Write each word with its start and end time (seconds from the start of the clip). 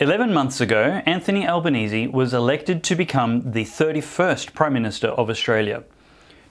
11 0.00 0.32
months 0.32 0.60
ago, 0.60 1.02
Anthony 1.06 1.44
Albanese 1.44 2.06
was 2.06 2.32
elected 2.32 2.84
to 2.84 2.94
become 2.94 3.50
the 3.50 3.64
31st 3.64 4.54
Prime 4.54 4.72
Minister 4.72 5.08
of 5.08 5.28
Australia. 5.28 5.82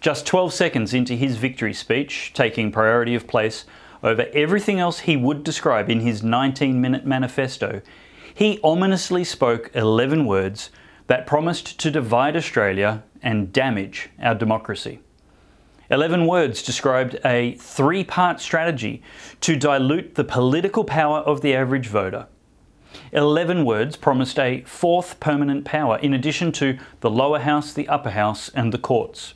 Just 0.01 0.25
12 0.25 0.51
seconds 0.51 0.93
into 0.93 1.13
his 1.13 1.37
victory 1.37 1.73
speech, 1.73 2.33
taking 2.33 2.73
priority 2.73 3.15
of 3.15 3.25
place 3.25 3.63
over 4.03 4.27
everything 4.33 4.81
else 4.81 4.99
he 4.99 5.15
would 5.15 5.45
describe 5.45 5.89
in 5.89 6.01
his 6.01 6.21
19 6.21 6.81
minute 6.81 7.05
manifesto, 7.05 7.81
he 8.33 8.59
ominously 8.65 9.23
spoke 9.23 9.71
11 9.73 10.25
words 10.25 10.69
that 11.07 11.25
promised 11.25 11.79
to 11.79 11.89
divide 11.89 12.35
Australia 12.35 13.01
and 13.23 13.53
damage 13.53 14.09
our 14.21 14.35
democracy. 14.35 14.99
11 15.89 16.27
words 16.27 16.61
described 16.61 17.17
a 17.23 17.53
three 17.53 18.03
part 18.03 18.41
strategy 18.41 19.01
to 19.39 19.55
dilute 19.55 20.15
the 20.15 20.25
political 20.25 20.83
power 20.83 21.19
of 21.19 21.39
the 21.39 21.55
average 21.55 21.87
voter 21.87 22.27
11 23.11 23.63
words 23.63 23.95
promised 23.95 24.37
a 24.37 24.61
fourth 24.63 25.19
permanent 25.19 25.65
power, 25.65 25.97
in 25.99 26.13
addition 26.13 26.51
to 26.53 26.77
the 26.99 27.09
lower 27.09 27.39
house, 27.39 27.73
the 27.73 27.87
upper 27.87 28.11
house, 28.11 28.49
and 28.49 28.71
the 28.73 28.77
courts. 28.77 29.33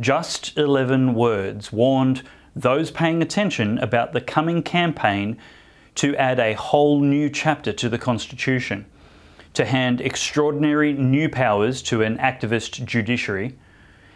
Just 0.00 0.56
11 0.56 1.14
words 1.14 1.72
warned 1.72 2.22
those 2.54 2.90
paying 2.90 3.22
attention 3.22 3.78
about 3.78 4.12
the 4.12 4.20
coming 4.20 4.62
campaign 4.62 5.38
to 5.94 6.16
add 6.16 6.38
a 6.38 6.54
whole 6.54 7.00
new 7.00 7.28
chapter 7.28 7.72
to 7.72 7.88
the 7.88 7.98
Constitution, 7.98 8.86
to 9.54 9.64
hand 9.64 10.00
extraordinary 10.00 10.92
new 10.92 11.28
powers 11.28 11.82
to 11.82 12.02
an 12.02 12.16
activist 12.18 12.84
judiciary, 12.84 13.56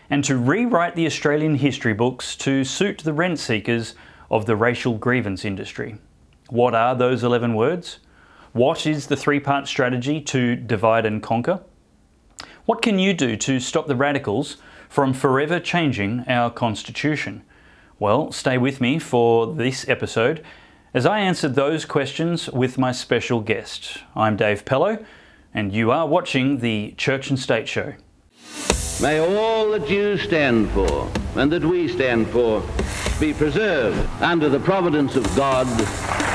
and 0.09 0.25
to 0.25 0.37
rewrite 0.37 0.95
the 0.95 1.07
Australian 1.07 1.57
history 1.57 1.93
books 1.93 2.37
to 2.37 2.65
suit 2.65 2.99
the 2.99 3.13
rent 3.13 3.39
seekers 3.39 3.95
of 4.31 4.47
the 4.47 4.57
racial 4.57 4.95
grievance 4.95 5.45
industry. 5.45 5.97
What 6.49 6.75
are 6.75 6.95
those 6.95 7.25
11 7.25 7.55
words? 7.55 7.99
What 8.57 8.87
is 8.87 9.09
the 9.09 9.19
three 9.19 9.39
part 9.39 9.69
strategy 9.69 10.19
to 10.19 10.57
divide 10.57 11.05
and 11.05 11.23
conquer? 11.23 11.61
What 12.65 12.81
can 12.81 12.99
you 12.99 13.13
do 13.13 13.37
to 13.37 13.61
stop 13.61 13.87
the 13.87 13.95
radicals 13.95 14.57
from 14.89 15.13
forever 15.13 15.61
changing 15.61 16.25
our 16.27 16.49
Constitution? 16.49 17.43
Well, 17.99 18.33
stay 18.33 18.57
with 18.57 18.81
me 18.81 18.99
for 18.99 19.47
this 19.47 19.87
episode 19.91 20.43
as 20.95 21.05
I 21.05 21.19
answer 21.19 21.51
those 21.51 21.85
questions 21.85 22.49
with 22.49 22.79
my 22.79 22.93
special 22.93 23.43
guest. 23.43 23.99
I'm 24.15 24.37
Dave 24.37 24.65
Pellowe, 24.65 25.05
and 25.53 25.75
you 25.75 25.91
are 25.91 26.09
watching 26.09 26.61
the 26.61 26.95
Church 26.97 27.29
and 27.29 27.39
State 27.39 27.69
Show. 27.69 27.93
May 29.03 29.19
all 29.19 29.71
that 29.73 29.91
you 29.91 30.17
stand 30.17 30.71
for 30.71 31.13
and 31.35 31.53
that 31.53 31.63
we 31.63 31.89
stand 31.89 32.27
for 32.29 32.63
be 33.21 33.35
preserved 33.35 33.99
under 34.23 34.49
the 34.49 34.61
providence 34.61 35.15
of 35.15 35.25
God 35.37 35.67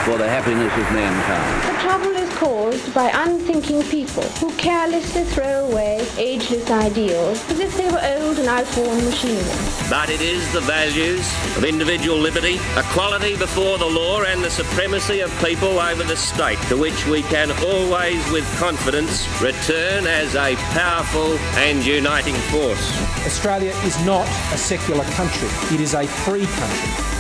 for 0.06 0.18
the 0.18 0.28
happiness 0.28 0.74
of 0.74 0.92
mankind. 0.94 1.76
The 1.76 1.82
trouble 1.82 2.16
is 2.16 2.30
caused 2.38 2.94
by 2.94 3.12
unthinking 3.14 3.84
people 3.84 4.24
who 4.42 4.52
carelessly 4.58 5.24
throw 5.26 5.68
away 5.70 6.08
ageless 6.18 6.70
ideals 6.72 7.38
as 7.52 7.60
if 7.60 7.78
they 7.78 7.86
were 7.86 8.02
old 8.18 8.40
and 8.40 8.48
outworn 8.48 9.06
machinery. 9.06 9.44
But 9.90 10.10
it 10.10 10.22
is 10.22 10.52
the 10.54 10.62
values 10.62 11.22
of 11.56 11.66
individual 11.66 12.18
liberty, 12.18 12.56
equality 12.78 13.38
before 13.38 13.78
the 13.78 13.86
law, 13.86 14.24
and 14.24 14.44
the 14.44 14.50
supremacy 14.50 15.20
of 15.20 15.32
people 15.44 15.80
over 15.80 16.04
the 16.04 16.18
state 16.18 16.60
to 16.70 16.78
which 16.78 17.06
we 17.06 17.22
can 17.24 17.52
always, 17.64 18.20
with 18.32 18.46
confidence, 18.58 19.28
return 19.42 20.08
as 20.08 20.36
a 20.36 20.56
powerful 20.74 21.38
and 21.62 21.86
uniting 21.86 22.36
force. 22.50 22.92
Australia 23.26 23.74
is 23.84 24.04
not 24.06 24.28
a 24.54 24.58
secular 24.58 25.04
country, 25.12 25.50
it 25.74 25.80
is 25.80 25.94
a 25.94 26.08
free 26.08 26.46
country. 26.46 27.11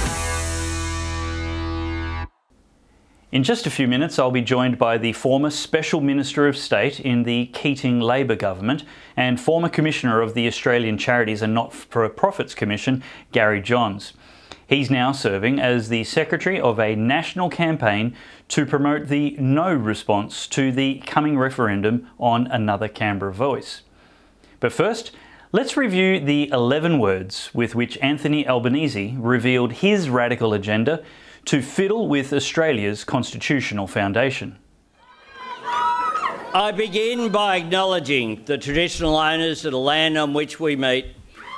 In 3.31 3.43
just 3.43 3.65
a 3.65 3.71
few 3.71 3.87
minutes, 3.87 4.19
I'll 4.19 4.29
be 4.29 4.41
joined 4.41 4.77
by 4.77 4.97
the 4.97 5.13
former 5.13 5.51
Special 5.51 6.01
Minister 6.01 6.49
of 6.49 6.57
State 6.57 6.99
in 6.99 7.23
the 7.23 7.45
Keating 7.53 8.01
Labor 8.01 8.35
government 8.35 8.83
and 9.15 9.39
former 9.39 9.69
Commissioner 9.69 10.19
of 10.19 10.33
the 10.33 10.47
Australian 10.47 10.97
Charities 10.97 11.41
and 11.41 11.53
Not 11.53 11.71
for 11.71 12.07
Profits 12.09 12.53
Commission, 12.53 13.01
Gary 13.31 13.61
Johns. 13.61 14.11
He's 14.67 14.91
now 14.91 15.13
serving 15.13 15.61
as 15.61 15.87
the 15.87 16.03
Secretary 16.03 16.59
of 16.59 16.77
a 16.77 16.93
national 16.97 17.49
campaign 17.49 18.17
to 18.49 18.65
promote 18.65 19.07
the 19.07 19.37
no 19.39 19.73
response 19.73 20.45
to 20.47 20.73
the 20.73 21.01
coming 21.05 21.37
referendum 21.37 22.09
on 22.19 22.47
another 22.47 22.89
Canberra 22.89 23.31
voice. 23.31 23.83
But 24.59 24.73
first, 24.73 25.11
let's 25.53 25.77
review 25.77 26.19
the 26.19 26.49
11 26.49 26.99
words 26.99 27.49
with 27.53 27.75
which 27.75 27.97
Anthony 27.99 28.45
Albanese 28.45 29.15
revealed 29.17 29.71
his 29.71 30.09
radical 30.09 30.53
agenda 30.53 31.01
to 31.45 31.61
fiddle 31.61 32.07
with 32.07 32.33
Australia's 32.33 33.03
constitutional 33.03 33.87
foundation. 33.87 34.57
I 36.53 36.73
begin 36.75 37.29
by 37.29 37.55
acknowledging 37.57 38.43
the 38.43 38.57
traditional 38.57 39.15
owners 39.15 39.63
of 39.63 39.71
the 39.71 39.79
land 39.79 40.17
on 40.17 40.33
which 40.33 40.59
we 40.59 40.75
meet. 40.75 41.05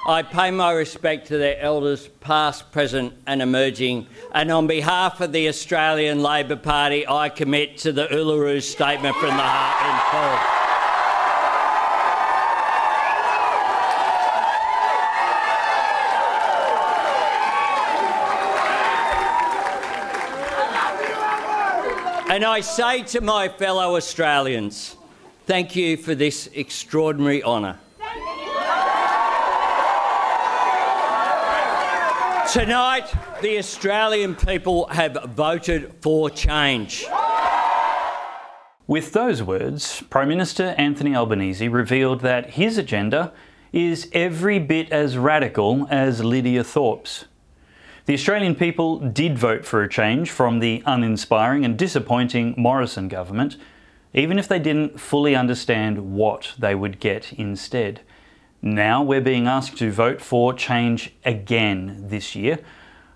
I 0.06 0.22
pay 0.22 0.52
my 0.52 0.72
respect 0.72 1.28
to 1.28 1.38
their 1.38 1.58
elders, 1.60 2.10
past, 2.20 2.72
present, 2.72 3.14
and 3.26 3.42
emerging. 3.42 4.08
And 4.34 4.52
on 4.52 4.68
behalf 4.68 5.22
of 5.22 5.32
the 5.32 5.48
Australian 5.48 6.22
Labor 6.22 6.58
Party, 6.58 7.08
I 7.08 7.30
commit 7.30 7.78
to 7.80 7.92
the 7.92 8.08
Uluru 8.08 8.62
Statement 8.62 9.16
from 9.16 9.30
the 9.30 9.44
Heart 9.44 9.86
in 9.90 10.58
full. 10.58 10.63
And 22.34 22.44
I 22.44 22.62
say 22.62 23.04
to 23.04 23.22
my 23.22 23.48
fellow 23.48 23.96
Australians, 23.96 24.98
thank 25.46 25.76
you 25.76 25.98
for 25.98 26.16
this 26.16 26.50
extraordinary 26.56 27.44
honour. 27.44 27.78
Tonight, 32.52 33.06
the 33.44 33.60
Australian 33.60 34.34
people 34.34 34.88
have 34.88 35.16
voted 35.36 35.94
for 36.02 36.28
change. 36.32 37.06
With 38.88 39.14
those 39.14 39.44
words, 39.44 40.02
Prime 40.10 40.30
Minister 40.30 40.74
Anthony 40.76 41.16
Albanese 41.16 41.68
revealed 41.68 42.22
that 42.22 42.50
his 42.50 42.80
agenda 42.80 43.32
is 43.72 44.10
every 44.12 44.58
bit 44.58 44.92
as 44.92 45.20
radical 45.20 45.88
as 45.92 46.24
Lydia 46.24 46.64
Thorpe's. 46.64 47.26
The 48.06 48.14
Australian 48.14 48.56
people 48.56 49.00
did 49.00 49.38
vote 49.38 49.64
for 49.64 49.82
a 49.82 49.88
change 49.88 50.30
from 50.30 50.60
the 50.60 50.84
uninspiring 50.86 51.64
and 51.64 51.78
disappointing 51.78 52.54
Morrison 52.58 53.08
government, 53.08 53.56
even 54.14 54.38
if 54.38 54.46
they 54.46 54.60
didn't 54.60 55.00
fully 55.00 55.38
understand 55.38 56.14
what 56.14 56.52
they 56.60 56.76
would 56.76 57.00
get 57.00 57.32
instead. 57.32 58.02
Now 58.62 59.02
we're 59.02 59.22
being 59.22 59.48
asked 59.48 59.78
to 59.78 59.90
vote 59.90 60.20
for 60.20 60.54
change 60.54 61.14
again 61.24 62.04
this 62.10 62.36
year, 62.36 62.60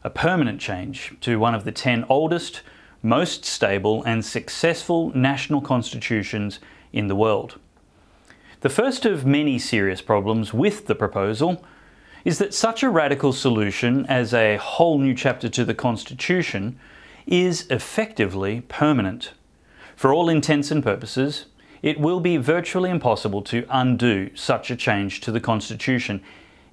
a 0.06 0.09
permanent 0.09 0.62
change 0.62 1.16
to 1.20 1.38
one 1.38 1.53
of 1.53 1.66
the 1.66 1.74
10 1.74 2.06
oldest, 2.08 2.62
most 3.03 3.44
stable, 3.44 4.03
and 4.03 4.24
successful 4.24 5.12
national 5.14 5.59
constitutions 5.59 6.62
in 6.94 7.08
the 7.08 7.16
world. 7.16 7.59
The 8.62 8.70
first 8.70 9.06
of 9.06 9.26
many 9.26 9.59
serious 9.59 10.02
problems 10.02 10.53
with 10.53 10.88
the 10.88 10.96
proposal 10.96 11.62
is 12.28 12.40
that 12.40 12.54
such 12.54 12.84
a 12.84 12.90
radical 12.90 13.32
solution 13.32 14.06
as 14.08 14.34
a 14.34 14.58
whole 14.58 15.00
new 15.00 15.14
chapter 15.14 15.48
to 15.48 15.64
the 15.64 15.74
Constitution 15.74 16.78
is 17.26 17.66
effectively 17.70 18.60
permanent. 18.68 19.32
For 19.96 20.14
all 20.14 20.28
intents 20.28 20.70
and 20.70 20.84
purposes, 20.84 21.46
it 21.82 22.02
will 22.02 22.20
be 22.20 22.36
virtually 22.36 22.90
impossible 22.90 23.42
to 23.44 23.66
undo 23.70 24.30
such 24.36 24.70
a 24.70 24.76
change 24.76 25.22
to 25.22 25.32
the 25.32 25.40
Constitution 25.40 26.22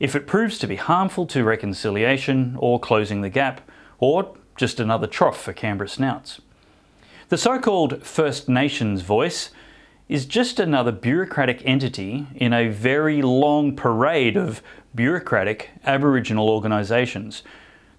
if 0.00 0.16
it 0.16 0.26
proves 0.26 0.58
to 0.58 0.66
be 0.66 0.74
harmful 0.74 1.24
to 1.26 1.44
reconciliation 1.44 2.56
or 2.58 2.80
closing 2.80 3.20
the 3.20 3.30
gap, 3.30 3.60
or 4.00 4.34
just 4.56 4.80
another 4.80 5.06
trough 5.06 5.40
for 5.40 5.52
Canberra 5.52 5.88
snouts. 5.88 6.40
The 7.28 7.38
so 7.38 7.60
called 7.60 8.02
First 8.04 8.48
Nations 8.48 9.02
voice 9.02 9.50
is 10.08 10.26
just 10.26 10.58
another 10.58 10.90
bureaucratic 10.90 11.62
entity 11.64 12.26
in 12.34 12.52
a 12.52 12.68
very 12.68 13.22
long 13.22 13.76
parade 13.76 14.36
of 14.36 14.60
bureaucratic 14.94 15.70
Aboriginal 15.84 16.48
organisations, 16.48 17.42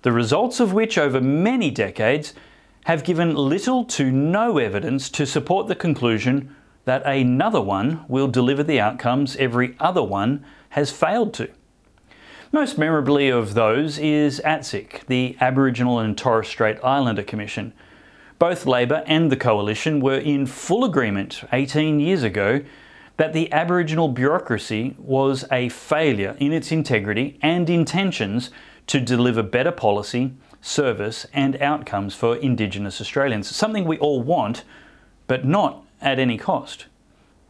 the 0.01 0.11
results 0.11 0.59
of 0.59 0.73
which 0.73 0.97
over 0.97 1.19
many 1.19 1.71
decades 1.71 2.33
have 2.85 3.03
given 3.03 3.35
little 3.35 3.83
to 3.83 4.11
no 4.11 4.57
evidence 4.57 5.09
to 5.09 5.25
support 5.25 5.67
the 5.67 5.75
conclusion 5.75 6.55
that 6.85 7.05
another 7.05 7.59
one 7.59 8.05
will 8.07 8.27
deliver 8.27 8.63
the 8.63 8.79
outcomes 8.79 9.35
every 9.37 9.75
other 9.79 10.03
one 10.03 10.45
has 10.69 10.91
failed 10.91 11.33
to. 11.33 11.49
Most 12.51 12.77
memorably 12.77 13.27
of 13.29 13.55
those 13.55 13.97
is 13.97 14.39
ATSIC, 14.45 15.07
the 15.07 15.35
Aboriginal 15.41 15.99
and 15.99 16.17
Torres 16.17 16.47
Strait 16.47 16.77
Islander 16.83 17.23
Commission. 17.23 17.73
Both 18.37 18.65
Labor 18.65 19.03
and 19.07 19.31
the 19.31 19.35
Coalition 19.35 19.99
were 19.99 20.17
in 20.17 20.45
full 20.45 20.85
agreement 20.85 21.43
18 21.51 21.99
years 21.99 22.21
ago 22.21 22.61
that 23.17 23.33
the 23.33 23.51
Aboriginal 23.51 24.09
bureaucracy 24.09 24.95
was 24.97 25.45
a 25.51 25.69
failure 25.69 26.35
in 26.39 26.51
its 26.51 26.71
integrity 26.71 27.39
and 27.41 27.69
intentions 27.69 28.49
to 28.87 28.99
deliver 28.99 29.41
better 29.41 29.71
policy, 29.71 30.33
service, 30.61 31.25
and 31.33 31.61
outcomes 31.61 32.13
for 32.13 32.35
Indigenous 32.35 32.99
Australians. 32.99 33.53
Something 33.55 33.85
we 33.85 33.97
all 33.99 34.21
want, 34.21 34.63
but 35.27 35.45
not 35.45 35.83
at 36.01 36.19
any 36.19 36.37
cost. 36.37 36.85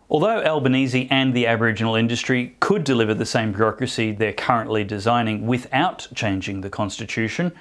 Although 0.08 0.44
Albanese 0.44 1.08
and 1.10 1.34
the 1.34 1.48
Aboriginal 1.48 1.96
industry 1.96 2.56
could 2.60 2.84
deliver 2.84 3.16
the 3.16 3.26
same 3.26 3.52
bureaucracy 3.52 4.12
they're 4.12 4.34
currently 4.34 4.84
designing 4.84 5.48
without 5.48 6.08
changing 6.14 6.62
the 6.62 6.70
Constitution, 6.70 7.52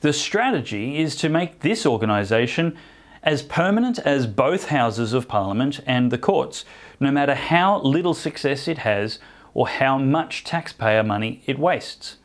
the 0.00 0.12
strategy 0.12 0.98
is 0.98 1.16
to 1.16 1.28
make 1.28 1.60
this 1.60 1.84
organisation 1.84 2.76
as 3.22 3.42
permanent 3.42 3.98
as 4.00 4.26
both 4.26 4.68
houses 4.68 5.12
of 5.12 5.28
Parliament 5.28 5.80
and 5.86 6.10
the 6.10 6.18
courts, 6.18 6.64
no 7.02 7.10
matter 7.10 7.34
how 7.34 7.80
little 7.80 8.14
success 8.14 8.66
it 8.68 8.78
has 8.78 9.18
or 9.54 9.68
how 9.68 9.98
much 9.98 10.44
taxpayer 10.44 11.02
money 11.02 11.42
it 11.46 11.58
wastes. 11.58 12.16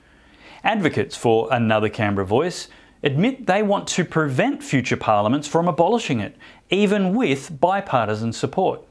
Advocates 0.63 1.15
for 1.15 1.47
another 1.51 1.89
Canberra 1.89 2.25
voice 2.25 2.67
admit 3.03 3.45
they 3.45 3.63
want 3.63 3.87
to 3.87 4.05
prevent 4.05 4.63
future 4.63 4.97
parliaments 4.97 5.47
from 5.47 5.67
abolishing 5.67 6.19
it, 6.19 6.35
even 6.69 7.13
with 7.13 7.59
bipartisan 7.59 8.33
support. 8.33 8.81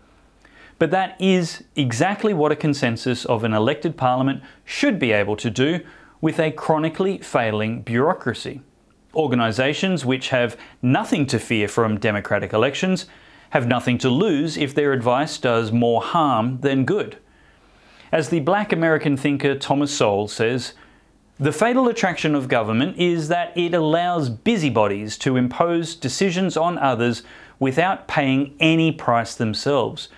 But 0.78 0.90
that 0.90 1.20
is 1.20 1.64
exactly 1.74 2.34
what 2.34 2.52
a 2.52 2.56
consensus 2.56 3.24
of 3.24 3.44
an 3.44 3.54
elected 3.54 3.96
parliament 3.96 4.42
should 4.64 4.98
be 4.98 5.12
able 5.12 5.36
to 5.36 5.50
do 5.50 5.80
with 6.20 6.38
a 6.38 6.50
chronically 6.50 7.18
failing 7.18 7.82
bureaucracy. 7.82 8.60
Organisations 9.14 10.04
which 10.04 10.28
have 10.28 10.56
nothing 10.82 11.26
to 11.26 11.38
fear 11.38 11.68
from 11.68 11.98
democratic 11.98 12.52
elections 12.52 13.06
have 13.50 13.66
nothing 13.66 13.98
to 13.98 14.08
lose 14.08 14.56
if 14.56 14.74
their 14.74 14.92
advice 14.92 15.38
does 15.38 15.72
more 15.72 16.02
harm 16.02 16.60
than 16.60 16.84
good. 16.84 17.18
As 18.12 18.28
the 18.28 18.40
black 18.40 18.72
American 18.72 19.16
thinker 19.16 19.56
Thomas 19.56 19.96
Sowell 19.96 20.28
says, 20.28 20.74
the 21.38 21.52
fatal 21.52 21.86
attraction 21.88 22.34
of 22.34 22.48
government 22.48 22.96
is 22.96 23.28
that 23.28 23.56
it 23.56 23.74
allows 23.74 24.30
busybodies 24.30 25.18
to 25.18 25.36
impose 25.36 25.94
decisions 25.94 26.56
on 26.56 26.78
others 26.78 27.22
without 27.58 28.08
paying 28.08 28.56
any 28.58 28.90
price 28.90 29.34
themselves. 29.34 30.08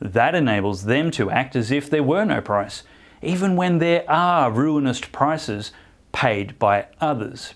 That 0.00 0.36
enables 0.36 0.84
them 0.84 1.10
to 1.12 1.30
act 1.30 1.56
as 1.56 1.72
if 1.72 1.90
there 1.90 2.04
were 2.04 2.24
no 2.24 2.40
price, 2.40 2.84
even 3.22 3.56
when 3.56 3.78
there 3.78 4.08
are 4.08 4.52
ruinous 4.52 5.00
prices 5.00 5.72
paid 6.12 6.56
by 6.60 6.86
others. 7.00 7.54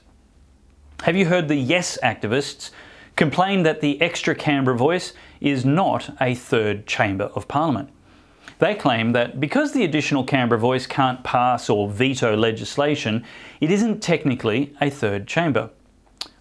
Have 1.03 1.17
you 1.17 1.27
heard 1.27 1.47
the 1.47 1.57
Yes 1.57 1.99
activists 2.03 2.71
complain 3.17 3.63
that 3.63 3.81
the 3.81 4.01
extra 4.01 4.35
Canberra 4.35 4.77
voice 4.77 5.13
is 5.41 5.65
not 5.65 6.17
a 6.21 6.35
third 6.35 6.87
chamber 6.87 7.31
of 7.35 7.49
parliament? 7.49 7.91
They 8.59 8.75
claim 8.75 9.13
that 9.13 9.41
because 9.41 9.73
the 9.73 9.85
additional 9.85 10.25
Canberra 10.25 10.61
voice 10.61 10.87
can't 10.87 11.25
pass 11.25 11.69
or 11.69 11.91
veto 11.91 12.37
legislation, 12.37 13.25
it 13.61 13.71
isn't 13.71 14.03
technically 14.03 14.75
a 14.81 14.89
third 14.89 15.27
chamber. 15.27 15.71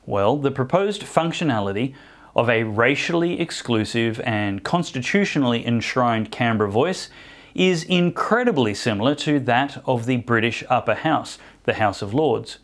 Well, 0.05 0.37
the 0.37 0.51
proposed 0.51 1.01
functionality 1.01 1.95
of 2.35 2.49
a 2.49 2.63
racially 2.63 3.39
exclusive 3.41 4.21
and 4.21 4.63
constitutionally 4.63 5.65
enshrined 5.65 6.31
Canberra 6.31 6.71
voice 6.71 7.09
is 7.53 7.83
incredibly 7.83 8.73
similar 8.73 9.15
to 9.15 9.39
that 9.39 9.81
of 9.85 10.05
the 10.05 10.17
British 10.17 10.63
upper 10.69 10.95
house, 10.95 11.37
the 11.63 11.73
House 11.73 12.01
of 12.01 12.13
Lords. 12.13 12.59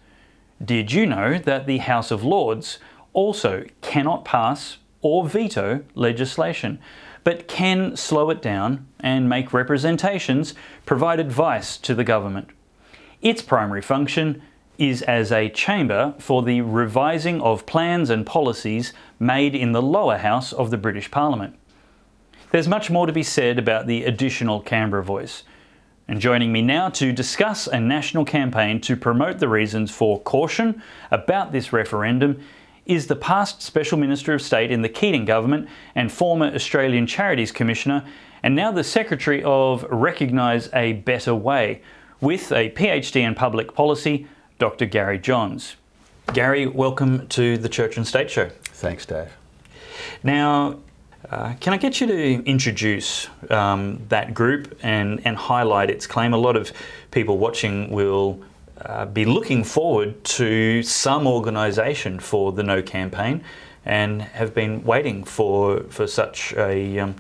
Did 0.63 0.92
you 0.92 1.06
know 1.06 1.38
that 1.38 1.68
the 1.68 1.80
House 1.80 2.12
of 2.12 2.24
Lords 2.24 2.80
also 3.18 3.66
cannot 3.81 4.24
pass 4.24 4.78
or 5.02 5.28
veto 5.28 5.84
legislation? 5.96 6.80
but 7.28 7.46
can 7.46 7.94
slow 7.94 8.30
it 8.30 8.42
down 8.42 8.88
and 9.02 9.28
make 9.28 9.52
representations, 9.52 10.54
provide 10.86 11.19
advice 11.19 11.75
to 11.75 11.94
the 11.94 12.06
government. 12.06 12.48
Its 13.22 13.42
primary 13.42 13.81
function 13.81 14.42
is 14.78 15.02
as 15.02 15.30
a 15.30 15.50
chamber 15.50 16.16
for 16.19 16.42
the 16.42 16.62
revising 16.62 17.42
of 17.42 17.66
plans 17.66 18.10
and 18.10 18.25
policies 18.25 18.94
made 19.19 19.54
in 19.54 19.74
the 19.74 19.81
lower 19.81 20.16
house 20.19 20.54
of 20.54 20.72
the 20.72 20.78
British 20.78 21.12
Parliament. 21.12 21.54
There's 22.52 22.69
much 22.69 22.90
more 22.90 23.06
to 23.06 23.12
be 23.12 23.24
said 23.24 23.60
about 23.60 23.88
the 23.88 24.06
additional 24.06 24.62
Canberra 24.62 25.04
voice. 25.04 25.44
And 26.08 26.22
joining 26.22 26.54
me 26.54 26.62
now 26.62 26.88
to 26.92 27.12
discuss 27.12 27.68
a 27.68 27.81
national 27.81 28.24
campaign 28.24 28.80
to 28.80 28.96
promote 28.96 29.40
the 29.40 29.50
reasons 29.50 29.92
for 29.92 30.22
caution 30.22 30.81
about 31.12 31.52
this 31.52 31.74
referendum 31.74 32.40
is 32.88 33.07
the 33.07 33.16
past 33.16 33.62
Special 33.62 33.98
Minister 33.98 34.34
of 34.34 34.42
State 34.42 34.72
in 34.72 34.81
the 34.81 34.89
Keating 34.89 35.25
government 35.25 35.68
and 35.94 36.12
former 36.12 36.48
Australian 36.48 37.06
Charities 37.06 37.51
Commissioner, 37.51 38.06
and 38.42 38.56
now 38.56 38.72
the 38.72 38.84
Secretary 38.84 39.44
of 39.44 39.84
Recognise 39.89 40.69
a 40.74 40.94
Better 40.94 41.36
Way, 41.36 41.81
with 42.22 42.51
a 42.51 42.72
PhD 42.72 43.22
in 43.22 43.36
public 43.36 43.74
policy, 43.74 44.25
Dr. 44.57 44.86
Gary 44.86 45.19
Johns. 45.19 45.75
Gary, 46.34 46.66
welcome 46.66 47.28
to 47.28 47.57
the 47.57 47.69
Church 47.69 47.98
and 47.98 48.07
State 48.07 48.31
Show. 48.31 48.50
Thanks, 48.63 49.06
Dave. 49.06 49.31
Now, 50.24 50.80
uh, 51.30 51.56
can 51.60 51.74
I 51.74 51.78
get 51.78 52.00
you 52.00 52.07
to 52.07 52.44
introduce 52.45 53.28
um, 53.50 54.01
that 54.10 54.33
group 54.33 54.78
and, 54.81 55.22
and 55.25 55.36
highlight 55.36 55.90
its 55.90 56.07
claim? 56.07 56.33
A 56.33 56.38
lot 56.38 56.56
of 56.56 56.72
people 57.12 57.38
watching 57.38 57.90
will 57.90 58.42
uh, 58.86 59.06
be 59.06 59.26
looking 59.26 59.64
forward 59.64 60.24
to 60.24 60.84
some 60.84 61.28
organisation 61.28 62.20
for 62.20 62.52
the 62.52 62.64
No 62.64 62.82
campaign 62.82 63.44
and 63.86 64.22
have 64.22 64.54
been 64.54 64.84
waiting 64.84 65.24
for, 65.24 65.82
for 65.84 66.08
such 66.08 66.54
a, 66.54 67.00
um, 67.00 67.16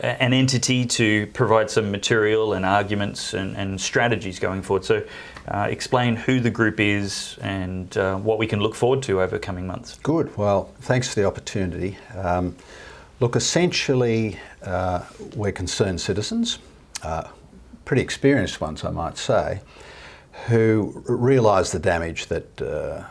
an 0.00 0.32
entity 0.32 0.86
to 0.86 1.26
provide 1.28 1.70
some 1.70 1.90
material 1.90 2.54
and 2.54 2.64
arguments 2.64 3.34
and, 3.34 3.56
and 3.56 3.80
strategies 3.80 4.38
going 4.38 4.62
forward. 4.62 4.84
So, 4.84 5.04
uh, 5.48 5.68
explain 5.70 6.16
who 6.16 6.40
the 6.40 6.50
group 6.50 6.80
is 6.80 7.38
and 7.40 7.96
uh, 7.96 8.16
what 8.16 8.38
we 8.38 8.46
can 8.46 8.60
look 8.60 8.74
forward 8.74 9.02
to 9.04 9.20
over 9.20 9.38
coming 9.38 9.66
months. 9.66 9.98
Good. 10.02 10.36
Well, 10.36 10.72
thanks 10.80 11.08
for 11.08 11.20
the 11.20 11.26
opportunity. 11.26 11.98
Um, 12.16 12.56
look, 13.20 13.36
essentially, 13.36 14.40
uh, 14.62 15.04
we're 15.36 15.52
concerned 15.52 16.00
citizens, 16.00 16.58
uh, 17.02 17.28
pretty 17.84 18.02
experienced 18.02 18.60
ones, 18.60 18.84
I 18.84 18.90
might 18.90 19.18
say 19.18 19.60
who 20.44 21.02
realise 21.06 21.72
the 21.72 21.78
damage 21.78 22.26
that 22.26 22.62
uh, 22.62 23.02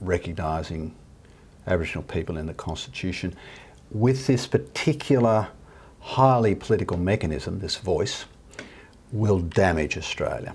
recognising 0.00 0.94
Aboriginal 1.66 2.02
people 2.02 2.36
in 2.36 2.46
the 2.46 2.54
Constitution 2.54 3.34
with 3.90 4.26
this 4.26 4.46
particular 4.46 5.48
highly 6.00 6.54
political 6.54 6.98
mechanism, 6.98 7.60
this 7.60 7.76
voice, 7.76 8.26
will 9.12 9.38
damage 9.38 9.96
Australia. 9.96 10.54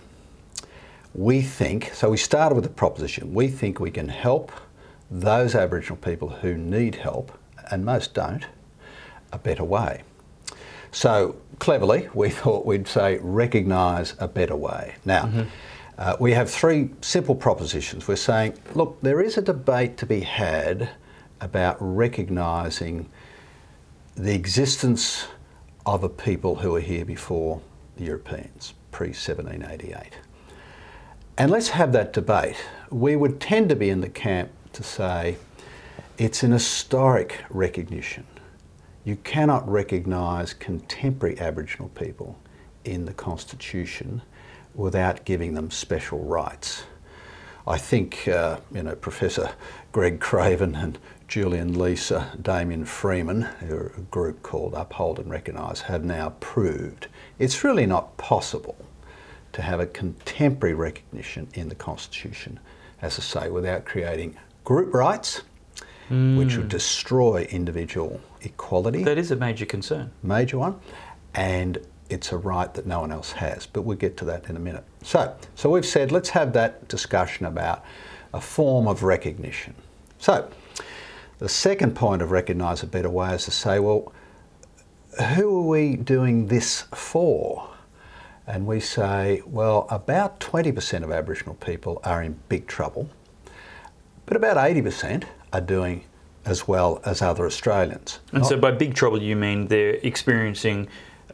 We 1.15 1.41
think, 1.41 1.91
so 1.93 2.11
we 2.11 2.17
started 2.17 2.55
with 2.55 2.65
the 2.65 2.69
proposition, 2.69 3.33
we 3.33 3.47
think 3.47 3.79
we 3.79 3.89
can 3.89 4.09
help 4.09 4.51
those 5.09 5.55
Aboriginal 5.55 5.97
people 5.97 6.29
who 6.29 6.55
need 6.55 6.95
help, 6.95 7.31
and 7.71 7.83
most 7.83 8.13
don't, 8.13 8.45
a 9.31 9.39
better 9.39 9.63
way. 9.63 10.03
So 10.91 11.35
cleverly, 11.57 12.09
we 12.13 12.29
thought 12.41 12.65
we'd 12.65 12.87
say 12.87 13.17
recognise 13.21 14.13
a 14.19 14.27
better 14.27 14.55
way. 14.55 14.95
Now, 15.05 15.23
mm-hmm. 15.23 15.43
Uh, 15.99 16.15
we 16.17 16.31
have 16.31 16.49
three 16.49 16.89
simple 17.01 17.35
propositions. 17.35 18.07
We're 18.07 18.15
saying, 18.15 18.57
look, 18.73 19.01
there 19.01 19.19
is 19.19 19.37
a 19.37 19.41
debate 19.41 19.97
to 19.97 20.05
be 20.05 20.21
had 20.21 20.91
about 21.41 21.75
recognising 21.81 23.09
the 24.15 24.33
existence 24.33 25.27
of 25.85 26.05
a 26.05 26.09
people 26.09 26.55
who 26.55 26.71
were 26.71 26.79
here 26.79 27.03
before 27.03 27.61
the 27.97 28.05
Europeans, 28.05 28.73
pre 28.91 29.07
1788. 29.07 30.13
And 31.37 31.51
let's 31.51 31.67
have 31.69 31.91
that 31.91 32.13
debate. 32.13 32.55
We 32.89 33.17
would 33.17 33.41
tend 33.41 33.67
to 33.67 33.75
be 33.75 33.89
in 33.89 33.99
the 33.99 34.09
camp 34.09 34.51
to 34.71 34.83
say 34.83 35.35
it's 36.17 36.43
an 36.43 36.53
historic 36.53 37.43
recognition. 37.49 38.25
You 39.03 39.17
cannot 39.17 39.69
recognise 39.69 40.53
contemporary 40.53 41.37
Aboriginal 41.41 41.89
people 41.89 42.39
in 42.85 43.03
the 43.03 43.13
Constitution 43.13 44.21
without 44.79 45.25
giving 45.25 45.53
them 45.53 45.69
special 45.69 46.19
rights. 46.19 46.83
I 47.67 47.77
think 47.77 48.27
uh, 48.27 48.59
you 48.73 48.83
know 48.83 48.95
Professor 48.95 49.51
Greg 49.91 50.19
Craven 50.19 50.75
and 50.75 50.97
Julian 51.27 51.75
Leeser, 51.75 52.41
Damien 52.41 52.85
Freeman, 52.85 53.43
who 53.43 53.75
are 53.75 53.93
a 53.97 54.01
group 54.01 54.41
called 54.41 54.73
Uphold 54.73 55.19
and 55.19 55.29
Recognise, 55.29 55.81
have 55.81 56.03
now 56.03 56.29
proved 56.39 57.07
it's 57.37 57.63
really 57.63 57.85
not 57.85 58.17
possible 58.17 58.77
to 59.51 59.61
have 59.61 59.79
a 59.79 59.85
contemporary 59.85 60.73
recognition 60.73 61.47
in 61.53 61.69
the 61.69 61.75
Constitution, 61.75 62.59
as 63.01 63.19
I 63.19 63.21
say, 63.21 63.49
without 63.49 63.85
creating 63.85 64.37
group 64.63 64.93
rights, 64.93 65.41
mm. 66.09 66.37
which 66.37 66.55
would 66.55 66.69
destroy 66.69 67.47
individual 67.51 68.21
equality. 68.41 69.03
That 69.03 69.17
is 69.17 69.31
a 69.31 69.35
major 69.35 69.65
concern. 69.65 70.11
Major 70.23 70.57
one. 70.57 70.79
And 71.35 71.79
it's 72.09 72.31
a 72.31 72.37
right 72.37 72.73
that 72.73 72.85
no 72.85 73.01
one 73.01 73.11
else 73.11 73.31
has. 73.33 73.65
But 73.65 73.83
we'll 73.83 73.97
get 73.97 74.17
to 74.17 74.25
that 74.25 74.49
in 74.49 74.55
a 74.55 74.59
minute. 74.59 74.83
So, 75.03 75.35
so 75.55 75.69
we've 75.69 75.85
said 75.85 76.11
let's 76.11 76.29
have 76.29 76.53
that 76.53 76.87
discussion 76.87 77.45
about 77.45 77.83
a 78.33 78.41
form 78.41 78.87
of 78.87 79.03
recognition. 79.03 79.75
So, 80.17 80.49
the 81.39 81.49
second 81.49 81.95
point 81.95 82.21
of 82.21 82.31
recognise 82.31 82.83
a 82.83 82.87
better 82.87 83.09
way 83.09 83.33
is 83.33 83.45
to 83.45 83.51
say, 83.51 83.79
well, 83.79 84.11
who 85.35 85.59
are 85.59 85.67
we 85.67 85.95
doing 85.95 86.47
this 86.47 86.81
for? 86.93 87.69
And 88.45 88.65
we 88.67 88.79
say, 88.79 89.41
well, 89.45 89.87
about 89.89 90.39
20% 90.39 91.03
of 91.03 91.11
Aboriginal 91.11 91.55
people 91.55 92.01
are 92.03 92.21
in 92.21 92.39
big 92.49 92.67
trouble, 92.67 93.09
but 94.25 94.35
about 94.35 94.57
80% 94.57 95.23
are 95.53 95.61
doing 95.61 96.03
as 96.45 96.67
well 96.67 96.99
as 97.05 97.21
other 97.21 97.45
Australians. 97.45 98.19
And 98.31 98.45
so, 98.45 98.57
by 98.57 98.71
big 98.71 98.93
trouble, 98.93 99.21
you 99.21 99.35
mean 99.35 99.67
they're 99.67 99.99
experiencing 100.03 100.87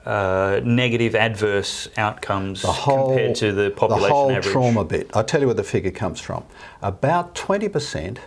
uh, 0.06 0.62
negative, 0.64 1.16
adverse 1.16 1.88
outcomes 1.98 2.62
whole, 2.62 3.08
compared 3.08 3.36
to 3.36 3.52
the 3.52 3.72
population 3.72 4.10
the 4.10 4.14
whole 4.14 4.32
average? 4.32 4.52
trauma 4.52 4.86
bit. 4.86 5.10
I'll 5.14 5.24
tell 5.24 5.42
you 5.42 5.48
where 5.48 5.56
the 5.56 5.64
figure 5.64 5.92
comes 5.92 6.20
from. 6.20 6.44
About 6.82 7.34
20% 7.36 8.18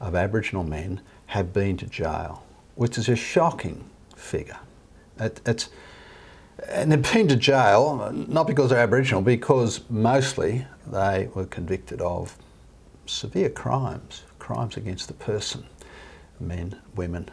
of 0.00 0.14
Aboriginal 0.14 0.64
men 0.64 1.00
have 1.26 1.52
been 1.52 1.76
to 1.76 1.86
jail, 1.86 2.44
which 2.74 2.96
is 2.96 3.08
a 3.08 3.16
shocking 3.16 3.84
figure. 4.16 4.58
It, 5.18 5.40
it's, 5.44 5.68
and 6.68 6.90
they've 6.90 7.12
been 7.12 7.28
to 7.28 7.36
jail 7.36 8.10
not 8.12 8.46
because 8.46 8.70
they're 8.70 8.80
Aboriginal, 8.80 9.22
because 9.22 9.82
mostly 9.90 10.66
they 10.86 11.28
were 11.34 11.46
convicted 11.46 12.00
of 12.00 12.36
severe 13.06 13.50
crimes, 13.50 14.22
crimes 14.38 14.76
against 14.76 15.08
the 15.08 15.14
person, 15.14 15.64
men, 16.38 16.80
women, 16.96 17.28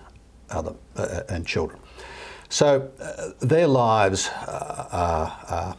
other, 0.49 0.73
uh, 0.95 1.21
and 1.29 1.45
children. 1.45 1.79
So 2.49 2.89
uh, 2.99 3.31
their 3.39 3.67
lives 3.67 4.29
uh, 4.29 5.37
are, 5.49 5.77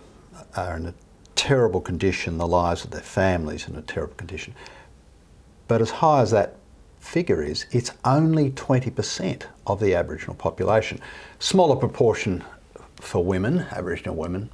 are 0.57 0.77
in 0.77 0.87
a 0.87 0.95
terrible 1.35 1.81
condition, 1.81 2.37
the 2.39 2.47
lives 2.47 2.85
of 2.85 2.91
their 2.91 3.01
families 3.01 3.69
in 3.69 3.77
a 3.77 3.83
terrible 3.83 4.15
condition. 4.15 4.55
But 5.67 5.81
as 5.81 5.91
high 5.91 6.23
as 6.23 6.31
that 6.33 6.57
figure 6.99 7.43
is, 7.43 7.67
it's 7.71 7.93
only 8.05 8.51
20% 8.51 9.45
of 9.67 9.81
the 9.81 9.95
Aboriginal 9.95 10.35
population. 10.35 11.01
Smaller 11.39 11.77
proportion 11.77 12.45
for 12.97 13.25
women, 13.25 13.61
Aboriginal 13.71 14.17
women. 14.17 14.51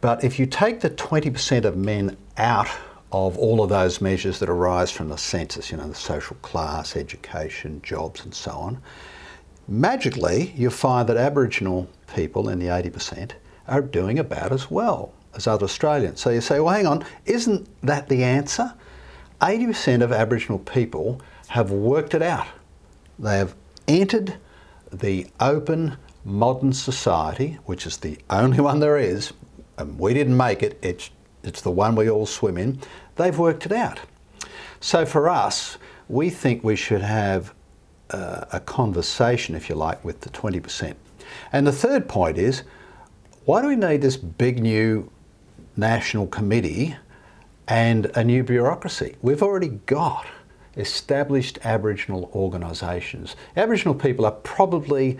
But 0.00 0.24
if 0.24 0.38
you 0.38 0.46
take 0.46 0.80
the 0.80 0.90
20% 0.90 1.64
of 1.64 1.76
men 1.76 2.16
out 2.36 2.68
of 3.12 3.38
all 3.38 3.62
of 3.62 3.70
those 3.70 4.00
measures 4.00 4.40
that 4.40 4.48
arise 4.48 4.90
from 4.90 5.08
the 5.08 5.16
census, 5.16 5.70
you 5.70 5.76
know, 5.76 5.88
the 5.88 5.94
social 5.94 6.36
class, 6.42 6.96
education, 6.96 7.80
jobs, 7.82 8.24
and 8.24 8.34
so 8.34 8.50
on, 8.50 8.82
magically 9.68 10.52
you 10.56 10.70
find 10.70 11.08
that 11.08 11.16
Aboriginal 11.16 11.88
people 12.14 12.48
in 12.48 12.58
the 12.58 12.66
80% 12.66 13.32
are 13.68 13.80
doing 13.80 14.18
about 14.18 14.52
as 14.52 14.70
well 14.70 15.12
as 15.34 15.46
other 15.46 15.64
Australians. 15.64 16.20
So 16.20 16.30
you 16.30 16.40
say, 16.40 16.60
well, 16.60 16.74
hang 16.74 16.86
on, 16.86 17.04
isn't 17.26 17.68
that 17.82 18.08
the 18.08 18.22
answer? 18.22 18.74
80% 19.40 20.02
of 20.02 20.12
Aboriginal 20.12 20.58
people 20.58 21.20
have 21.48 21.70
worked 21.70 22.14
it 22.14 22.22
out. 22.22 22.46
They 23.18 23.38
have 23.38 23.54
entered 23.88 24.36
the 24.92 25.26
open 25.40 25.96
modern 26.24 26.72
society, 26.72 27.58
which 27.64 27.86
is 27.86 27.98
the 27.98 28.18
only 28.30 28.60
one 28.60 28.80
there 28.80 28.96
is, 28.96 29.32
and 29.76 29.98
we 29.98 30.14
didn't 30.14 30.36
make 30.36 30.62
it, 30.62 30.78
it's, 30.82 31.10
it's 31.42 31.60
the 31.60 31.70
one 31.70 31.94
we 31.94 32.08
all 32.08 32.26
swim 32.26 32.56
in, 32.56 32.78
they've 33.16 33.38
worked 33.38 33.66
it 33.66 33.72
out. 33.72 34.00
So 34.80 35.04
for 35.04 35.28
us, 35.28 35.78
we 36.08 36.30
think 36.30 36.62
we 36.62 36.76
should 36.76 37.02
have 37.02 37.54
a 38.10 38.60
conversation, 38.64 39.54
if 39.54 39.68
you 39.68 39.74
like, 39.74 40.04
with 40.04 40.20
the 40.20 40.30
20%. 40.30 40.94
And 41.52 41.66
the 41.66 41.72
third 41.72 42.08
point 42.08 42.38
is 42.38 42.62
why 43.44 43.60
do 43.60 43.68
we 43.68 43.76
need 43.76 44.00
this 44.00 44.16
big 44.16 44.62
new 44.62 45.10
national 45.76 46.26
committee 46.28 46.96
and 47.68 48.06
a 48.14 48.24
new 48.24 48.42
bureaucracy? 48.42 49.16
We've 49.20 49.42
already 49.42 49.68
got 49.86 50.26
established 50.76 51.58
Aboriginal 51.62 52.30
organisations. 52.34 53.36
Aboriginal 53.56 53.94
people 53.94 54.24
are 54.24 54.32
probably, 54.32 55.18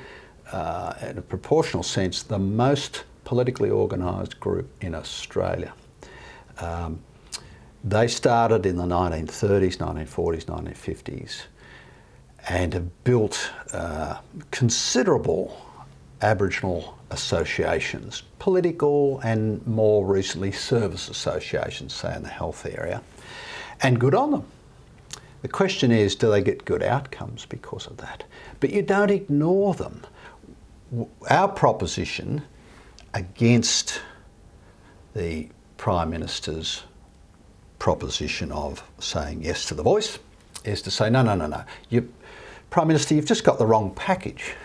uh, 0.52 0.94
in 1.02 1.18
a 1.18 1.22
proportional 1.22 1.82
sense, 1.82 2.22
the 2.22 2.38
most 2.38 3.04
politically 3.24 3.70
organised 3.70 4.40
group 4.40 4.70
in 4.80 4.94
Australia. 4.94 5.72
Um, 6.58 7.00
they 7.82 8.08
started 8.08 8.64
in 8.64 8.76
the 8.76 8.84
1930s, 8.84 9.76
1940s, 9.76 10.46
1950s 10.46 11.42
and 12.48 12.74
have 12.74 13.04
built 13.04 13.50
uh, 13.72 14.18
considerable 14.50 15.60
Aboriginal 16.22 16.98
associations, 17.10 18.22
political 18.38 19.20
and 19.20 19.64
more 19.66 20.06
recently 20.06 20.52
service 20.52 21.08
associations, 21.08 21.94
say 21.94 22.14
in 22.14 22.22
the 22.22 22.28
health 22.28 22.66
area, 22.66 23.02
and 23.82 24.00
good 24.00 24.14
on 24.14 24.30
them. 24.30 24.44
The 25.42 25.48
question 25.48 25.90
is, 25.90 26.16
do 26.16 26.30
they 26.30 26.42
get 26.42 26.64
good 26.64 26.82
outcomes 26.82 27.44
because 27.44 27.86
of 27.86 27.98
that? 27.98 28.24
But 28.60 28.70
you 28.70 28.80
don't 28.80 29.10
ignore 29.10 29.74
them. 29.74 30.02
Our 31.28 31.48
proposition 31.48 32.42
against 33.12 34.00
the 35.14 35.48
Prime 35.76 36.10
Minister's 36.10 36.84
proposition 37.78 38.50
of 38.52 38.82
saying 38.98 39.42
yes 39.42 39.66
to 39.66 39.74
the 39.74 39.82
voice 39.82 40.18
is 40.64 40.80
to 40.82 40.90
say, 40.90 41.10
no, 41.10 41.22
no, 41.22 41.34
no, 41.34 41.46
no. 41.46 41.62
You, 41.90 42.10
Prime 42.74 42.88
Minister, 42.88 43.14
you've 43.14 43.24
just 43.24 43.44
got 43.44 43.60
the 43.60 43.66
wrong 43.66 43.94
package. 43.94 44.56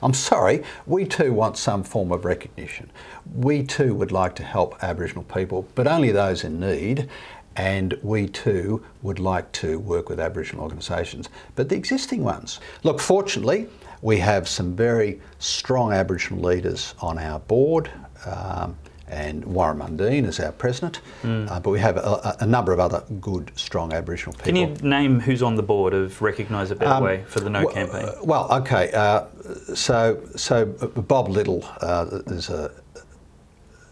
I'm 0.00 0.14
sorry, 0.14 0.62
we 0.86 1.04
too 1.04 1.32
want 1.32 1.58
some 1.58 1.82
form 1.82 2.12
of 2.12 2.24
recognition. 2.24 2.88
We 3.34 3.64
too 3.64 3.96
would 3.96 4.12
like 4.12 4.36
to 4.36 4.44
help 4.44 4.76
Aboriginal 4.80 5.24
people, 5.24 5.66
but 5.74 5.88
only 5.88 6.12
those 6.12 6.44
in 6.44 6.60
need, 6.60 7.08
and 7.56 7.98
we 8.00 8.28
too 8.28 8.84
would 9.02 9.18
like 9.18 9.50
to 9.54 9.80
work 9.80 10.08
with 10.08 10.20
Aboriginal 10.20 10.62
organisations, 10.62 11.30
but 11.56 11.68
the 11.68 11.74
existing 11.74 12.22
ones. 12.22 12.60
Look, 12.84 13.00
fortunately, 13.00 13.66
we 14.02 14.18
have 14.18 14.48
some 14.48 14.76
very 14.76 15.20
strong 15.40 15.92
Aboriginal 15.92 16.44
leaders 16.44 16.94
on 17.00 17.18
our 17.18 17.40
board. 17.40 17.90
Um, 18.24 18.78
and 19.12 19.44
Warren 19.44 19.78
Mundine 19.78 20.26
is 20.26 20.40
our 20.40 20.52
president. 20.52 21.00
Mm. 21.22 21.50
Uh, 21.50 21.60
but 21.60 21.70
we 21.70 21.78
have 21.78 21.98
a, 21.98 22.36
a, 22.40 22.46
number 22.46 22.72
of 22.72 22.80
other 22.80 23.04
good, 23.20 23.52
strong 23.54 23.92
Aboriginal 23.92 24.32
people. 24.32 24.46
Can 24.46 24.56
you 24.56 24.88
name 24.88 25.20
who's 25.20 25.42
on 25.42 25.54
the 25.54 25.62
board 25.62 25.92
of 25.92 26.20
Recognise 26.22 26.70
a 26.70 26.76
Better 26.76 26.94
um, 26.94 27.04
Way 27.04 27.24
for 27.28 27.40
the 27.40 27.50
No 27.50 27.64
well, 27.64 27.74
campaign? 27.74 28.08
Uh, 28.08 28.14
well, 28.24 28.52
okay. 28.52 28.90
Uh, 28.92 29.26
so, 29.74 30.18
so 30.34 30.64
Bob 30.64 31.28
Liddle 31.28 31.62
uh, 31.82 32.22
is 32.26 32.48
a 32.48 32.72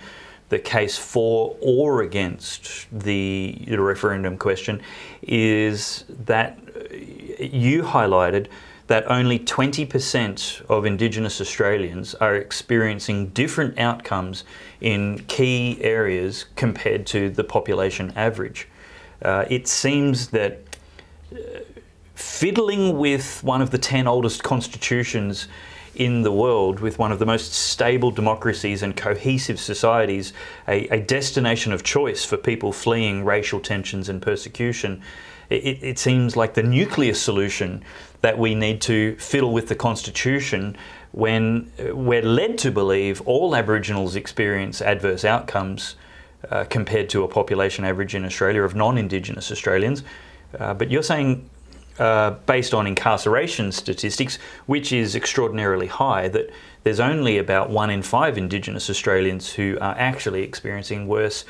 the 0.49 0.59
case 0.59 0.97
for 0.97 1.57
or 1.61 2.03
against 2.03 2.87
the, 2.93 3.59
the 3.67 3.81
referendum 3.81 4.39
question 4.39 4.81
is 5.23 6.05
that 6.27 6.59
you 7.39 7.83
highlighted 7.83 8.49
that 8.87 9.11
only 9.11 9.39
20% 9.39 10.67
of 10.67 10.85
Indigenous 10.85 11.41
Australians 11.41 12.15
are 12.17 12.37
experiencing 12.37 13.29
different 13.29 13.79
outcomes 13.79 14.45
in 14.81 15.21
key 15.27 15.79
areas 15.81 16.45
compared 16.55 17.07
to 17.07 17.31
the 17.31 17.45
population 17.45 18.13
average. 18.15 18.69
Uh, 19.23 19.47
it 19.49 19.67
seems 19.67 20.29
that 20.29 20.61
uh, 21.33 21.39
fiddling 22.15 22.99
with 22.99 23.43
one 23.43 23.63
of 23.63 23.71
the 23.71 23.79
10 23.79 24.07
oldest 24.07 24.43
constitutions 24.43 25.49
in 25.95 26.23
the 26.23 26.33
world, 26.33 26.81
with 26.81 26.99
one 26.99 27.13
of 27.13 27.19
the 27.19 27.27
most 27.27 27.53
stable 27.53 28.11
democracies 28.11 28.83
and 28.83 28.97
cohesive 28.97 29.61
societies, 29.61 30.33
a, 30.67 30.89
a 30.89 31.01
destination 31.01 31.73
of 31.73 31.83
choice 31.83 32.25
for 32.25 32.37
people 32.37 32.73
fleeing 32.73 33.25
racial 33.25 33.61
tensions 33.61 34.09
and 34.09 34.21
persecution, 34.21 35.01
it, 35.51 35.83
it 35.83 35.99
seems 35.99 36.37
like 36.37 36.55
the 36.55 36.63
nuclear 36.63 37.15
solution 37.15 37.83
that 38.21 38.39
we 38.39 38.55
need 38.55 38.81
to 38.83 39.17
fiddle 39.17 39.53
with 39.53 39.69
the 39.69 39.75
Constitution 39.75 40.77
when 41.13 41.71
we're 41.79 42.23
led 42.23 42.59
to 42.59 42.71
believe 42.71 43.21
all 43.23 43.55
Aboriginals 43.55 44.17
experience 44.17 44.83
adverse 44.83 45.25
outcomes 45.25 45.97
uh, 46.51 46.65
compared 46.65 47.09
to 47.11 47.23
a 47.23 47.29
population 47.29 47.85
average 47.85 48.15
in 48.15 48.25
Australia 48.25 48.63
of 48.63 48.75
non 48.75 48.99
Indigenous 48.99 49.53
Australians. 49.53 50.03
Uh, 50.59 50.75
but 50.75 50.91
you're 50.91 51.03
saying, 51.03 51.49
uh, 51.99 52.33
based 52.47 52.75
on 52.75 52.87
incarceration 52.87 53.71
statistics, 53.71 54.39
which 54.67 54.93
is 54.93 55.15
extraordinarily 55.15 55.87
high, 55.87 56.29
that 56.29 56.51
there's 56.83 57.01
only 57.01 57.39
about 57.39 57.71
one 57.71 57.91
in 57.91 58.03
five 58.03 58.37
Indigenous 58.37 58.91
Australians 58.91 59.53
who 59.53 59.79
are 59.81 59.95
actually 59.97 60.43
experiencing 60.43 61.07
worse 61.07 61.45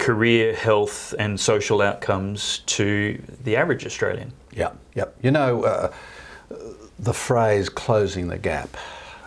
career, 0.00 0.54
health, 0.54 1.14
and 1.18 1.38
social 1.38 1.80
outcomes 1.82 2.60
to 2.66 3.22
the 3.44 3.54
average 3.54 3.86
Australian. 3.86 4.32
Yeah, 4.52 4.72
yep. 4.94 5.14
You 5.22 5.30
know, 5.30 5.62
uh, 5.62 5.92
the 6.98 7.12
phrase 7.14 7.68
closing 7.68 8.26
the 8.28 8.38
gap. 8.38 8.76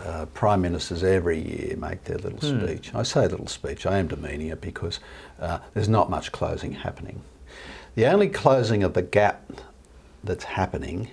Uh, 0.03 0.25
prime 0.33 0.61
ministers 0.61 1.01
every 1.01 1.39
year 1.39 1.77
make 1.77 2.03
their 2.03 2.17
little 2.17 2.39
Hmm. 2.39 2.65
speech. 2.65 2.91
I 2.93 3.03
say 3.03 3.21
little 3.25 3.47
speech, 3.47 3.85
I 3.85 3.99
am 3.99 4.07
demeaning 4.07 4.47
it 4.49 4.59
because 4.59 4.99
uh, 5.39 5.59
there's 5.73 5.87
not 5.87 6.09
much 6.09 6.33
closing 6.33 6.73
happening. 6.73 7.21
The 7.95 8.07
only 8.07 8.27
closing 8.27 8.83
of 8.83 8.95
the 8.95 9.01
gap 9.01 9.49
that's 10.21 10.43
happening 10.43 11.09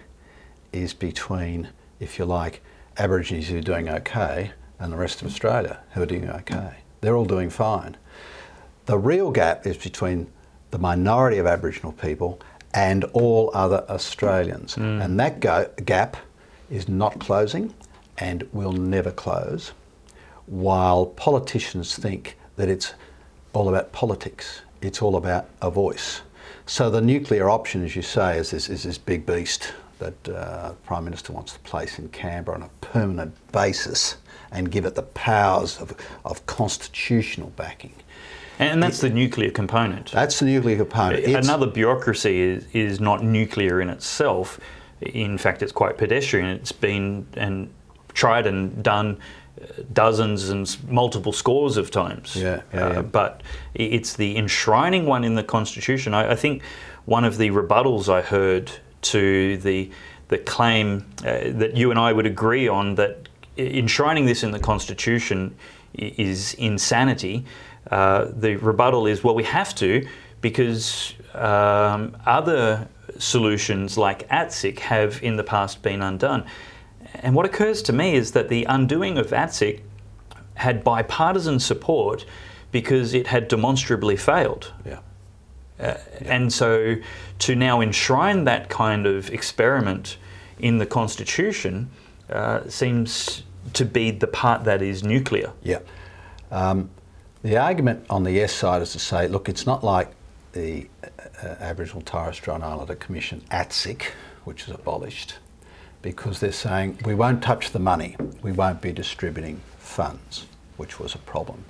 is 0.73 0.93
between, 0.93 1.69
if 2.01 2.19
you 2.19 2.25
like, 2.25 2.63
Aborigines 2.97 3.47
who 3.49 3.59
are 3.59 3.63
doing 3.63 3.89
okay 3.89 4.51
and 4.81 4.93
the 4.93 4.97
rest 4.97 5.23
of 5.23 5.29
Australia 5.29 5.79
who 5.93 6.03
are 6.03 6.07
doing 6.07 6.29
okay. 6.29 6.79
They're 7.01 7.17
all 7.17 7.25
doing 7.27 7.49
fine. 7.51 7.97
The 8.91 8.99
real 8.99 9.31
gap 9.31 9.69
is 9.69 9.77
between 9.77 10.27
the 10.73 10.79
minority 10.79 11.39
of 11.39 11.47
Aboriginal 11.47 11.93
people 11.93 12.41
and 12.75 13.05
all 13.13 13.53
other 13.55 13.85
Australians. 13.89 14.77
And 14.77 15.21
that 15.21 15.39
go- 15.39 15.71
gap 15.85 16.17
is 16.73 16.89
not 16.89 17.21
closing 17.21 17.73
and 18.19 18.49
will 18.53 18.73
never 18.73 19.13
close, 19.13 19.71
while 20.47 21.07
politicians 21.07 21.95
think 21.95 22.37
that 22.57 22.69
it's 22.69 22.95
all 23.53 23.69
about 23.69 23.93
politics, 23.93 24.63
it's 24.83 25.01
all 25.01 25.15
about 25.15 25.49
a 25.63 25.71
voice. 25.71 26.23
So 26.67 26.91
the 26.91 27.01
nuclear 27.01 27.49
option, 27.49 27.85
as 27.85 27.95
you 27.95 28.03
say, 28.03 28.39
is 28.39 28.51
this, 28.51 28.69
is 28.69 28.83
this 28.83 28.99
big 28.99 29.25
beast 29.25 29.73
that 30.01 30.29
uh, 30.29 30.71
the 30.71 30.75
Prime 30.85 31.05
Minister 31.05 31.33
wants 31.33 31.53
to 31.53 31.61
place 31.61 32.01
in 32.01 32.09
Canberra 32.09 32.57
on 32.57 32.65
a 32.65 32.71
permanent 32.81 33.37
basis 33.53 34.17
and 34.51 34.73
give 34.73 34.85
it 34.85 34.97
the 34.97 35.03
powers 35.03 35.81
of, 35.81 35.95
of 36.25 36.45
constitutional 36.47 37.51
backing. 37.51 37.95
And 38.61 38.83
that's 38.83 39.01
the 39.01 39.11
nuclear 39.11 39.51
component. 39.51 40.11
That's 40.13 40.39
the 40.39 40.47
nuclear 40.47 40.77
component. 40.77 41.25
It's- 41.25 41.45
Another 41.47 41.67
bureaucracy 41.67 42.41
is, 42.41 42.67
is 42.73 43.01
not 43.01 43.25
nuclear 43.25 43.81
in 43.81 43.89
itself. 43.89 44.61
In 45.01 45.39
fact, 45.39 45.63
it's 45.63 45.73
quite 45.73 45.97
pedestrian. 45.97 46.47
It's 46.47 46.73
been 46.73 47.27
and 47.35 47.71
tried 48.13 48.47
and 48.47 48.83
done 48.83 49.17
uh, 49.61 49.83
dozens 49.93 50.51
and 50.51 50.77
multiple 50.89 51.33
scores 51.33 51.77
of 51.79 51.91
times. 51.91 52.37
Yeah, 52.37 52.61
yeah, 52.75 52.85
Uh, 52.87 52.93
yeah. 52.93 53.03
But 53.03 53.43
it's 53.75 54.15
the 54.15 54.37
enshrining 54.37 55.07
one 55.07 55.25
in 55.25 55.35
the 55.37 55.43
Constitution. 55.43 56.13
I, 56.13 56.33
I 56.33 56.37
think 56.37 56.63
one 57.07 57.25
of 57.25 57.39
the 57.39 57.51
rebuttals 57.51 58.09
I 58.09 58.21
heard 58.21 58.71
to 59.03 59.57
the 59.57 59.91
the 60.29 60.39
claim 60.39 61.07
uh, 61.25 61.51
that 61.59 61.77
you 61.77 61.91
and 61.91 61.99
I 61.99 62.13
would 62.13 62.27
agree 62.27 62.69
on 62.69 62.95
that 62.97 63.29
enshrining 63.59 64.27
this 64.27 64.45
in 64.45 64.53
the 64.53 64.61
Constitution 64.61 65.57
is 65.95 66.55
insanity. 66.55 67.45
Uh, 67.91 68.27
the 68.33 68.57
rebuttal 68.57 69.07
is, 69.07 69.23
well, 69.23 69.35
we 69.35 69.45
have 69.45 69.75
to 69.77 70.07
because 70.41 71.15
um, 71.35 72.17
other 72.27 72.89
solutions 73.19 73.99
like 73.99 74.29
ATSIC 74.29 74.79
have 74.81 75.23
in 75.23 75.37
the 75.37 75.45
past 75.45 75.83
been 75.83 76.03
undone. 76.03 76.45
And 77.15 77.35
what 77.35 77.47
occurs 77.47 77.83
to 77.83 77.93
me 77.93 78.15
is 78.15 78.33
that 78.33 78.49
the 78.49 78.65
undoing 78.65 79.19
of 79.19 79.29
ATSIC 79.31 79.81
had 80.55 80.85
bipartisan 80.85 81.59
support 81.59 82.25
because 82.71 83.15
it 83.15 83.27
had 83.27 83.49
demonstrably 83.49 84.17
failed. 84.17 84.73
yeah. 85.79 85.99
And 86.21 86.53
so 86.53 86.97
to 87.41 87.57
now 87.57 87.81
enshrine 87.81 88.45
that 88.45 88.69
kind 88.69 89.07
of 89.07 89.31
experiment 89.31 90.19
in 90.59 90.79
the 90.79 90.87
Constitution 90.87 91.91
uh, 92.29 92.69
seems 92.69 93.43
to 93.73 93.85
be 93.85 94.11
the 94.11 94.27
part 94.27 94.65
that 94.65 94.83
is 94.83 95.03
nuclear. 95.03 95.53
Yeah. 95.63 95.81
Um, 96.51 96.91
the 97.43 97.57
argument 97.57 98.05
on 98.11 98.25
the 98.25 98.33
yes 98.33 98.53
side 98.53 98.83
is 98.83 98.93
to 98.93 98.99
say, 98.99 99.29
look, 99.29 99.49
it's 99.49 99.67
not 99.67 99.83
like 99.83 100.11
the 100.53 100.89
uh, 101.43 101.47
Aboriginal 101.61 102.03
Torres 102.03 102.37
Strait 102.37 102.63
Islander 102.63 102.97
Commission, 102.97 103.43
ATSIC, 103.51 104.03
which 104.45 104.65
is 104.65 104.75
abolished, 104.75 105.37
because 106.03 106.41
they're 106.41 106.53
saying 106.53 106.99
we 107.05 107.15
won't 107.15 107.43
touch 107.43 107.71
the 107.71 107.79
money, 107.79 108.17
we 108.43 108.53
won't 108.53 108.81
be 108.81 108.93
distributing 108.93 109.61
funds, 109.79 110.47
which 110.77 110.99
was 110.99 111.15
a 111.15 111.19
problem. 111.19 111.65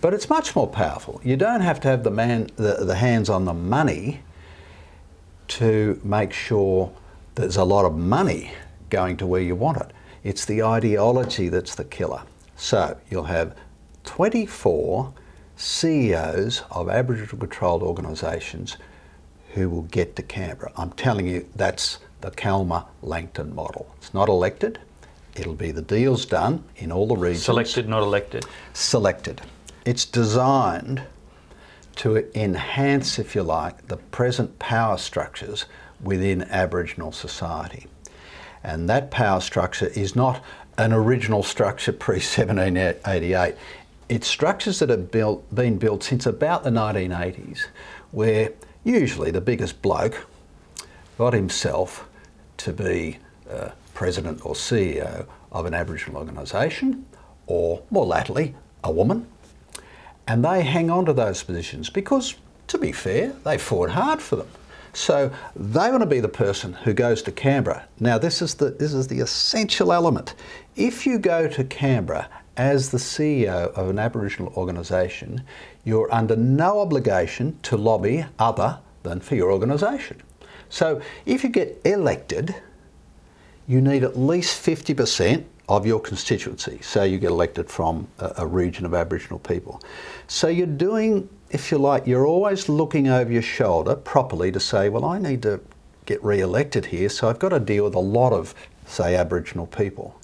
But 0.00 0.12
it's 0.12 0.28
much 0.28 0.54
more 0.54 0.66
powerful. 0.66 1.20
You 1.24 1.36
don't 1.36 1.62
have 1.62 1.80
to 1.80 1.88
have 1.88 2.04
the 2.04 2.10
man, 2.10 2.50
the, 2.56 2.84
the 2.84 2.96
hands 2.96 3.30
on 3.30 3.46
the 3.46 3.54
money 3.54 4.20
to 5.48 6.00
make 6.04 6.32
sure 6.32 6.92
there's 7.36 7.56
a 7.56 7.64
lot 7.64 7.84
of 7.84 7.96
money 7.96 8.52
going 8.90 9.16
to 9.16 9.26
where 9.26 9.40
you 9.40 9.54
want 9.54 9.78
it. 9.78 9.90
It's 10.22 10.44
the 10.44 10.62
ideology 10.62 11.48
that's 11.48 11.74
the 11.74 11.84
killer. 11.84 12.22
So 12.56 12.98
you'll 13.10 13.24
have 13.24 13.56
24 14.04 15.12
CEOs 15.56 16.62
of 16.70 16.88
Aboriginal 16.88 17.38
controlled 17.38 17.82
organisations 17.82 18.76
who 19.54 19.68
will 19.68 19.82
get 19.82 20.16
to 20.16 20.22
Canberra. 20.22 20.72
I'm 20.76 20.90
telling 20.92 21.26
you, 21.26 21.48
that's 21.54 21.98
the 22.20 22.30
Calma 22.30 22.86
Langton 23.02 23.54
model. 23.54 23.94
It's 23.98 24.14
not 24.14 24.28
elected. 24.28 24.78
It'll 25.36 25.54
be 25.54 25.70
the 25.72 25.82
deals 25.82 26.26
done 26.26 26.64
in 26.76 26.92
all 26.92 27.06
the 27.06 27.16
regions 27.16 27.44
Selected, 27.44 27.88
not 27.88 28.02
elected. 28.02 28.46
selected. 28.72 29.42
It's 29.84 30.04
designed 30.04 31.02
to 31.96 32.26
enhance, 32.38 33.18
if 33.18 33.34
you 33.34 33.42
like, 33.42 33.86
the 33.88 33.96
present 33.96 34.58
power 34.58 34.96
structures 34.96 35.66
within 36.00 36.42
Aboriginal 36.42 37.12
society. 37.12 37.86
And 38.62 38.88
that 38.88 39.10
power 39.10 39.40
structure 39.40 39.88
is 39.88 40.16
not 40.16 40.42
an 40.78 40.92
original 40.92 41.42
structure 41.42 41.92
pre 41.92 42.16
1788. 42.16 43.54
It's 44.08 44.26
structures 44.26 44.80
that 44.80 44.90
have 44.90 45.10
built, 45.10 45.54
been 45.54 45.78
built 45.78 46.02
since 46.02 46.26
about 46.26 46.62
the 46.62 46.70
1980s, 46.70 47.66
where 48.10 48.52
usually 48.84 49.30
the 49.30 49.40
biggest 49.40 49.80
bloke 49.80 50.26
got 51.16 51.32
himself 51.32 52.06
to 52.58 52.72
be 52.72 53.18
uh, 53.50 53.70
president 53.94 54.44
or 54.44 54.54
CEO 54.54 55.26
of 55.52 55.64
an 55.66 55.74
Aboriginal 55.74 56.18
organisation, 56.18 57.06
or 57.46 57.82
more 57.90 58.04
latterly, 58.04 58.54
a 58.82 58.90
woman. 58.90 59.26
And 60.26 60.44
they 60.44 60.62
hang 60.62 60.90
on 60.90 61.06
to 61.06 61.12
those 61.12 61.42
positions 61.42 61.88
because, 61.88 62.34
to 62.68 62.78
be 62.78 62.92
fair, 62.92 63.32
they 63.44 63.56
fought 63.56 63.90
hard 63.90 64.20
for 64.20 64.36
them. 64.36 64.48
So 64.92 65.32
they 65.56 65.90
want 65.90 66.02
to 66.02 66.06
be 66.08 66.20
the 66.20 66.28
person 66.28 66.72
who 66.72 66.92
goes 66.92 67.20
to 67.22 67.32
Canberra. 67.32 67.86
Now, 68.00 68.16
this 68.16 68.40
is 68.40 68.54
the, 68.54 68.70
this 68.70 68.94
is 68.94 69.08
the 69.08 69.20
essential 69.20 69.92
element. 69.92 70.34
If 70.76 71.04
you 71.06 71.18
go 71.18 71.48
to 71.48 71.64
Canberra 71.64 72.28
as 72.56 72.90
the 72.90 72.98
CEO 72.98 73.72
of 73.72 73.88
an 73.88 73.98
Aboriginal 73.98 74.52
organisation, 74.56 75.42
you're 75.84 76.12
under 76.12 76.36
no 76.36 76.80
obligation 76.80 77.58
to 77.62 77.76
lobby 77.76 78.24
other 78.38 78.78
than 79.02 79.20
for 79.20 79.34
your 79.34 79.52
organisation. 79.52 80.22
So 80.68 81.00
if 81.26 81.42
you 81.42 81.50
get 81.50 81.80
elected, 81.84 82.54
you 83.66 83.80
need 83.80 84.04
at 84.04 84.18
least 84.18 84.64
50% 84.64 85.44
of 85.68 85.86
your 85.86 86.00
constituency. 86.00 86.78
Say 86.82 87.08
you 87.08 87.18
get 87.18 87.30
elected 87.30 87.70
from 87.70 88.06
a, 88.18 88.32
a 88.38 88.46
region 88.46 88.84
of 88.84 88.94
Aboriginal 88.94 89.38
people. 89.38 89.82
So 90.26 90.48
you're 90.48 90.66
doing, 90.66 91.28
if 91.50 91.70
you 91.70 91.78
like, 91.78 92.06
you're 92.06 92.26
always 92.26 92.68
looking 92.68 93.08
over 93.08 93.32
your 93.32 93.42
shoulder 93.42 93.96
properly 93.96 94.52
to 94.52 94.60
say, 94.60 94.88
well, 94.88 95.04
I 95.04 95.18
need 95.18 95.42
to 95.42 95.60
get 96.06 96.22
re 96.22 96.40
elected 96.40 96.86
here, 96.86 97.08
so 97.08 97.28
I've 97.30 97.38
got 97.38 97.50
to 97.50 97.60
deal 97.60 97.84
with 97.84 97.94
a 97.94 98.00
lot 98.00 98.32
of, 98.34 98.54
say, 98.86 99.16
Aboriginal 99.16 99.66
people. 99.66 100.20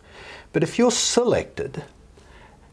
But 0.52 0.62
if 0.62 0.78
you're 0.78 0.90
selected 0.90 1.82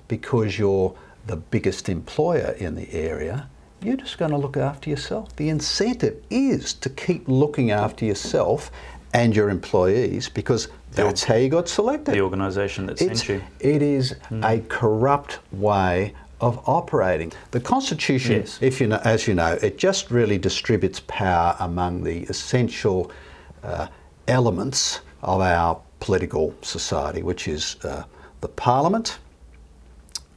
because 0.07 0.57
you're 0.57 0.95
the 1.25 1.35
biggest 1.35 1.89
employer 1.89 2.55
in 2.57 2.75
the 2.75 2.91
area, 2.93 3.49
you're 3.81 3.97
just 3.97 4.17
going 4.17 4.31
to 4.31 4.37
look 4.37 4.57
after 4.57 4.89
yourself. 4.89 5.35
The 5.35 5.49
incentive 5.49 6.23
is 6.29 6.73
to 6.75 6.89
keep 6.89 7.27
looking 7.27 7.71
after 7.71 8.05
yourself 8.05 8.71
and 9.13 9.35
your 9.35 9.49
employees 9.49 10.29
because 10.29 10.67
that's 10.91 11.23
how 11.23 11.35
you 11.35 11.49
got 11.49 11.67
selected. 11.69 12.13
The 12.13 12.21
organisation 12.21 12.87
that 12.87 13.01
It's, 13.01 13.25
sent 13.25 13.29
you. 13.29 13.43
it 13.59 13.81
is 13.81 14.15
a 14.43 14.59
corrupt 14.67 15.39
way 15.51 16.13
of 16.41 16.61
operating. 16.67 17.31
The 17.51 17.59
Constitution, 17.59 18.37
Yes. 18.37 18.57
if 18.61 18.79
you 18.81 18.87
know, 18.87 19.01
as 19.03 19.27
you 19.27 19.33
know, 19.33 19.57
it 19.61 19.77
just 19.77 20.11
really 20.11 20.37
distributes 20.37 21.01
power 21.07 21.55
among 21.59 22.03
the 22.03 22.23
essential 22.23 23.11
uh, 23.63 23.87
elements 24.27 25.01
of 25.21 25.41
our 25.41 25.79
political 25.99 26.53
society, 26.61 27.23
which 27.23 27.47
is 27.47 27.75
uh, 27.83 28.03
the 28.41 28.47
Parliament, 28.47 29.17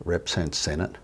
Reps 0.05 0.37
and 0.37 0.55
Senate, 0.55 0.97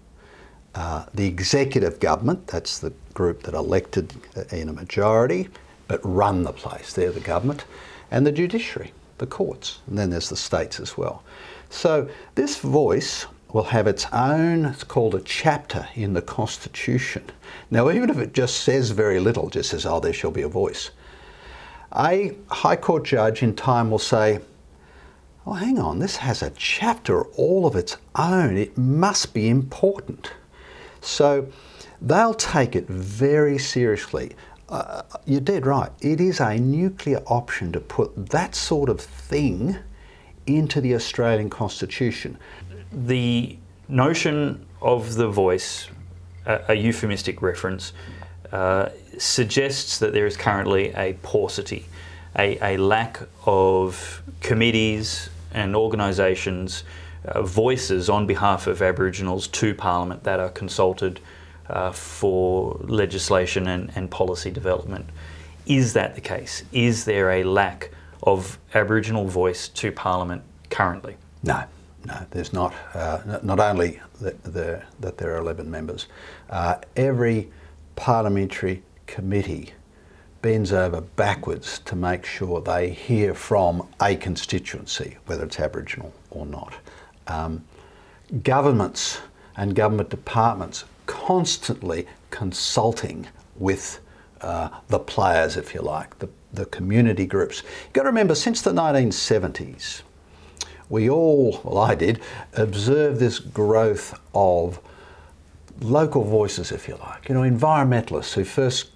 uh, 0.75 1.07
the 1.15 1.27
executive 1.27 2.01
government, 2.01 2.47
that's 2.47 2.79
the 2.79 2.93
group 3.15 3.43
that 3.45 3.55
elected 3.55 4.13
uh, 4.37 4.43
in 4.55 4.69
a 4.69 4.73
majority 4.73 5.49
but 5.89 6.01
run 6.03 6.43
the 6.43 6.53
place, 6.53 6.93
they're 6.93 7.13
the 7.13 7.21
government, 7.21 7.65
and 8.11 8.27
the 8.27 8.33
judiciary, 8.33 8.93
the 9.19 9.27
courts, 9.27 9.81
and 9.87 9.97
then 9.97 10.11
there's 10.11 10.29
the 10.29 10.37
states 10.37 10.81
as 10.81 10.97
well. 10.97 11.23
So 11.71 12.09
this 12.35 12.59
voice 12.59 13.27
will 13.53 13.65
have 13.65 13.87
its 13.87 14.07
own, 14.13 14.67
it's 14.67 14.85
called 14.85 15.15
a 15.15 15.21
chapter 15.21 15.89
in 15.95 16.13
the 16.13 16.23
Constitution. 16.23 17.25
Now, 17.71 17.91
even 17.91 18.11
if 18.11 18.19
it 18.19 18.33
just 18.33 18.61
says 18.61 18.91
very 18.91 19.21
little, 19.21 19.49
just 19.49 19.71
says, 19.71 19.87
oh, 19.87 20.01
there 20.01 20.13
shall 20.13 20.31
be 20.31 20.43
a 20.43 20.49
voice, 20.49 20.91
a 21.97 22.37
High 22.49 22.77
Court 22.77 23.05
judge 23.05 23.43
in 23.43 23.55
time 23.55 23.91
will 23.91 23.99
say, 23.99 24.41
oh, 25.47 25.53
hang 25.53 25.79
on, 25.79 26.01
this 26.01 26.17
has 26.17 26.43
a 26.43 26.51
chapter 26.51 27.23
all 27.23 27.67
of 27.67 27.77
its 27.77 27.97
own. 28.17 28.57
It 28.57 28.77
must 28.77 29.33
be 29.33 29.49
important. 29.49 30.33
So 31.01 31.49
they'll 32.03 32.35
take 32.35 32.75
it 32.75 32.89
very 32.89 33.59
seriously. 33.59 34.33
Uh, 34.69 35.03
you're 35.25 35.41
dead 35.41 35.65
right. 35.65 35.93
It 36.01 36.21
is 36.21 36.41
a 36.41 36.59
nuclear 36.59 37.23
option 37.27 37.71
to 37.73 37.81
put 37.81 38.31
that 38.31 38.57
sort 38.57 38.89
of 38.89 39.01
thing 39.01 39.79
into 40.47 40.81
the 40.81 40.95
Australian 40.95 41.49
Constitution. 41.49 42.39
The 42.93 43.57
notion 43.89 44.67
of 44.83 45.15
the 45.15 45.29
voice, 45.29 45.89
a, 46.45 46.61
a 46.71 46.75
euphemistic 46.75 47.41
reference, 47.41 47.93
uh, 48.51 48.89
suggests 49.19 49.99
that 50.01 50.13
there 50.13 50.27
is 50.27 50.37
currently 50.37 50.93
a 50.95 51.15
paucity, 51.23 51.87
a, 52.37 52.75
a 52.75 52.77
lack 52.79 53.21
of 53.45 54.23
committees 54.41 55.31
and 55.57 55.75
organisations' 55.75 56.85
uh, 57.25 57.43
voices 57.43 58.09
on 58.09 58.27
behalf 58.27 58.69
of 58.69 58.83
Aboriginals 58.83 59.49
to 59.49 59.75
Parliament 59.75 60.23
that 60.23 60.39
are 60.39 60.51
consulted 60.51 61.19
uh, 61.69 61.91
for 61.91 62.79
legislation 62.85 63.67
and, 63.67 63.91
and 63.97 64.11
policy 64.11 64.51
development. 64.51 65.07
Is 65.67 65.95
that 65.95 66.15
the 66.15 66.21
case? 66.21 66.63
Is 66.71 67.07
there 67.07 67.31
a 67.31 67.43
lack 67.43 67.91
of 68.23 68.59
Aboriginal 68.75 69.27
voice 69.27 69.69
to 69.69 69.91
Parliament 69.91 70.43
currently? 70.71 71.17
No, 71.43 71.65
no, 72.05 72.27
there's 72.31 72.53
not. 72.53 72.73
Uh, 72.95 73.39
not 73.43 73.59
only 73.59 74.01
that, 74.21 74.45
that 74.45 75.19
there 75.19 75.35
are 75.35 75.39
11 75.39 75.69
members, 75.69 76.07
uh, 76.51 76.77
every 76.95 77.51
parliamentary 77.97 78.83
committee 79.07 79.73
bends 80.47 80.73
over 80.73 81.01
backwards 81.01 81.81
to 81.81 81.97
make 81.97 82.25
sure 82.25 82.61
they 82.61 82.89
hear 82.89 83.35
from 83.35 83.85
a 84.01 84.15
constituency, 84.15 85.17
whether 85.27 85.45
it's 85.45 85.59
Aboriginal 85.59 86.13
or 86.31 86.47
not. 86.47 86.73
Um, 87.27 87.65
governments 88.45 89.21
and 89.57 89.75
government 89.75 90.09
departments 90.09 90.85
constantly 91.07 92.07
consulting 92.31 93.27
with 93.57 93.99
uh, 94.41 94.69
the 94.87 95.01
players, 95.01 95.57
if 95.57 95.75
you 95.75 95.81
like, 95.81 96.17
the, 96.21 96.29
the 96.53 96.67
community 96.67 97.27
groups. 97.27 97.65
You've 97.83 97.95
got 97.95 98.03
to 98.03 98.11
remember, 98.11 98.37
since 98.37 98.63
the 98.63 98.71
1970s, 98.71 100.03
we 100.89 101.11
all, 101.11 101.61
well, 101.65 101.79
I 101.79 101.97
did, 101.97 102.21
observe 102.53 103.19
this 103.19 103.41
growth 103.41 104.17
of 104.33 104.79
local 105.81 106.23
voices, 106.23 106.71
if 106.71 106.87
you 106.87 106.95
like. 106.99 107.29
You 107.29 107.35
know, 107.35 107.41
environmentalists 107.41 108.35
who 108.35 108.45
first 108.45 108.91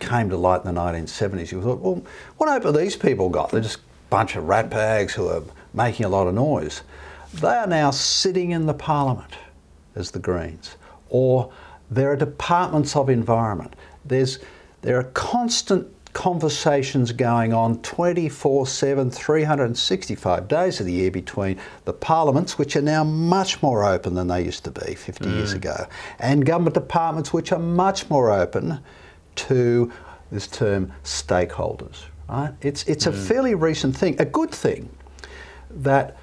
came 0.00 0.28
to 0.30 0.36
light 0.36 0.64
in 0.64 0.74
the 0.74 0.80
1970s, 0.80 1.52
you 1.52 1.62
thought, 1.62 1.80
well, 1.80 2.02
what 2.38 2.48
hope 2.48 2.64
have 2.64 2.74
these 2.74 2.96
people 2.96 3.28
got? 3.28 3.50
They're 3.50 3.60
just 3.60 3.78
a 3.78 4.10
bunch 4.10 4.36
of 4.36 4.44
ratbags 4.44 5.12
who 5.12 5.28
are 5.28 5.42
making 5.72 6.06
a 6.06 6.08
lot 6.08 6.26
of 6.26 6.34
noise. 6.34 6.82
They 7.34 7.48
are 7.48 7.66
now 7.66 7.90
sitting 7.90 8.50
in 8.50 8.66
the 8.66 8.74
parliament 8.74 9.34
as 9.94 10.10
the 10.10 10.18
Greens, 10.18 10.76
or 11.08 11.52
there 11.90 12.10
are 12.10 12.16
departments 12.16 12.96
of 12.96 13.08
environment. 13.08 13.76
There's, 14.04 14.38
there 14.82 14.98
are 14.98 15.04
constant 15.04 15.86
conversations 16.12 17.12
going 17.12 17.52
on 17.52 17.80
24 17.82 18.66
7, 18.66 19.10
365 19.10 20.48
days 20.48 20.80
of 20.80 20.86
the 20.86 20.92
year 20.92 21.10
between 21.10 21.58
the 21.84 21.92
parliaments, 21.92 22.58
which 22.58 22.74
are 22.74 22.82
now 22.82 23.04
much 23.04 23.62
more 23.62 23.84
open 23.84 24.14
than 24.14 24.26
they 24.26 24.44
used 24.44 24.64
to 24.64 24.70
be 24.70 24.94
50 24.94 25.24
mm. 25.24 25.32
years 25.36 25.52
ago, 25.52 25.86
and 26.18 26.44
government 26.44 26.74
departments, 26.74 27.32
which 27.32 27.52
are 27.52 27.58
much 27.58 28.10
more 28.10 28.32
open 28.32 28.80
to 29.48 29.92
this 30.30 30.46
term 30.46 30.92
stakeholders. 31.04 32.04
Right? 32.28 32.52
It's, 32.62 32.84
it's 32.84 33.06
mm. 33.06 33.10
a 33.10 33.12
fairly 33.12 33.54
recent 33.54 33.96
thing, 33.96 34.20
a 34.20 34.24
good 34.24 34.50
thing 34.50 34.88
that 35.70 36.16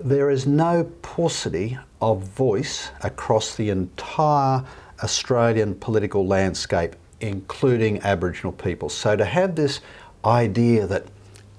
there 0.00 0.30
is 0.30 0.46
no 0.46 0.84
paucity 1.02 1.78
of 2.00 2.22
voice 2.22 2.90
across 3.02 3.56
the 3.56 3.70
entire 3.70 4.64
Australian 5.02 5.74
political 5.74 6.26
landscape 6.26 6.96
including 7.20 8.02
Aboriginal 8.02 8.52
people. 8.52 8.88
So 8.88 9.16
to 9.16 9.24
have 9.24 9.54
this 9.54 9.80
idea 10.24 10.86
that 10.86 11.06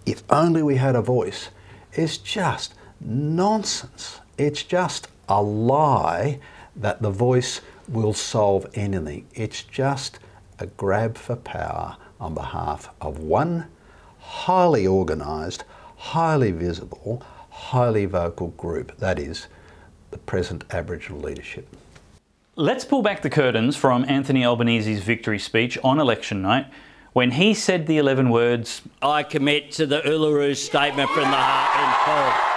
if 0.05 0.23
only 0.29 0.61
we 0.61 0.75
had 0.75 0.95
a 0.95 1.01
voice 1.01 1.49
is 1.93 2.17
just 2.17 2.75
nonsense. 3.01 4.19
It's 4.37 4.63
just 4.63 5.07
a 5.27 5.41
lie 5.41 6.39
that 6.75 7.01
the 7.01 7.09
voice 7.09 7.61
will 7.87 8.13
solve 8.13 8.67
anything. 8.75 9.27
It's 9.33 9.63
just 9.63 10.19
a 10.59 10.67
grab 10.67 11.17
for 11.17 11.35
power 11.35 11.97
on 12.19 12.33
behalf 12.33 12.89
of 13.01 13.19
one 13.19 13.67
highly 14.19 14.87
organised, 14.87 15.63
highly 15.97 16.51
visible, 16.51 17.23
highly 17.49 18.05
vocal 18.05 18.47
group, 18.49 18.97
that 18.97 19.19
is, 19.19 19.47
the 20.11 20.17
present 20.17 20.63
Aboriginal 20.71 21.21
leadership. 21.21 21.67
Let's 22.55 22.85
pull 22.85 23.01
back 23.01 23.21
the 23.21 23.29
curtains 23.29 23.75
from 23.75 24.05
Anthony 24.07 24.43
Albanese's 24.43 25.03
victory 25.03 25.39
speech 25.39 25.77
on 25.83 25.99
election 25.99 26.41
night 26.41 26.67
when 27.15 27.31
he 27.31 27.53
said 27.53 27.87
the 27.87 27.97
11 27.97 28.29
words, 28.29 28.81
I 29.01 29.23
commit 29.23 29.71
to 29.73 29.85
the 29.85 30.01
Uluru 30.01 30.53
Statement 30.53 31.09
from 31.11 31.23
the 31.31 31.37
Heart 31.37 31.79
in 31.79 32.05
full. 32.05 32.55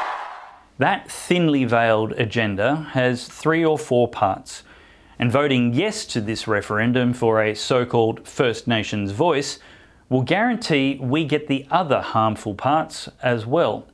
That 0.78 1.11
thinly 1.11 1.64
veiled 1.64 2.12
agenda 2.12 2.88
has 2.92 3.28
three 3.28 3.64
or 3.64 3.78
four 3.78 4.08
parts, 4.08 4.64
and 5.18 5.33
voting 5.33 5.74
yes 5.74 6.04
to 6.07 6.20
this 6.20 6.46
referendum 6.46 7.12
for 7.12 7.42
a 7.42 7.54
so 7.54 7.85
called 7.85 8.26
First 8.26 8.66
Nations 8.68 9.11
voice 9.11 9.59
will 10.09 10.22
guarantee 10.22 10.98
we 11.00 11.24
get 11.24 11.48
the 11.48 11.66
other 11.70 12.00
harmful 12.00 12.54
parts 12.54 13.09
as 13.22 13.44
well. 13.44 13.87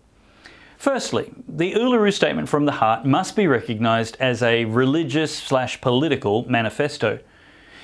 Firstly, 0.76 1.32
the 1.48 1.72
Uluru 1.72 2.12
Statement 2.12 2.48
from 2.48 2.66
the 2.66 2.72
Heart 2.72 3.06
must 3.06 3.36
be 3.36 3.46
recognised 3.46 4.16
as 4.20 4.42
a 4.42 4.66
religious 4.66 5.34
slash 5.34 5.80
political 5.80 6.48
manifesto. 6.48 7.20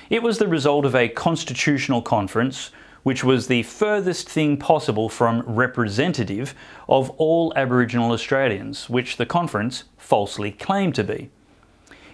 It 0.09 0.21
was 0.21 0.37
the 0.37 0.47
result 0.47 0.85
of 0.85 0.93
a 0.93 1.09
constitutional 1.09 2.01
conference, 2.01 2.69
which 3.03 3.23
was 3.23 3.47
the 3.47 3.63
furthest 3.63 4.29
thing 4.29 4.57
possible 4.57 5.09
from 5.09 5.41
representative 5.47 6.53
of 6.87 7.09
all 7.11 7.51
Aboriginal 7.55 8.11
Australians, 8.11 8.87
which 8.87 9.17
the 9.17 9.25
conference 9.25 9.85
falsely 9.97 10.51
claimed 10.51 10.93
to 10.95 11.03
be. 11.03 11.31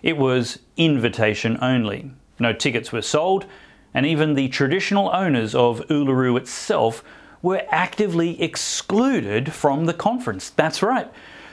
It 0.04 0.18
was 0.18 0.60
invitation 0.76 1.58
only. 1.62 2.12
No 2.40 2.54
tickets 2.54 2.92
were 2.92 3.02
sold, 3.02 3.46
and 3.94 4.06
even 4.06 4.34
the 4.34 4.48
traditional 4.50 5.10
owners 5.14 5.56
of 5.56 5.82
Uluru 5.88 6.38
itself 6.38 7.04
were 7.42 7.64
actively 7.70 8.42
excluded 8.42 9.54
from 9.54 9.86
the 9.86 9.94
conference. 9.94 10.50
That's 10.50 10.84
right. 10.84 11.10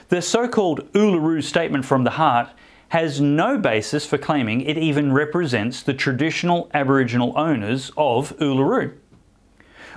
The 0.09 0.21
so 0.21 0.47
called 0.47 0.91
Uluru 0.93 1.43
Statement 1.43 1.85
from 1.85 2.03
the 2.03 2.11
Heart 2.11 2.49
has 2.89 3.19
no 3.19 3.57
basis 3.57 4.05
for 4.05 4.17
claiming 4.17 4.61
it 4.61 4.77
even 4.77 5.11
represents 5.11 5.81
the 5.81 5.93
traditional 5.93 6.69
Aboriginal 6.73 7.33
owners 7.35 7.91
of 7.97 8.37
Uluru. 8.37 8.93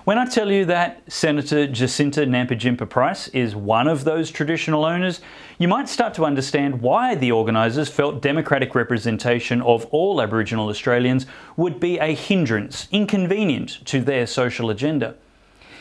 When 0.09 0.17
I 0.17 0.25
tell 0.25 0.51
you 0.51 0.65
that 0.65 1.03
Senator 1.13 1.67
Jacinta 1.67 2.21
Nampijinpa 2.23 2.89
Price 2.89 3.29
is 3.29 3.55
one 3.55 3.87
of 3.87 4.05
those 4.05 4.31
traditional 4.31 4.87
owners, 4.87 5.21
you 5.59 5.69
might 5.69 5.87
start 5.87 6.15
to 6.15 6.25
understand 6.25 6.81
why 6.81 7.15
the 7.15 7.31
organisers 7.31 7.91
felt 7.91 8.23
democratic 8.23 8.75
representation 8.75 9.61
of 9.61 9.85
all 9.91 10.23
Aboriginal 10.23 10.71
Australians 10.71 11.27
would 11.59 11.79
be 11.79 11.99
a 11.99 12.15
hindrance, 12.15 12.89
inconvenient 12.91 13.85
to 13.85 14.01
their 14.01 14.27
social 14.27 14.71
agenda. 14.71 15.15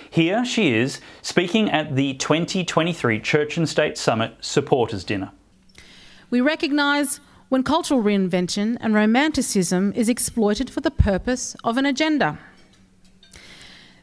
Here 0.09 0.43
she 0.43 0.73
is 0.73 0.99
speaking 1.21 1.69
at 1.69 1.95
the 1.95 2.15
2023 2.15 3.21
Church 3.21 3.55
and 3.55 3.69
State 3.69 3.97
Summit 3.97 4.33
Supporters 4.41 5.05
Dinner. 5.05 5.31
We 6.29 6.41
recognise 6.41 7.21
when 7.47 7.63
cultural 7.63 8.03
reinvention 8.03 8.75
and 8.81 8.93
romanticism 8.93 9.93
is 9.93 10.09
exploited 10.09 10.69
for 10.69 10.81
the 10.81 10.91
purpose 10.91 11.55
of 11.63 11.77
an 11.77 11.85
agenda. 11.85 12.37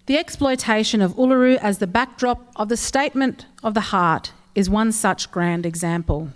The 0.07 0.19
exploitation 0.19 1.01
of 1.01 1.15
Uluru 1.15 1.57
as 1.57 1.79
the 1.79 1.87
backdrop 1.87 2.47
of 2.57 2.69
the 2.69 2.77
statement 2.77 3.47
of 3.63 3.73
the 3.73 3.89
heart 3.93 4.33
is 4.55 4.69
one 4.69 4.93
such 4.93 5.31
grand 5.31 5.65
example. 5.65 6.29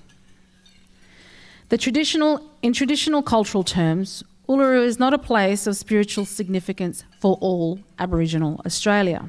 Traditional, 1.71 2.41
in 2.63 2.73
traditional 2.73 3.23
cultural 3.23 3.63
terms, 3.63 4.25
Uluru 4.49 4.83
is 4.87 4.99
not 4.99 5.13
a 5.13 5.19
place 5.19 5.67
of 5.67 5.77
spiritual 5.77 6.25
significance 6.25 7.05
for 7.21 7.37
all 7.43 7.81
Aboriginal 7.99 8.63
Australia. 8.65 9.29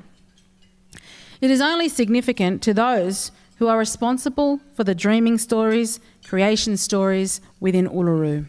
It 1.42 1.52
is 1.52 1.60
only 1.60 1.90
significant 1.90 2.62
to 2.62 2.74
those 2.74 3.32
who 3.58 3.68
are 3.68 3.78
responsible 3.78 4.62
for 4.74 4.86
the 4.86 4.96
dreaming 4.96 5.38
stories, 5.38 6.00
creation 6.26 6.78
stories 6.78 7.42
within 7.60 7.90
Uluru. 7.90 8.46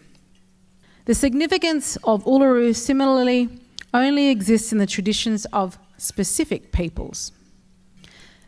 The 1.06 1.14
significance 1.14 1.96
of 2.04 2.24
Uluru 2.24 2.76
similarly 2.76 3.48
only 3.92 4.28
exists 4.28 4.72
in 4.72 4.78
the 4.78 4.86
traditions 4.86 5.46
of 5.46 5.78
specific 5.96 6.72
peoples. 6.72 7.32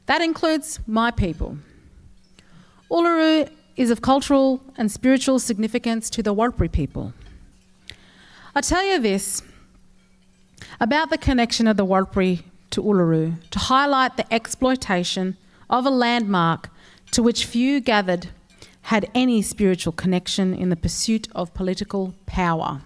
That 0.06 0.20
includes 0.20 0.80
my 0.86 1.10
people. 1.10 1.58
Uluru 2.90 3.50
is 3.76 3.90
of 3.90 4.02
cultural 4.02 4.60
and 4.76 4.90
spiritual 4.90 5.38
significance 5.38 6.10
to 6.10 6.22
the 6.22 6.34
Warlpiri 6.34 6.70
people. 6.70 7.14
I 8.54 8.60
tell 8.60 8.84
you 8.84 9.00
this 9.00 9.42
about 10.80 11.10
the 11.10 11.18
connection 11.18 11.66
of 11.66 11.76
the 11.76 11.86
Warlpiri 11.86 12.42
to 12.70 12.82
Uluru 12.82 13.34
to 13.50 13.58
highlight 13.58 14.16
the 14.16 14.32
exploitation 14.32 15.36
of 15.70 15.86
a 15.86 15.90
landmark 15.90 16.68
to 17.12 17.22
which 17.22 17.46
few 17.46 17.80
gathered 17.80 18.28
had 18.82 19.08
any 19.14 19.40
spiritual 19.40 19.92
connection 19.92 20.54
in 20.54 20.68
the 20.68 20.76
pursuit 20.76 21.28
of 21.34 21.54
political 21.54 22.14
power. 22.26 22.82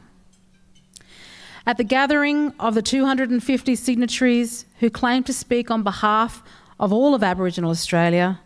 At 1.68 1.79
the 1.79 1.85
gathering 1.85 2.52
of 2.61 2.74
the 2.74 2.83
250 2.83 3.74
signatories 3.74 4.66
who 4.79 4.88
claimed 4.88 5.26
to 5.26 5.33
speak 5.33 5.68
on 5.68 5.83
behalf 5.83 6.40
of 6.79 6.92
all 6.92 7.12
of 7.12 7.24
Aboriginal 7.24 7.70
Australia, 7.70 8.38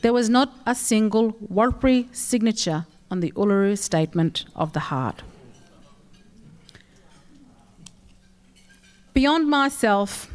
there 0.00 0.14
was 0.14 0.30
not 0.30 0.54
a 0.64 0.74
single 0.74 1.32
Warlpiri 1.52 2.14
signature 2.16 2.86
on 3.10 3.20
the 3.20 3.32
Uluru 3.32 3.76
Statement 3.76 4.46
of 4.56 4.72
the 4.72 4.80
Heart. 4.80 5.22
Beyond 9.12 9.48
myself, 9.50 10.32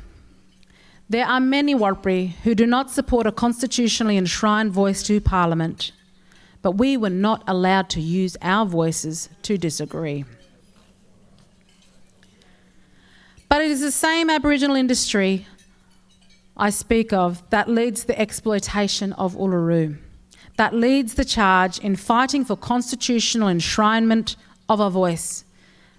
there 1.10 1.26
are 1.26 1.39
many 1.39 1.74
Warlpiri 1.74 2.34
who 2.44 2.54
do 2.54 2.68
not 2.68 2.92
support 2.92 3.26
a 3.26 3.32
constitutionally 3.32 4.18
enshrined 4.18 4.72
voice 4.72 5.02
to 5.04 5.20
Parliament, 5.20 5.92
but 6.62 6.78
we 6.78 6.96
were 6.96 7.10
not 7.10 7.44
allowed 7.48 7.89
to 7.89 8.00
use 8.00 8.38
our 8.44 8.68
voices 8.68 9.30
to 9.42 9.58
disagree. 9.58 10.26
But 13.50 13.62
it 13.62 13.72
is 13.72 13.82
the 13.82 13.92
same 13.92 14.30
Aboriginal 14.30 14.76
industry 14.76 15.46
I 16.56 16.70
speak 16.70 17.12
of 17.12 17.44
that 17.50 17.68
leads 17.70 18.04
the 18.04 18.20
exploitation 18.20 19.14
of 19.14 19.36
Uluru, 19.36 19.98
that 20.58 20.74
leads 20.74 21.16
the 21.16 21.26
charge 21.26 21.80
in 21.80 21.96
fighting 21.96 22.46
for 22.46 22.56
constitutional 22.56 23.48
enshrinement 23.48 24.36
of 24.68 24.80
a 24.80 24.90
voice, 24.90 25.46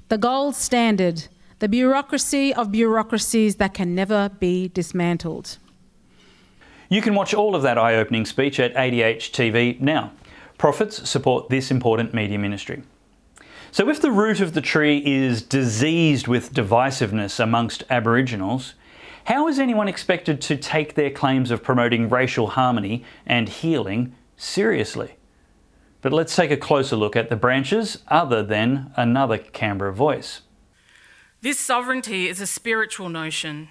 the 0.08 0.18
gold 0.18 0.54
standard 0.54 1.28
the 1.60 1.68
bureaucracy 1.68 2.54
of 2.54 2.72
bureaucracies 2.72 3.56
that 3.56 3.74
can 3.74 3.94
never 3.94 4.30
be 4.40 4.68
dismantled. 4.68 5.58
You 6.88 7.02
can 7.02 7.14
watch 7.14 7.34
all 7.34 7.54
of 7.54 7.62
that 7.62 7.78
eye 7.78 7.96
opening 7.96 8.24
speech 8.24 8.58
at 8.58 8.74
ADH 8.74 9.30
TV 9.30 9.78
now. 9.78 10.12
Profits 10.58 11.08
support 11.08 11.50
this 11.50 11.70
important 11.70 12.12
media 12.12 12.38
ministry. 12.38 12.82
So, 13.72 13.88
if 13.88 14.00
the 14.00 14.10
root 14.10 14.40
of 14.40 14.54
the 14.54 14.60
tree 14.60 14.98
is 15.04 15.42
diseased 15.42 16.26
with 16.26 16.52
divisiveness 16.52 17.38
amongst 17.38 17.84
Aboriginals, 17.88 18.74
how 19.24 19.46
is 19.46 19.60
anyone 19.60 19.86
expected 19.86 20.40
to 20.42 20.56
take 20.56 20.94
their 20.94 21.10
claims 21.10 21.52
of 21.52 21.62
promoting 21.62 22.08
racial 22.08 22.48
harmony 22.48 23.04
and 23.24 23.48
healing 23.48 24.14
seriously? 24.36 25.14
But 26.02 26.12
let's 26.12 26.34
take 26.34 26.50
a 26.50 26.56
closer 26.56 26.96
look 26.96 27.14
at 27.14 27.28
the 27.28 27.36
branches 27.36 27.98
other 28.08 28.42
than 28.42 28.92
another 28.96 29.38
Canberra 29.38 29.92
voice. 29.92 30.40
This 31.42 31.60
sovereignty 31.60 32.28
is 32.28 32.40
a 32.40 32.46
spiritual 32.46 33.08
notion. 33.08 33.68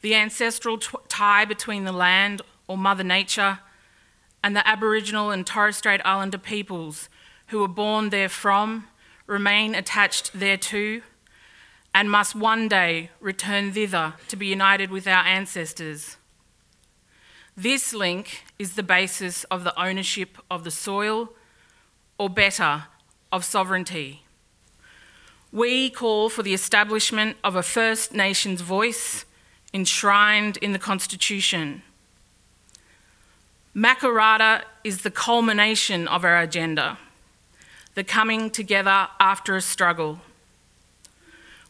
The 0.00 0.14
ancestral 0.14 0.78
t- 0.78 0.96
tie 1.08 1.44
between 1.44 1.84
the 1.84 1.92
land, 1.92 2.42
or 2.66 2.76
Mother 2.76 3.04
Nature, 3.04 3.60
and 4.42 4.56
the 4.56 4.66
Aboriginal 4.66 5.30
and 5.30 5.46
Torres 5.46 5.76
Strait 5.76 6.00
Islander 6.04 6.38
peoples 6.38 7.08
who 7.48 7.60
were 7.60 7.68
born 7.68 8.10
therefrom 8.10 8.86
remain 9.26 9.74
attached 9.74 10.32
thereto 10.38 11.02
and 11.94 12.10
must 12.10 12.34
one 12.34 12.68
day 12.68 13.10
return 13.20 13.72
thither 13.72 14.14
to 14.28 14.36
be 14.36 14.46
united 14.46 14.90
with 14.90 15.06
our 15.06 15.24
ancestors. 15.24 16.16
This 17.56 17.92
link 17.92 18.44
is 18.58 18.74
the 18.74 18.82
basis 18.82 19.44
of 19.44 19.64
the 19.64 19.78
ownership 19.80 20.38
of 20.50 20.62
the 20.62 20.70
soil, 20.70 21.30
or 22.16 22.30
better, 22.30 22.84
of 23.32 23.44
sovereignty. 23.44 24.22
We 25.50 25.90
call 25.90 26.28
for 26.28 26.42
the 26.42 26.54
establishment 26.54 27.36
of 27.42 27.56
a 27.56 27.62
First 27.62 28.12
Nations 28.12 28.60
voice 28.60 29.24
enshrined 29.72 30.56
in 30.58 30.72
the 30.72 30.78
Constitution. 30.78 31.82
Makarrata 33.74 34.62
is 34.84 35.02
the 35.02 35.10
culmination 35.10 36.06
of 36.08 36.24
our 36.24 36.40
agenda, 36.40 36.98
the 37.94 38.04
coming 38.04 38.50
together 38.50 39.08
after 39.18 39.56
a 39.56 39.60
struggle. 39.60 40.20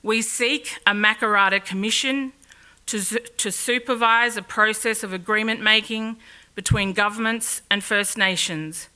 We 0.03 0.23
seek 0.23 0.79
a 0.87 0.93
Makarrata 0.93 1.65
Commission 1.65 2.33
to, 2.87 3.01
to 3.01 3.53
supervise 3.53 4.37
a 4.37 4.43
process 4.43 5.03
of 5.03 5.13
agreement 5.13 5.61
making 5.61 6.17
between 6.55 6.93
governments 6.93 7.63
and 7.71 7.85
First 7.85 8.17
Nations 8.17 8.89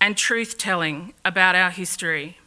and 0.00 0.16
truth 0.16 0.56
telling 0.56 1.12
about 1.24 1.54
our 1.54 1.70
history. 1.70 2.38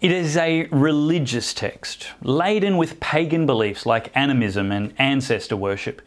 It 0.00 0.12
is 0.12 0.36
a 0.36 0.66
religious 0.66 1.52
text, 1.52 2.08
laden 2.22 2.76
with 2.76 3.00
pagan 3.00 3.46
beliefs 3.46 3.86
like 3.86 4.16
animism 4.16 4.70
and 4.70 4.94
ancestor 4.98 5.56
worship. 5.56 6.02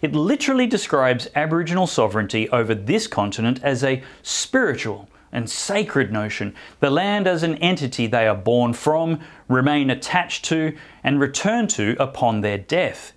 It 0.00 0.14
literally 0.14 0.66
describes 0.66 1.28
Aboriginal 1.34 1.86
sovereignty 1.86 2.48
over 2.50 2.74
this 2.74 3.06
continent 3.06 3.60
as 3.62 3.82
a 3.84 4.02
spiritual 4.22 5.08
and 5.34 5.50
sacred 5.50 6.10
notion, 6.10 6.54
the 6.80 6.88
land 6.88 7.26
as 7.26 7.42
an 7.42 7.56
entity 7.56 8.06
they 8.06 8.26
are 8.26 8.36
born 8.36 8.72
from, 8.72 9.20
remain 9.48 9.90
attached 9.90 10.44
to, 10.46 10.74
and 11.02 11.20
return 11.20 11.66
to 11.68 11.96
upon 11.98 12.40
their 12.40 12.56
death. 12.56 13.12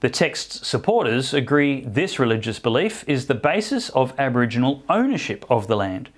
The 0.00 0.08
text's 0.08 0.66
supporters 0.66 1.34
agree 1.34 1.80
this 1.80 2.18
religious 2.18 2.60
belief 2.60 3.04
is 3.08 3.26
the 3.26 3.34
basis 3.34 3.90
of 3.90 4.14
Aboriginal 4.16 4.84
ownership 4.88 5.44
of 5.50 5.66
the 5.66 5.76
land. 5.76 6.08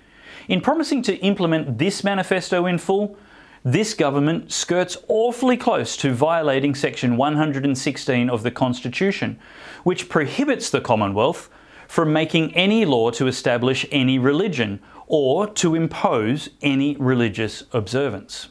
In 0.47 0.61
promising 0.61 1.01
to 1.03 1.17
implement 1.17 1.79
this 1.79 2.03
manifesto 2.03 2.67
in 2.67 2.77
full, 2.77 3.17
this 3.63 3.93
government 3.93 4.51
skirts 4.51 4.97
awfully 5.07 5.57
close 5.57 5.95
to 5.97 6.13
violating 6.13 6.75
Section 6.75 7.17
116 7.17 8.29
of 8.29 8.43
the 8.43 8.51
Constitution, 8.51 9.39
which 9.83 10.09
prohibits 10.09 10.69
the 10.69 10.81
Commonwealth 10.81 11.49
from 11.87 12.13
making 12.13 12.55
any 12.55 12.85
law 12.85 13.11
to 13.11 13.27
establish 13.27 13.85
any 13.91 14.17
religion 14.17 14.79
or 15.11 15.45
to 15.45 15.75
impose 15.75 16.49
any 16.61 16.95
religious 16.95 17.65
observance. 17.73 18.47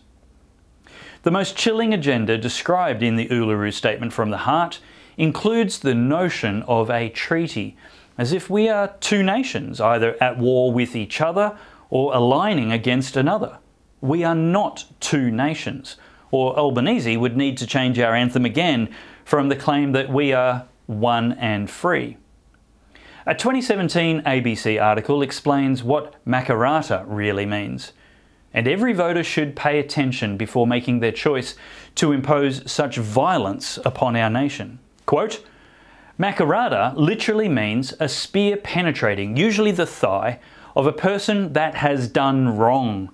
The 1.23 1.31
most 1.31 1.57
chilling 1.57 1.95
agenda 1.95 2.37
described 2.37 3.03
in 3.03 3.17
the 3.17 3.29
Uluru 3.29 3.73
Statement 3.73 4.13
from 4.13 4.29
the 4.29 4.45
Heart 4.45 4.79
includes 5.17 5.79
the 5.79 5.95
notion 5.95 6.63
of 6.65 6.91
a 6.91 7.09
treaty, 7.09 7.79
as 8.19 8.35
if 8.35 8.51
we 8.51 8.69
are 8.69 8.95
two 9.01 9.23
nations, 9.23 9.81
either 9.81 10.23
at 10.23 10.37
war 10.37 10.71
with 10.71 10.95
each 10.95 11.23
other 11.23 11.57
or 11.89 12.15
aligning 12.15 12.73
against 12.73 13.17
another. 13.17 13.57
We 14.03 14.23
are 14.23 14.35
not 14.35 14.85
two 15.01 15.31
nations. 15.31 15.97
Or 16.31 16.55
Albanese 16.59 17.17
would 17.17 17.39
need 17.39 17.57
to 17.57 17.67
change 17.67 17.99
our 17.99 18.15
anthem 18.15 18.45
again 18.45 18.95
from 19.25 19.49
the 19.49 19.57
claim 19.57 19.93
that 19.93 20.11
we 20.11 20.35
are 20.35 20.67
one 20.87 21.33
and 21.33 21.71
free. 21.71 22.19
A 23.31 23.35
2017 23.37 24.23
ABC 24.23 24.83
article 24.83 25.23
explains 25.23 25.85
what 25.85 26.17
Makarrata 26.27 27.05
really 27.07 27.47
means, 27.47 27.93
and 28.53 28.67
every 28.67 28.93
voter 28.93 29.23
should 29.23 29.55
pay 29.55 29.79
attention 29.79 30.37
before 30.37 30.67
making 30.67 30.99
their 30.99 31.13
choice 31.13 31.55
to 31.95 32.11
impose 32.11 32.69
such 32.69 32.97
violence 32.97 33.79
upon 33.85 34.17
our 34.17 34.29
nation. 34.29 34.81
Quote, 35.07 35.47
Makarrata 36.19 36.93
literally 36.97 37.49
means 37.49 37.95
a 38.01 38.09
spear 38.09 38.57
penetrating, 38.57 39.37
usually 39.37 39.71
the 39.71 39.87
thigh, 39.87 40.41
of 40.75 40.89
a 40.89 40.93
person 40.93 41.53
that 41.53 41.77
has 41.77 42.09
done 42.09 42.59
wrong, 42.59 43.13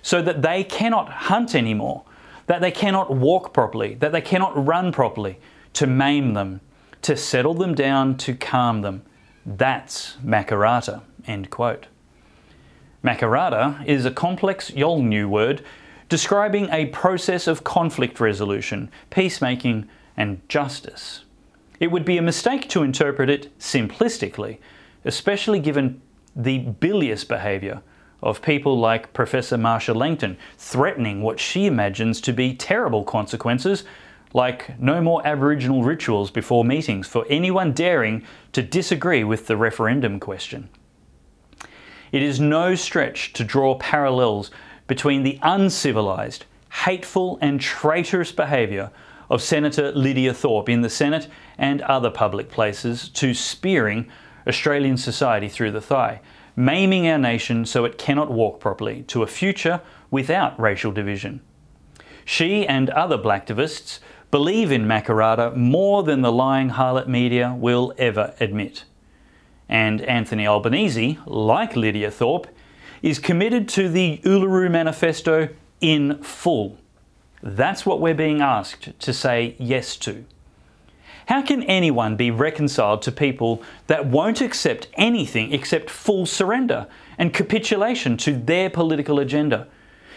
so 0.00 0.22
that 0.22 0.42
they 0.42 0.62
cannot 0.62 1.10
hunt 1.10 1.56
anymore, 1.56 2.04
that 2.46 2.60
they 2.60 2.70
cannot 2.70 3.12
walk 3.12 3.52
properly, 3.52 3.94
that 3.94 4.12
they 4.12 4.20
cannot 4.20 4.64
run 4.64 4.92
properly, 4.92 5.40
to 5.72 5.88
maim 5.88 6.34
them, 6.34 6.60
to 7.02 7.16
settle 7.16 7.54
them 7.54 7.74
down, 7.74 8.16
to 8.16 8.32
calm 8.32 8.82
them. 8.82 9.02
That's 9.46 10.16
Makarrata, 10.24 11.02
End 11.24 11.50
quote. 11.50 11.86
Makarrata 13.04 13.86
is 13.86 14.04
a 14.04 14.10
complex 14.10 14.72
Yolngu 14.72 15.26
word 15.26 15.64
describing 16.08 16.68
a 16.70 16.86
process 16.86 17.46
of 17.46 17.62
conflict 17.62 18.18
resolution, 18.18 18.90
peacemaking, 19.10 19.88
and 20.16 20.40
justice. 20.48 21.24
It 21.78 21.92
would 21.92 22.04
be 22.04 22.18
a 22.18 22.22
mistake 22.22 22.68
to 22.70 22.82
interpret 22.82 23.30
it 23.30 23.56
simplistically, 23.58 24.58
especially 25.04 25.60
given 25.60 26.00
the 26.34 26.58
bilious 26.58 27.24
behaviour 27.24 27.82
of 28.22 28.42
people 28.42 28.78
like 28.78 29.12
Professor 29.12 29.56
Marcia 29.56 29.94
Langton 29.94 30.36
threatening 30.58 31.22
what 31.22 31.38
she 31.38 31.66
imagines 31.66 32.20
to 32.22 32.32
be 32.32 32.54
terrible 32.54 33.04
consequences, 33.04 33.84
like 34.32 34.78
no 34.78 35.00
more 35.00 35.26
Aboriginal 35.26 35.82
rituals 35.82 36.30
before 36.30 36.64
meetings 36.64 37.06
for 37.06 37.24
anyone 37.28 37.72
daring 37.72 38.24
to 38.52 38.62
disagree 38.62 39.24
with 39.24 39.46
the 39.46 39.56
referendum 39.56 40.20
question. 40.20 40.68
It 42.12 42.22
is 42.22 42.40
no 42.40 42.74
stretch 42.74 43.32
to 43.34 43.44
draw 43.44 43.76
parallels 43.76 44.50
between 44.86 45.22
the 45.22 45.38
uncivilised, 45.42 46.44
hateful, 46.84 47.38
and 47.40 47.60
traitorous 47.60 48.32
behaviour 48.32 48.90
of 49.28 49.42
Senator 49.42 49.90
Lydia 49.92 50.32
Thorpe 50.32 50.68
in 50.68 50.82
the 50.82 50.90
Senate 50.90 51.28
and 51.58 51.82
other 51.82 52.10
public 52.10 52.48
places 52.48 53.08
to 53.10 53.34
spearing 53.34 54.08
Australian 54.46 54.96
society 54.96 55.48
through 55.48 55.72
the 55.72 55.80
thigh 55.80 56.20
maiming 56.56 57.06
our 57.06 57.18
nation 57.18 57.66
so 57.66 57.84
it 57.84 57.98
cannot 57.98 58.30
walk 58.30 58.58
properly 58.58 59.02
to 59.02 59.22
a 59.22 59.26
future 59.26 59.82
without 60.10 60.58
racial 60.58 60.90
division. 60.90 61.40
She 62.24 62.66
and 62.66 62.90
other 62.90 63.18
blacktivists 63.18 64.00
believe 64.36 64.70
in 64.70 64.84
Makarrata 64.84 65.56
more 65.56 66.02
than 66.02 66.20
the 66.20 66.30
lying 66.30 66.68
harlot 66.68 67.06
media 67.08 67.56
will 67.58 67.94
ever 67.96 68.34
admit. 68.38 68.84
And 69.66 70.02
Anthony 70.02 70.46
Albanese, 70.46 71.18
like 71.24 71.74
Lydia 71.74 72.10
Thorpe, 72.10 72.46
is 73.00 73.18
committed 73.18 73.66
to 73.70 73.88
the 73.88 74.20
Uluru 74.24 74.70
Manifesto 74.70 75.48
in 75.80 76.22
full. 76.22 76.76
That's 77.42 77.86
what 77.86 77.98
we're 77.98 78.12
being 78.12 78.42
asked 78.42 78.90
to 79.00 79.14
say 79.14 79.56
yes 79.58 79.96
to. 80.04 80.26
How 81.28 81.40
can 81.40 81.62
anyone 81.62 82.14
be 82.16 82.30
reconciled 82.30 83.00
to 83.02 83.12
people 83.12 83.62
that 83.86 84.04
won't 84.04 84.42
accept 84.42 84.88
anything 84.98 85.54
except 85.54 85.88
full 85.88 86.26
surrender 86.26 86.88
and 87.16 87.32
capitulation 87.32 88.18
to 88.18 88.36
their 88.36 88.68
political 88.68 89.18
agenda, 89.18 89.66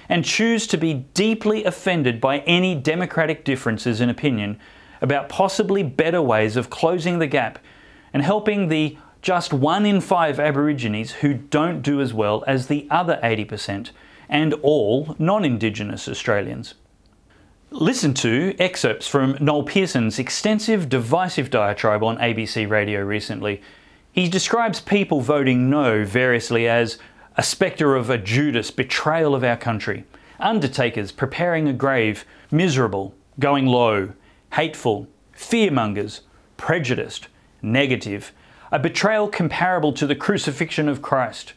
and 0.10 0.26
choose 0.26 0.66
to 0.68 0.78
be 0.78 1.06
deeply 1.14 1.64
offended 1.64 2.20
by 2.20 2.40
any 2.40 2.76
democratic 2.76 3.46
differences 3.46 4.02
in 4.02 4.10
opinion 4.10 4.60
about 5.02 5.30
possibly 5.30 5.84
better 5.84 6.22
ways 6.22 6.58
of 6.58 6.70
closing 6.70 7.20
the 7.20 7.28
gap 7.28 7.60
and 8.12 8.24
helping 8.24 8.68
the 8.68 8.98
just 9.22 9.54
one 9.54 9.86
in 9.86 10.02
five 10.02 10.40
Aborigines 10.40 11.12
who 11.12 11.34
don't 11.36 11.82
do 11.82 12.02
as 12.02 12.14
well 12.14 12.44
as 12.48 12.68
the 12.68 12.88
other 12.90 13.20
80% 13.24 13.92
and 14.28 14.54
all 14.56 15.16
non 15.20 15.46
Indigenous 15.46 16.08
Australians? 16.08 16.74
Listen 17.72 18.16
to 18.16 18.56
excerpts 18.58 19.08
from 19.08 19.38
Noel 19.40 19.64
Pearson's 19.64 20.18
extensive, 20.18 20.90
divisive 20.90 21.52
diatribe 21.52 22.04
on 22.04 22.18
ABC 22.18 22.68
Radio 22.68 23.02
recently. 23.02 23.62
He 24.12 24.28
describes 24.28 24.82
people 24.82 25.22
voting 25.22 25.70
no 25.70 26.04
variously 26.04 26.68
as 26.68 26.98
a 27.40 27.42
spectre 27.42 27.96
of 27.96 28.10
a 28.10 28.18
Judas 28.18 28.70
betrayal 28.70 29.34
of 29.34 29.46
our 29.46 29.56
country, 29.56 30.04
undertakers 30.42 31.14
preparing 31.14 31.70
a 31.70 31.74
grave, 31.74 32.26
miserable, 32.52 33.16
going 33.40 33.66
low, 33.66 34.12
hateful, 34.52 35.08
fearmongers, 35.34 36.20
prejudiced, 36.58 37.30
negative, 37.62 38.34
a 38.74 38.78
betrayal 38.78 39.30
comparable 39.30 39.94
to 39.94 40.06
the 40.06 40.18
crucifixion 40.18 40.90
of 40.90 41.02
Christ, 41.02 41.54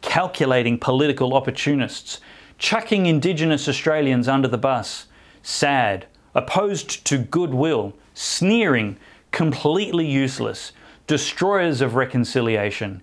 calculating 0.00 0.76
political 0.76 1.32
opportunists, 1.32 2.18
chucking 2.58 3.06
Indigenous 3.06 3.68
Australians 3.68 4.26
under 4.26 4.48
the 4.48 4.58
bus. 4.58 5.06
Sad, 5.44 6.06
opposed 6.34 7.06
to 7.06 7.18
goodwill, 7.18 7.94
sneering, 8.14 8.96
completely 9.30 10.06
useless, 10.06 10.72
destroyers 11.06 11.80
of 11.80 11.94
reconciliation, 11.94 13.00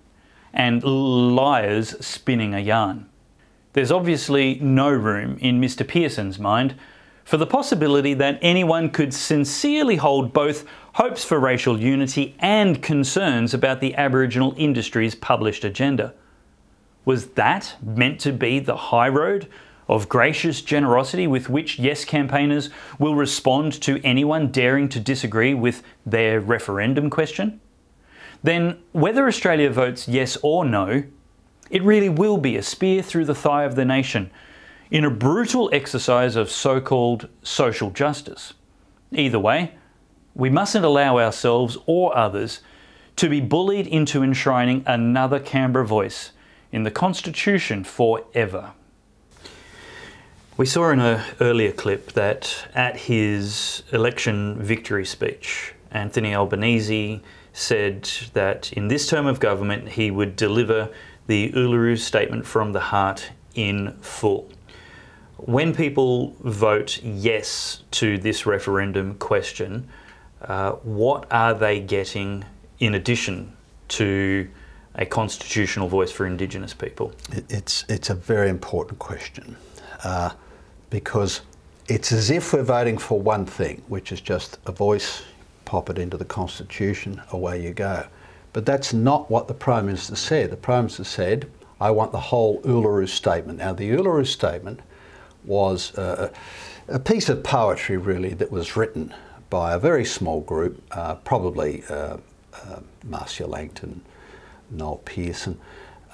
and 0.52 0.82
liars 0.82 1.94
spinning 2.04 2.54
a 2.54 2.60
yarn. 2.60 3.08
There's 3.72 3.92
obviously 3.92 4.58
no 4.60 4.90
room 4.90 5.38
in 5.40 5.60
Mr. 5.60 5.86
Pearson's 5.86 6.38
mind 6.38 6.74
for 7.24 7.36
the 7.36 7.46
possibility 7.46 8.14
that 8.14 8.38
anyone 8.40 8.88
could 8.88 9.12
sincerely 9.12 9.96
hold 9.96 10.32
both 10.32 10.64
hopes 10.94 11.22
for 11.22 11.38
racial 11.38 11.78
unity 11.78 12.34
and 12.38 12.82
concerns 12.82 13.52
about 13.52 13.80
the 13.80 13.94
Aboriginal 13.96 14.54
industry's 14.56 15.14
published 15.14 15.62
agenda. 15.62 16.14
Was 17.04 17.26
that 17.32 17.76
meant 17.82 18.18
to 18.20 18.32
be 18.32 18.58
the 18.58 18.76
high 18.76 19.08
road 19.08 19.46
of 19.88 20.08
gracious 20.08 20.62
generosity 20.62 21.26
with 21.26 21.48
which 21.48 21.78
Yes 21.78 22.04
campaigners 22.04 22.70
will 22.98 23.14
respond 23.14 23.74
to 23.82 24.00
anyone 24.04 24.50
daring 24.50 24.88
to 24.88 25.00
disagree 25.00 25.54
with 25.54 25.82
their 26.04 26.40
referendum 26.40 27.10
question? 27.10 27.60
Then, 28.42 28.78
whether 28.92 29.26
Australia 29.26 29.70
votes 29.70 30.08
yes 30.08 30.36
or 30.42 30.64
no, 30.64 31.04
it 31.70 31.82
really 31.82 32.08
will 32.08 32.38
be 32.38 32.56
a 32.56 32.62
spear 32.62 33.02
through 33.02 33.26
the 33.26 33.34
thigh 33.34 33.64
of 33.64 33.74
the 33.74 33.84
nation 33.84 34.30
in 34.90 35.04
a 35.04 35.10
brutal 35.10 35.68
exercise 35.72 36.36
of 36.36 36.50
so 36.50 36.80
called 36.80 37.28
social 37.42 37.90
justice. 37.90 38.54
Either 39.12 39.38
way, 39.38 39.74
we 40.34 40.48
mustn't 40.50 40.84
allow 40.84 41.18
ourselves 41.18 41.76
or 41.86 42.16
others 42.16 42.60
to 43.16 43.28
be 43.28 43.40
bullied 43.40 43.86
into 43.86 44.22
enshrining 44.22 44.82
another 44.86 45.40
Canberra 45.40 45.86
voice 45.86 46.30
in 46.70 46.84
the 46.84 46.90
Constitution 46.90 47.82
forever. 47.82 48.72
We 50.56 50.66
saw 50.66 50.90
in 50.90 51.00
an 51.00 51.24
earlier 51.40 51.72
clip 51.72 52.12
that 52.12 52.68
at 52.74 52.96
his 52.96 53.82
election 53.92 54.60
victory 54.62 55.04
speech, 55.04 55.74
Anthony 55.90 56.34
Albanese 56.34 57.20
said 57.58 58.08
that 58.34 58.72
in 58.72 58.86
this 58.88 59.08
term 59.08 59.26
of 59.26 59.40
government 59.40 59.88
he 59.88 60.10
would 60.10 60.36
deliver 60.36 60.88
the 61.26 61.50
Uluru 61.52 61.98
Statement 61.98 62.46
from 62.46 62.72
the 62.72 62.80
Heart 62.80 63.30
in 63.54 63.92
full. 64.00 64.48
When 65.36 65.74
people 65.74 66.36
vote 66.40 67.02
yes 67.02 67.82
to 67.92 68.16
this 68.18 68.46
referendum 68.46 69.16
question, 69.16 69.88
uh, 70.42 70.72
what 70.72 71.26
are 71.32 71.52
they 71.52 71.80
getting 71.80 72.44
in 72.78 72.94
addition 72.94 73.52
to 73.88 74.48
a 74.94 75.04
constitutional 75.04 75.88
voice 75.88 76.12
for 76.12 76.26
Indigenous 76.26 76.74
people? 76.74 77.12
It's, 77.48 77.84
it's 77.88 78.10
a 78.10 78.14
very 78.14 78.50
important 78.50 78.98
question. 79.00 79.56
Uh, 80.04 80.30
because 80.90 81.40
it's 81.88 82.12
as 82.12 82.30
if 82.30 82.52
we're 82.52 82.62
voting 82.62 82.98
for 82.98 83.20
one 83.20 83.46
thing, 83.46 83.82
which 83.88 84.12
is 84.12 84.20
just 84.20 84.58
a 84.66 84.72
voice, 84.72 85.22
pop 85.68 85.90
it 85.90 85.98
into 85.98 86.16
the 86.16 86.24
Constitution, 86.24 87.20
away 87.30 87.62
you 87.62 87.74
go. 87.74 88.06
But 88.54 88.64
that's 88.64 88.94
not 88.94 89.30
what 89.30 89.48
the 89.48 89.54
Prime 89.54 89.84
Minister 89.84 90.16
said. 90.16 90.50
The 90.50 90.56
Prime 90.56 90.84
Minister 90.84 91.04
said, 91.04 91.50
I 91.78 91.90
want 91.90 92.10
the 92.10 92.20
whole 92.20 92.62
Uluru 92.62 93.06
Statement. 93.06 93.58
Now, 93.58 93.74
the 93.74 93.90
Uluru 93.90 94.26
Statement 94.26 94.80
was 95.44 95.94
uh, 95.98 96.32
a 96.88 96.98
piece 96.98 97.28
of 97.28 97.44
poetry, 97.44 97.98
really, 97.98 98.32
that 98.32 98.50
was 98.50 98.78
written 98.78 99.14
by 99.50 99.74
a 99.74 99.78
very 99.78 100.06
small 100.06 100.40
group, 100.40 100.82
uh, 100.92 101.16
probably 101.16 101.84
uh, 101.90 102.16
uh 102.54 102.80
Marcia 103.04 103.46
Langton, 103.46 104.00
Noel 104.70 105.02
Pearson, 105.04 105.60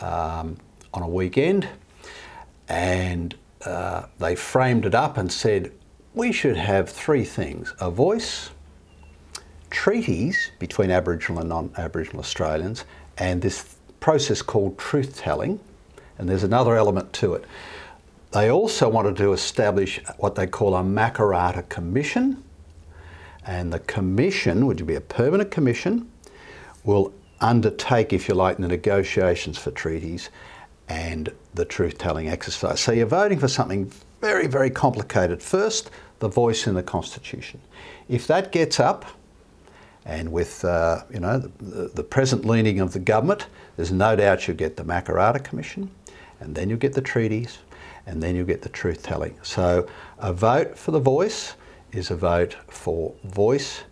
um, 0.01 0.57
on 0.93 1.03
a 1.03 1.09
weekend. 1.09 1.69
And 2.69 3.37
uh, 3.65 4.07
they 4.19 4.35
framed 4.35 4.85
it 4.85 4.97
up 4.97 5.17
and 5.17 5.31
said, 5.31 5.71
we 6.13 6.33
should 6.33 6.57
have 6.57 6.91
three 6.91 7.25
things 7.25 7.73
a 7.81 7.89
voice, 7.89 8.51
treaties 9.75 10.53
between 10.61 10.91
Aboriginal 10.91 11.41
and 11.41 11.49
non 11.49 11.71
Aboriginal 11.77 12.21
Australians, 12.21 12.85
and 13.19 13.43
this 13.43 13.77
process 14.01 14.41
called 14.41 14.79
truth 14.79 15.19
telling. 15.19 15.59
And 16.17 16.29
there's 16.29 16.45
another 16.45 16.77
element 16.77 17.13
to 17.15 17.35
it. 17.35 17.45
They 18.31 18.51
also 18.51 18.89
wanted 18.89 19.17
to 19.17 19.33
establish 19.33 20.01
what 20.19 20.37
they 20.37 20.47
call 20.47 20.77
a 20.77 20.83
Makarrata 20.83 21.69
Commission. 21.69 22.43
And 23.45 23.73
the 23.73 23.81
commission, 23.81 24.67
which 24.67 24.81
would 24.81 24.87
be 24.87 24.95
a 24.95 25.01
permanent 25.01 25.51
commission, 25.51 26.09
will 26.85 27.13
undertake, 27.41 28.13
if 28.13 28.29
you 28.29 28.35
like, 28.35 28.59
the 28.59 28.69
negotiations 28.69 29.59
for 29.59 29.73
treaties 29.73 30.31
and 30.89 31.33
the 31.55 31.65
truth 31.65 31.99
telling 31.99 32.29
exercise. 32.29 32.81
So 32.81 32.93
you're 32.93 33.07
voting 33.07 33.41
for 33.41 33.49
something 33.49 33.91
very, 34.21 34.47
very 34.47 34.71
complicated. 34.71 35.43
First, 35.43 35.91
the 36.21 36.29
voice 36.29 36.67
in 36.67 36.75
the 36.75 36.83
Constitution. 36.83 37.61
If 38.09 38.27
that 38.29 38.53
gets 38.53 38.79
up, 38.79 39.05
and 40.05 40.31
with 40.31 40.65
uh, 40.65 41.03
you 41.13 41.21
know 41.21 41.39
the, 41.39 41.91
the, 41.95 42.03
present 42.03 42.45
leaning 42.45 42.81
of 42.81 42.93
the 42.93 42.99
government, 42.99 43.47
there's 43.77 43.93
no 43.93 44.15
doubt 44.17 44.47
you'll 44.47 44.57
get 44.57 44.77
the 44.77 44.85
Makarrata 44.85 45.43
Commission, 45.43 45.91
and 46.41 46.55
then 46.55 46.69
you'll 46.69 46.79
get 46.79 46.93
the 46.93 47.01
treaties, 47.01 47.59
and 48.07 48.23
then 48.23 48.37
you'll 48.37 48.47
get 48.47 48.63
the 48.63 48.69
truth 48.69 49.03
telling. 49.03 49.37
So 49.43 49.89
a 50.19 50.33
vote 50.33 50.77
for 50.77 50.91
the 50.91 51.01
voice 51.01 51.55
is 51.93 52.11
a 52.11 52.17
vote 52.17 52.57
for 52.69 53.15
voice 53.25 53.83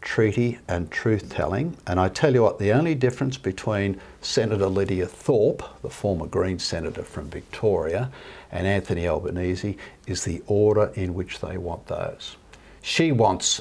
treaty 0.00 0.58
and 0.68 0.90
truth 0.90 1.28
telling. 1.28 1.76
And 1.86 1.98
I 1.98 2.08
tell 2.08 2.32
you 2.32 2.42
what, 2.42 2.58
the 2.58 2.72
only 2.72 2.94
difference 2.94 3.36
between 3.36 4.00
Senator 4.20 4.68
Lydia 4.68 5.06
Thorpe, 5.06 5.62
the 5.82 5.90
former 5.90 6.26
Green 6.26 6.58
Senator 6.58 7.02
from 7.02 7.28
Victoria, 7.28 8.10
and 8.52 8.66
Anthony 8.66 9.08
Albanese 9.08 9.76
is 10.06 10.24
the 10.24 10.42
order 10.46 10.92
in 10.94 11.14
which 11.14 11.40
they 11.40 11.58
want 11.58 11.86
those. 11.86 12.36
She 12.80 13.12
wants, 13.12 13.60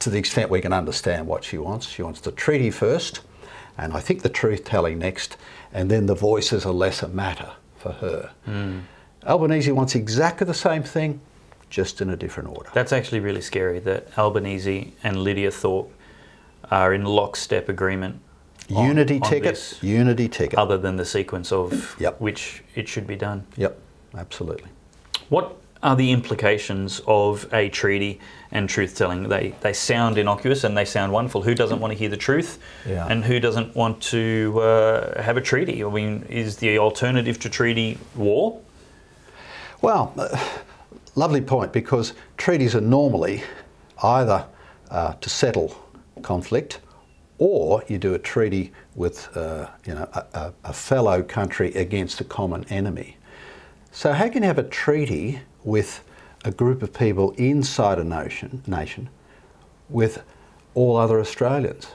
to 0.00 0.10
the 0.10 0.18
extent 0.18 0.50
we 0.50 0.60
can 0.60 0.72
understand 0.72 1.26
what 1.26 1.44
she 1.44 1.58
wants, 1.58 1.86
she 1.86 2.02
wants 2.02 2.20
the 2.20 2.32
treaty 2.32 2.70
first, 2.70 3.20
and 3.76 3.92
I 3.92 4.00
think 4.00 4.22
the 4.22 4.28
truth 4.28 4.64
telling 4.64 4.98
next, 4.98 5.36
and 5.72 5.90
then 5.90 6.06
the 6.06 6.14
voice 6.14 6.52
is 6.52 6.64
a 6.64 6.72
lesser 6.72 7.08
matter 7.08 7.52
for 7.76 7.92
her. 7.92 8.30
Mm. 8.46 8.82
Albanese 9.26 9.72
wants 9.72 9.94
exactly 9.94 10.46
the 10.46 10.54
same 10.54 10.82
thing, 10.82 11.20
just 11.70 12.00
in 12.00 12.10
a 12.10 12.16
different 12.16 12.48
order. 12.48 12.70
That's 12.72 12.92
actually 12.92 13.20
really 13.20 13.40
scary 13.40 13.78
that 13.80 14.16
Albanese 14.16 14.94
and 15.02 15.22
Lydia 15.22 15.50
Thorpe 15.50 15.92
are 16.70 16.94
in 16.94 17.04
lockstep 17.04 17.68
agreement. 17.68 18.20
Unity 18.68 19.20
on, 19.20 19.30
ticket, 19.30 19.46
on 19.46 19.52
this, 19.52 19.82
unity 19.82 20.28
ticket. 20.28 20.58
Other 20.58 20.76
than 20.76 20.96
the 20.96 21.04
sequence 21.04 21.52
of 21.52 21.96
yep. 21.98 22.20
which 22.20 22.62
it 22.74 22.88
should 22.88 23.06
be 23.06 23.16
done. 23.16 23.46
Yep, 23.56 23.78
absolutely. 24.16 24.68
What 25.30 25.56
are 25.82 25.96
the 25.96 26.10
implications 26.10 27.00
of 27.06 27.52
a 27.52 27.68
treaty 27.68 28.20
and 28.50 28.68
truth 28.68 28.96
telling? 28.96 29.28
They, 29.28 29.54
they 29.60 29.72
sound 29.72 30.18
innocuous 30.18 30.64
and 30.64 30.76
they 30.76 30.84
sound 30.84 31.12
wonderful. 31.12 31.42
Who 31.42 31.54
doesn't 31.54 31.80
want 31.80 31.92
to 31.92 31.98
hear 31.98 32.08
the 32.08 32.16
truth? 32.16 32.58
Yeah. 32.86 33.06
And 33.08 33.24
who 33.24 33.38
doesn't 33.38 33.76
want 33.76 34.02
to 34.04 34.60
uh, 34.60 35.22
have 35.22 35.36
a 35.36 35.40
treaty? 35.40 35.84
I 35.84 35.90
mean, 35.90 36.24
is 36.28 36.56
the 36.56 36.78
alternative 36.78 37.38
to 37.40 37.48
treaty 37.48 37.98
war? 38.16 38.60
Well, 39.80 40.12
uh, 40.18 40.36
lovely 41.14 41.40
point 41.40 41.72
because 41.72 42.14
treaties 42.36 42.74
are 42.74 42.80
normally 42.80 43.44
either 44.02 44.46
uh, 44.90 45.14
to 45.14 45.30
settle 45.30 45.76
conflict 46.22 46.80
or 47.38 47.84
you 47.86 47.98
do 47.98 48.14
a 48.14 48.18
treaty 48.18 48.72
with 48.96 49.28
uh, 49.36 49.68
you 49.86 49.94
know, 49.94 50.08
a, 50.12 50.26
a, 50.34 50.54
a 50.64 50.72
fellow 50.72 51.22
country 51.22 51.72
against 51.74 52.20
a 52.20 52.24
common 52.24 52.64
enemy. 52.64 53.16
So, 53.92 54.12
how 54.12 54.28
can 54.28 54.42
you 54.42 54.48
have 54.48 54.58
a 54.58 54.64
treaty 54.64 55.40
with 55.64 56.04
a 56.44 56.50
group 56.50 56.82
of 56.82 56.92
people 56.92 57.32
inside 57.32 57.98
a 57.98 58.04
nation, 58.04 58.62
nation 58.66 59.08
with 59.88 60.22
all 60.74 60.96
other 60.96 61.20
Australians? 61.20 61.88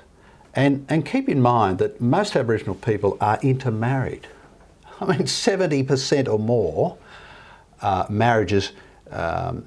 And, 0.55 0.85
and 0.89 1.05
keep 1.05 1.27
in 1.29 1.41
mind 1.41 1.79
that 1.79 1.99
most 1.99 2.35
Aboriginal 2.35 2.75
people 2.75 3.17
are 3.19 3.39
intermarried. 3.41 4.27
I 5.01 5.05
mean, 5.05 5.23
70% 5.23 6.27
or 6.31 6.37
more 6.37 6.97
uh, 7.81 8.05
marriages 8.09 8.71
um, 9.11 9.65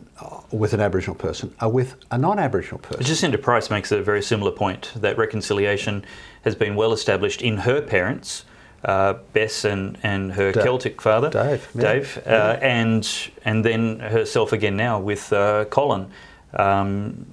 with 0.51 0.73
an 0.73 0.81
Aboriginal 0.81 1.15
person 1.15 1.55
are 1.61 1.71
with 1.71 1.97
a 2.11 2.19
non 2.19 2.39
Aboriginal 2.39 2.79
person. 2.79 3.05
Jacinta 3.05 3.39
Price 3.39 3.71
makes 3.71 3.93
a 3.93 4.03
very 4.03 4.23
similar 4.23 4.51
point 4.51 4.93
that 4.97 5.17
reconciliation 5.19 6.05
has 6.43 6.55
been 6.55 6.75
well 6.75 6.93
established 6.93 7.43
in 7.43 7.59
her 7.59 7.81
parents. 7.81 8.45
Uh, 8.87 9.15
Bess 9.33 9.65
and, 9.65 9.99
and 10.05 10.33
her 10.33 10.53
Da- 10.53 10.63
Celtic 10.63 11.03
father, 11.03 11.29
Dave, 11.29 11.69
yeah. 11.75 11.83
Dave, 11.83 12.23
uh, 12.25 12.57
and 12.63 13.31
and 13.45 13.65
then 13.65 13.99
herself 13.99 14.53
again 14.53 14.77
now 14.77 15.01
with 15.01 15.33
uh, 15.33 15.65
Colin. 15.65 16.07
Um, 16.55 17.27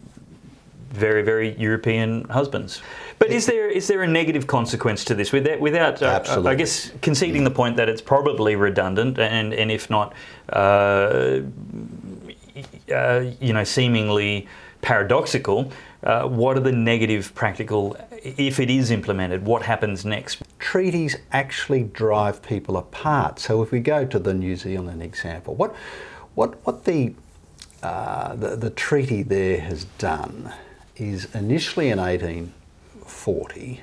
very, 0.94 1.24
very 1.24 1.56
European 1.58 2.24
husbands. 2.30 2.82
But 3.20 3.32
is 3.32 3.46
there 3.46 3.68
is 3.70 3.88
there 3.88 4.04
a 4.04 4.08
negative 4.08 4.46
consequence 4.48 5.04
to 5.06 5.16
this? 5.16 5.32
Without, 5.32 5.60
without 5.60 6.02
uh. 6.02 6.44
I 6.46 6.56
guess 6.56 6.92
conceding 7.02 7.44
the 7.44 7.52
point 7.52 7.78
that 7.78 7.90
it's 7.90 8.02
probably 8.02 8.56
redundant, 8.56 9.18
and 9.20 9.54
and 9.54 9.72
if 9.72 9.90
not, 9.90 10.14
uh, 10.52 11.40
uh, 12.92 13.24
you 13.40 13.54
know, 13.54 13.64
seemingly 13.64 14.48
paradoxical. 14.82 15.72
Uh, 16.04 16.28
what 16.28 16.58
are 16.58 16.60
the 16.60 16.72
negative 16.72 17.34
practical, 17.34 17.96
if 18.24 18.60
it 18.60 18.70
is 18.70 18.90
implemented, 18.90 19.46
what 19.46 19.64
happens 19.64 20.06
next? 20.06 20.42
treaties 20.74 21.18
actually 21.32 21.84
drive 21.84 22.42
people 22.42 22.78
apart. 22.78 23.38
So 23.38 23.62
if 23.62 23.72
we 23.72 23.80
go 23.80 24.06
to 24.06 24.18
the 24.18 24.34
New 24.34 24.56
Zealand 24.56 25.04
example, 25.04 25.54
what 25.56 25.76
what 26.36 26.66
what 26.66 26.86
the 26.86 27.14
uh, 27.84 28.34
the, 28.36 28.56
the 28.56 28.70
treaty 28.70 29.22
there 29.24 29.60
has 29.60 29.84
done 30.00 30.54
is 30.96 31.28
initially 31.36 31.90
in 31.90 32.00
1840, 32.00 33.82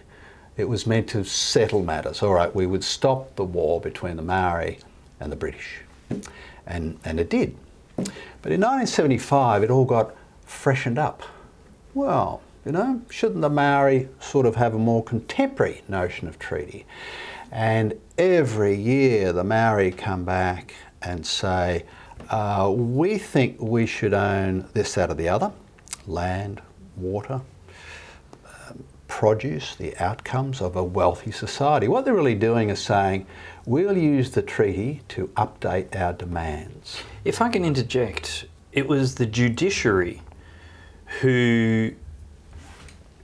it 0.56 0.64
was 0.64 0.86
meant 0.86 1.06
to 1.10 1.22
settle 1.22 1.82
matters. 1.82 2.22
All 2.22 2.32
right, 2.32 2.52
we 2.52 2.66
would 2.66 2.82
stop 2.82 3.36
the 3.36 3.44
war 3.44 3.78
between 3.80 4.16
the 4.16 4.22
Maori 4.22 4.78
and 5.20 5.30
the 5.30 5.36
British, 5.36 5.82
and 6.66 6.98
and 7.04 7.20
it 7.20 7.28
did. 7.28 7.56
But 7.96 8.52
in 8.52 8.62
1975, 8.62 9.62
it 9.62 9.70
all 9.70 9.84
got 9.84 10.14
freshened 10.46 10.98
up. 10.98 11.22
Well, 11.92 12.40
you 12.64 12.72
know, 12.72 13.00
shouldn't 13.08 13.40
the 13.40 13.50
Maori 13.50 14.08
sort 14.20 14.46
of 14.46 14.56
have 14.56 14.74
a 14.74 14.78
more 14.78 15.02
contemporary 15.02 15.82
notion 15.88 16.28
of 16.28 16.38
treaty? 16.38 16.86
And 17.50 17.98
every 18.18 18.74
year 18.74 19.32
the 19.32 19.44
Maori 19.44 19.90
come 19.90 20.24
back 20.24 20.74
and 21.02 21.26
say, 21.26 21.84
uh, 22.28 22.70
we 22.74 23.18
think 23.18 23.60
we 23.60 23.86
should 23.86 24.14
own 24.14 24.68
this, 24.74 24.94
that, 24.94 25.10
or 25.10 25.14
the 25.14 25.28
other 25.28 25.52
land, 26.06 26.60
water, 26.96 27.40
um, 28.44 28.84
produce, 29.08 29.74
the 29.74 29.96
outcomes 29.96 30.60
of 30.60 30.76
a 30.76 30.84
wealthy 30.84 31.32
society. 31.32 31.88
What 31.88 32.04
they're 32.04 32.14
really 32.14 32.34
doing 32.34 32.68
is 32.68 32.78
saying, 32.78 33.26
we'll 33.64 33.96
use 33.96 34.30
the 34.30 34.42
treaty 34.42 35.00
to 35.08 35.28
update 35.28 35.96
our 35.96 36.12
demands. 36.12 37.02
If 37.24 37.40
I 37.40 37.48
can 37.48 37.64
interject, 37.64 38.46
it 38.72 38.86
was 38.86 39.16
the 39.16 39.26
judiciary 39.26 40.22
who 41.20 41.92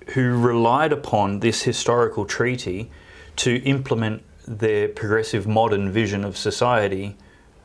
who 0.06 0.36
relied 0.38 0.92
upon 0.92 1.40
this 1.40 1.62
historical 1.62 2.24
treaty 2.24 2.90
to 3.36 3.62
implement 3.64 4.22
their 4.46 4.88
progressive 4.88 5.46
modern 5.46 5.90
vision 5.90 6.24
of 6.24 6.36
society 6.36 7.16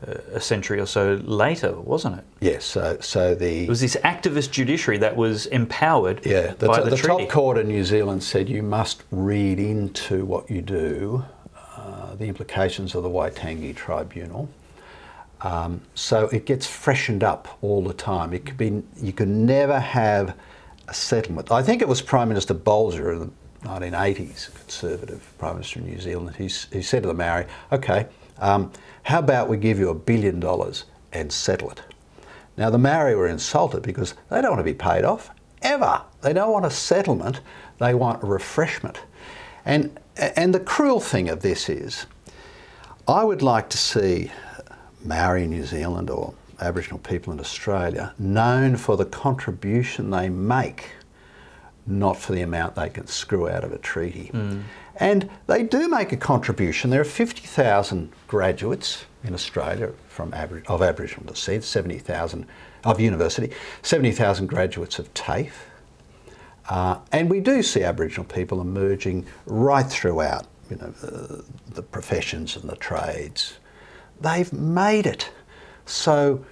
uh, 0.06 0.14
a 0.32 0.40
century 0.40 0.80
or 0.80 0.86
so 0.86 1.20
later, 1.22 1.72
wasn't 1.72 2.18
it? 2.18 2.24
Yes, 2.40 2.64
so, 2.64 2.98
so 3.00 3.36
the 3.36 3.64
It 3.64 3.68
was 3.68 3.80
this 3.80 3.94
activist 3.96 4.50
judiciary 4.50 4.98
that 4.98 5.14
was 5.14 5.46
empowered 5.46 6.26
Yeah, 6.26 6.54
the, 6.54 6.66
by 6.66 6.78
to- 6.78 6.90
the, 6.90 6.96
the 6.96 6.96
top 6.96 7.28
court 7.28 7.56
in 7.56 7.68
New 7.68 7.84
Zealand 7.84 8.22
said 8.24 8.48
you 8.48 8.64
must 8.64 9.04
read 9.12 9.60
into 9.60 10.24
what 10.24 10.50
you 10.50 10.60
do 10.60 11.24
uh, 11.76 12.14
the 12.16 12.26
implications 12.26 12.94
of 12.96 13.04
the 13.04 13.08
Waitangi 13.08 13.74
Tribunal. 13.76 14.48
Um, 15.40 15.80
so 15.94 16.26
it 16.26 16.46
gets 16.46 16.66
freshened 16.66 17.24
up 17.24 17.58
all 17.62 17.82
the 17.82 17.94
time. 17.94 18.32
It 18.32 18.44
could 18.46 18.56
be 18.56 18.82
you 19.00 19.12
can 19.12 19.46
never 19.46 19.78
have 19.78 20.36
settlement. 20.92 21.50
I 21.50 21.62
think 21.62 21.82
it 21.82 21.88
was 21.88 22.02
Prime 22.02 22.28
Minister 22.28 22.54
Bolger 22.54 23.12
in 23.12 23.32
the 23.62 23.68
1980s, 23.68 24.48
a 24.48 24.52
Conservative 24.52 25.32
Prime 25.38 25.54
Minister 25.54 25.80
of 25.80 25.86
New 25.86 26.00
Zealand. 26.00 26.36
He 26.36 26.48
said 26.48 27.02
to 27.02 27.08
the 27.08 27.14
Maori, 27.14 27.46
"Okay, 27.70 28.06
um, 28.38 28.72
how 29.04 29.18
about 29.18 29.48
we 29.48 29.56
give 29.56 29.78
you 29.78 29.88
a 29.88 29.94
billion 29.94 30.40
dollars 30.40 30.84
and 31.12 31.32
settle 31.32 31.70
it?" 31.70 31.82
Now, 32.56 32.70
the 32.70 32.78
Maori 32.78 33.14
were 33.14 33.26
insulted 33.26 33.82
because 33.82 34.14
they 34.30 34.40
don't 34.40 34.50
want 34.52 34.60
to 34.60 34.64
be 34.64 34.74
paid 34.74 35.04
off 35.04 35.30
ever. 35.62 36.02
They 36.20 36.32
don't 36.32 36.52
want 36.52 36.66
a 36.66 36.70
settlement, 36.70 37.40
they 37.78 37.94
want 37.94 38.22
a 38.22 38.26
refreshment. 38.26 39.00
And, 39.64 39.98
and 40.16 40.54
the 40.54 40.60
cruel 40.60 41.00
thing 41.00 41.28
of 41.28 41.40
this 41.40 41.68
is, 41.68 42.06
I 43.08 43.24
would 43.24 43.42
like 43.42 43.68
to 43.70 43.78
see 43.78 44.30
Maori 45.04 45.46
New 45.46 45.64
Zealand 45.64 46.10
or 46.10 46.34
Aboriginal 46.62 46.98
people 46.98 47.32
in 47.32 47.40
Australia 47.40 48.14
known 48.18 48.76
for 48.76 48.96
the 48.96 49.04
contribution 49.04 50.10
they 50.10 50.28
make, 50.28 50.90
not 51.86 52.16
for 52.18 52.32
the 52.32 52.40
amount 52.42 52.74
they 52.76 52.88
can 52.88 53.06
screw 53.06 53.48
out 53.48 53.64
of 53.64 53.72
a 53.72 53.78
treaty. 53.78 54.30
And 54.96 55.28
they 55.46 55.62
do 55.64 55.88
make 55.88 56.12
a 56.12 56.16
contribution. 56.16 56.90
There 56.90 57.00
are 57.00 57.04
50,000 57.04 58.12
graduates 58.28 59.04
in 59.24 59.34
Australia 59.34 59.92
from 60.08 60.30
Abori- 60.32 60.66
of 60.66 60.82
Aboriginal 60.82 61.24
descent, 61.26 61.64
70,000 61.64 62.46
of 62.84 63.00
university, 63.00 63.52
70,000 63.82 64.46
graduates 64.46 64.98
of 64.98 65.12
TAFE. 65.14 65.66
Uh, 66.68 66.98
and 67.10 67.28
we 67.30 67.40
do 67.40 67.62
see 67.62 67.82
Aboriginal 67.82 68.24
people 68.24 68.60
emerging 68.60 69.26
right 69.46 69.86
throughout, 69.86 70.46
you 70.70 70.76
know, 70.76 70.94
uh, 71.02 71.42
the 71.74 71.82
professions 71.82 72.56
and 72.56 72.68
the 72.70 72.76
trades. 72.76 73.54
They've 74.20 74.52
made 74.52 75.06
it. 75.06 75.30
So 75.86 76.44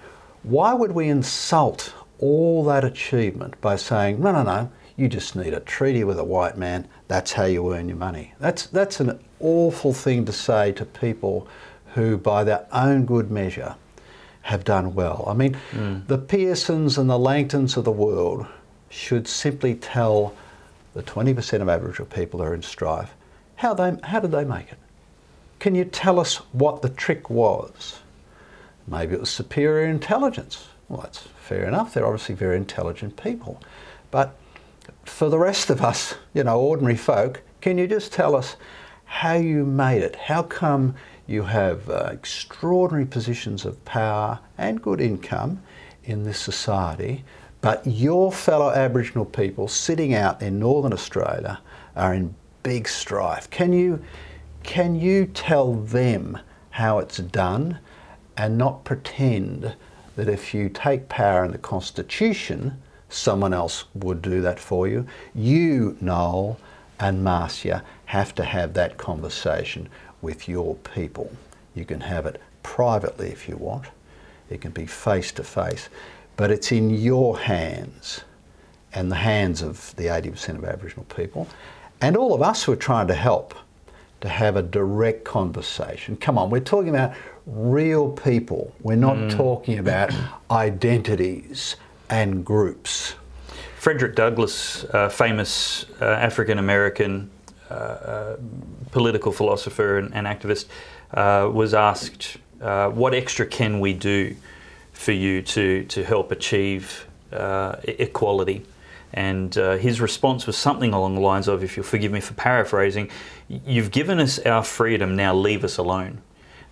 why 0.43 0.73
would 0.73 0.91
we 0.91 1.09
insult 1.09 1.93
all 2.19 2.63
that 2.65 2.83
achievement 2.83 3.59
by 3.61 3.75
saying, 3.75 4.21
no, 4.21 4.31
no, 4.31 4.43
no, 4.43 4.71
you 4.95 5.07
just 5.07 5.35
need 5.35 5.53
a 5.53 5.59
treaty 5.59 6.03
with 6.03 6.19
a 6.19 6.23
white 6.23 6.57
man, 6.57 6.87
that's 7.07 7.33
how 7.33 7.45
you 7.45 7.73
earn 7.73 7.87
your 7.87 7.97
money? 7.97 8.33
That's, 8.39 8.67
that's 8.67 8.99
an 8.99 9.19
awful 9.39 9.93
thing 9.93 10.25
to 10.25 10.31
say 10.31 10.71
to 10.73 10.85
people 10.85 11.47
who, 11.93 12.17
by 12.17 12.43
their 12.43 12.67
own 12.71 13.05
good 13.05 13.31
measure, 13.31 13.75
have 14.43 14.63
done 14.63 14.95
well. 14.95 15.23
I 15.27 15.33
mean, 15.33 15.53
hmm. 15.71 15.99
the 16.07 16.17
Pearsons 16.17 16.97
and 16.97 17.09
the 17.09 17.19
Langtons 17.19 17.77
of 17.77 17.83
the 17.83 17.91
world 17.91 18.45
should 18.89 19.27
simply 19.27 19.75
tell 19.75 20.33
the 20.93 21.03
20% 21.03 21.61
of 21.61 21.69
Aboriginal 21.69 22.07
people 22.07 22.39
who 22.39 22.45
are 22.47 22.53
in 22.53 22.63
strife 22.63 23.13
how, 23.61 23.75
they, 23.75 23.95
how 24.03 24.19
did 24.19 24.31
they 24.31 24.43
make 24.43 24.71
it? 24.71 24.79
Can 25.59 25.75
you 25.75 25.85
tell 25.85 26.19
us 26.19 26.37
what 26.51 26.81
the 26.81 26.89
trick 26.89 27.29
was? 27.29 28.00
Maybe 28.91 29.13
it 29.13 29.21
was 29.21 29.29
superior 29.29 29.87
intelligence. 29.87 30.67
Well, 30.89 31.01
that's 31.01 31.19
fair 31.19 31.63
enough. 31.63 31.93
They're 31.93 32.05
obviously 32.05 32.35
very 32.35 32.57
intelligent 32.57 33.15
people. 33.15 33.61
But 34.11 34.35
for 35.05 35.29
the 35.29 35.39
rest 35.39 35.69
of 35.69 35.81
us, 35.81 36.15
you 36.33 36.43
know, 36.43 36.59
ordinary 36.59 36.97
folk, 36.97 37.41
can 37.61 37.77
you 37.77 37.87
just 37.87 38.11
tell 38.11 38.35
us 38.35 38.57
how 39.05 39.35
you 39.35 39.65
made 39.65 40.03
it? 40.03 40.17
How 40.17 40.43
come 40.43 40.95
you 41.25 41.43
have 41.43 41.89
uh, 41.89 42.09
extraordinary 42.11 43.05
positions 43.05 43.63
of 43.63 43.83
power 43.85 44.39
and 44.57 44.81
good 44.81 44.99
income 44.99 45.61
in 46.03 46.23
this 46.23 46.39
society, 46.39 47.23
but 47.61 47.87
your 47.87 48.29
fellow 48.29 48.71
Aboriginal 48.71 49.23
people 49.23 49.69
sitting 49.69 50.13
out 50.13 50.41
in 50.41 50.59
northern 50.59 50.91
Australia 50.91 51.61
are 51.95 52.13
in 52.13 52.35
big 52.63 52.89
strife? 52.89 53.49
Can 53.49 53.71
you, 53.71 54.03
can 54.63 54.95
you 54.95 55.27
tell 55.27 55.75
them 55.75 56.37
how 56.71 56.99
it's 56.99 57.19
done 57.19 57.79
and 58.37 58.57
not 58.57 58.83
pretend 58.83 59.75
that 60.15 60.29
if 60.29 60.53
you 60.53 60.69
take 60.69 61.09
power 61.09 61.45
in 61.45 61.51
the 61.51 61.57
Constitution, 61.57 62.81
someone 63.09 63.53
else 63.53 63.85
would 63.93 64.21
do 64.21 64.41
that 64.41 64.59
for 64.59 64.87
you? 64.87 65.05
You, 65.33 65.97
Noel 66.01 66.59
and 66.99 67.23
Marcia, 67.23 67.83
have 68.05 68.35
to 68.35 68.43
have 68.43 68.73
that 68.73 68.97
conversation 68.97 69.89
with 70.21 70.47
your 70.47 70.75
people. 70.75 71.31
You 71.75 71.85
can 71.85 72.01
have 72.01 72.25
it 72.25 72.41
privately 72.63 73.29
if 73.29 73.47
you 73.49 73.57
want. 73.57 73.87
it 74.49 74.59
can 74.59 74.71
be 74.71 74.85
face 74.85 75.31
to 75.31 75.43
face, 75.43 75.87
but 76.35 76.51
it's 76.51 76.71
in 76.71 76.89
your 76.89 77.39
hands 77.39 78.21
and 78.93 79.09
the 79.09 79.15
hands 79.15 79.61
of 79.61 79.95
the 79.95 80.05
80% 80.05 80.57
of 80.57 80.65
Aboriginal 80.65 81.05
people 81.05 81.47
and 82.01 82.17
all 82.17 82.33
of 82.33 82.41
us 82.41 82.63
who 82.63 82.73
are 82.73 82.77
trying 82.77 83.07
to 83.07 83.13
help 83.13 83.55
to 84.19 84.29
have 84.29 84.55
a 84.55 84.61
direct 84.61 85.23
conversation. 85.23 86.17
Come 86.17 86.37
on, 86.37 86.49
we're 86.49 86.59
talking 86.59 86.89
about 86.89 87.13
real 87.51 88.11
people. 88.11 88.73
We're 88.81 88.95
not 88.95 89.17
mm. 89.17 89.35
talking 89.35 89.77
about 89.77 90.11
identities 90.51 91.75
and 92.09 92.45
groups. 92.45 93.15
Frederick 93.77 94.15
Douglass, 94.15 94.83
uh, 94.85 95.09
famous 95.09 95.85
uh, 95.99 96.05
African 96.05 96.59
American 96.59 97.29
uh, 97.69 97.73
uh, 97.73 98.37
political 98.91 99.31
philosopher 99.31 99.97
and, 99.97 100.13
and 100.13 100.27
activist, 100.27 100.65
uh, 101.13 101.49
was 101.51 101.73
asked, 101.73 102.37
uh, 102.61 102.89
What 102.89 103.13
extra 103.13 103.45
can 103.45 103.79
we 103.79 103.93
do 103.93 104.35
for 104.93 105.13
you 105.13 105.41
to, 105.41 105.83
to 105.85 106.03
help 106.03 106.31
achieve 106.31 107.07
equality? 107.31 108.65
And 109.13 109.57
uh, 109.57 109.77
his 109.77 109.99
response 109.99 110.47
was 110.47 110.57
something 110.57 110.93
along 110.93 111.15
the 111.15 111.21
lines 111.21 111.47
of, 111.47 111.63
if 111.63 111.75
you'll 111.75 111.85
forgive 111.85 112.11
me 112.11 112.21
for 112.21 112.33
paraphrasing, 112.33 113.09
you've 113.47 113.91
given 113.91 114.19
us 114.19 114.39
our 114.39 114.63
freedom, 114.63 115.15
now 115.15 115.35
leave 115.35 115.63
us 115.63 115.77
alone. 115.77 116.21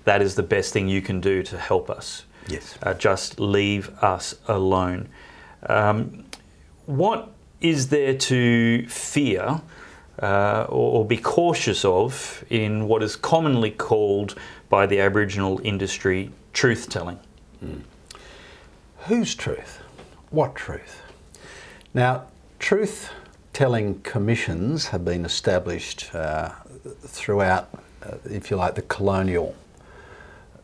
That 0.09 0.23
is 0.23 0.33
the 0.33 0.41
best 0.41 0.73
thing 0.73 0.89
you 0.89 1.03
can 1.03 1.21
do 1.21 1.43
to 1.43 1.55
help 1.55 1.87
us. 1.87 2.25
Yes. 2.47 2.79
Uh, 2.81 2.95
just 2.95 3.39
leave 3.39 3.89
us 4.01 4.33
alone. 4.47 5.07
Um, 5.61 6.25
what 6.87 7.29
is 7.61 7.89
there 7.89 8.15
to 8.17 8.87
fear 8.87 9.61
uh, 10.19 10.65
or, 10.67 11.01
or, 11.01 11.05
be 11.05 11.17
cautious 11.17 11.85
of 11.85 12.43
in 12.49 12.87
what 12.87 13.03
is 13.03 13.15
commonly 13.15 13.69
called 13.69 14.33
by 14.67 14.87
the 14.87 14.99
Aboriginal 14.99 15.61
industry 15.63 16.31
truth 16.53 16.89
telling? 16.89 17.19
Mm. 17.63 17.83
Whose 19.09 19.35
truth? 19.35 19.79
What 20.31 20.55
truth? 20.55 21.03
Now, 21.93 22.23
truth 22.57 23.11
telling 23.53 24.01
commissions 24.01 24.87
have 24.87 25.05
been 25.05 25.23
established 25.23 26.15
uh, 26.15 26.49
throughout, 27.01 27.69
uh, 28.01 28.15
if 28.25 28.49
you 28.49 28.57
like, 28.57 28.73
the 28.73 28.81
colonial 28.81 29.55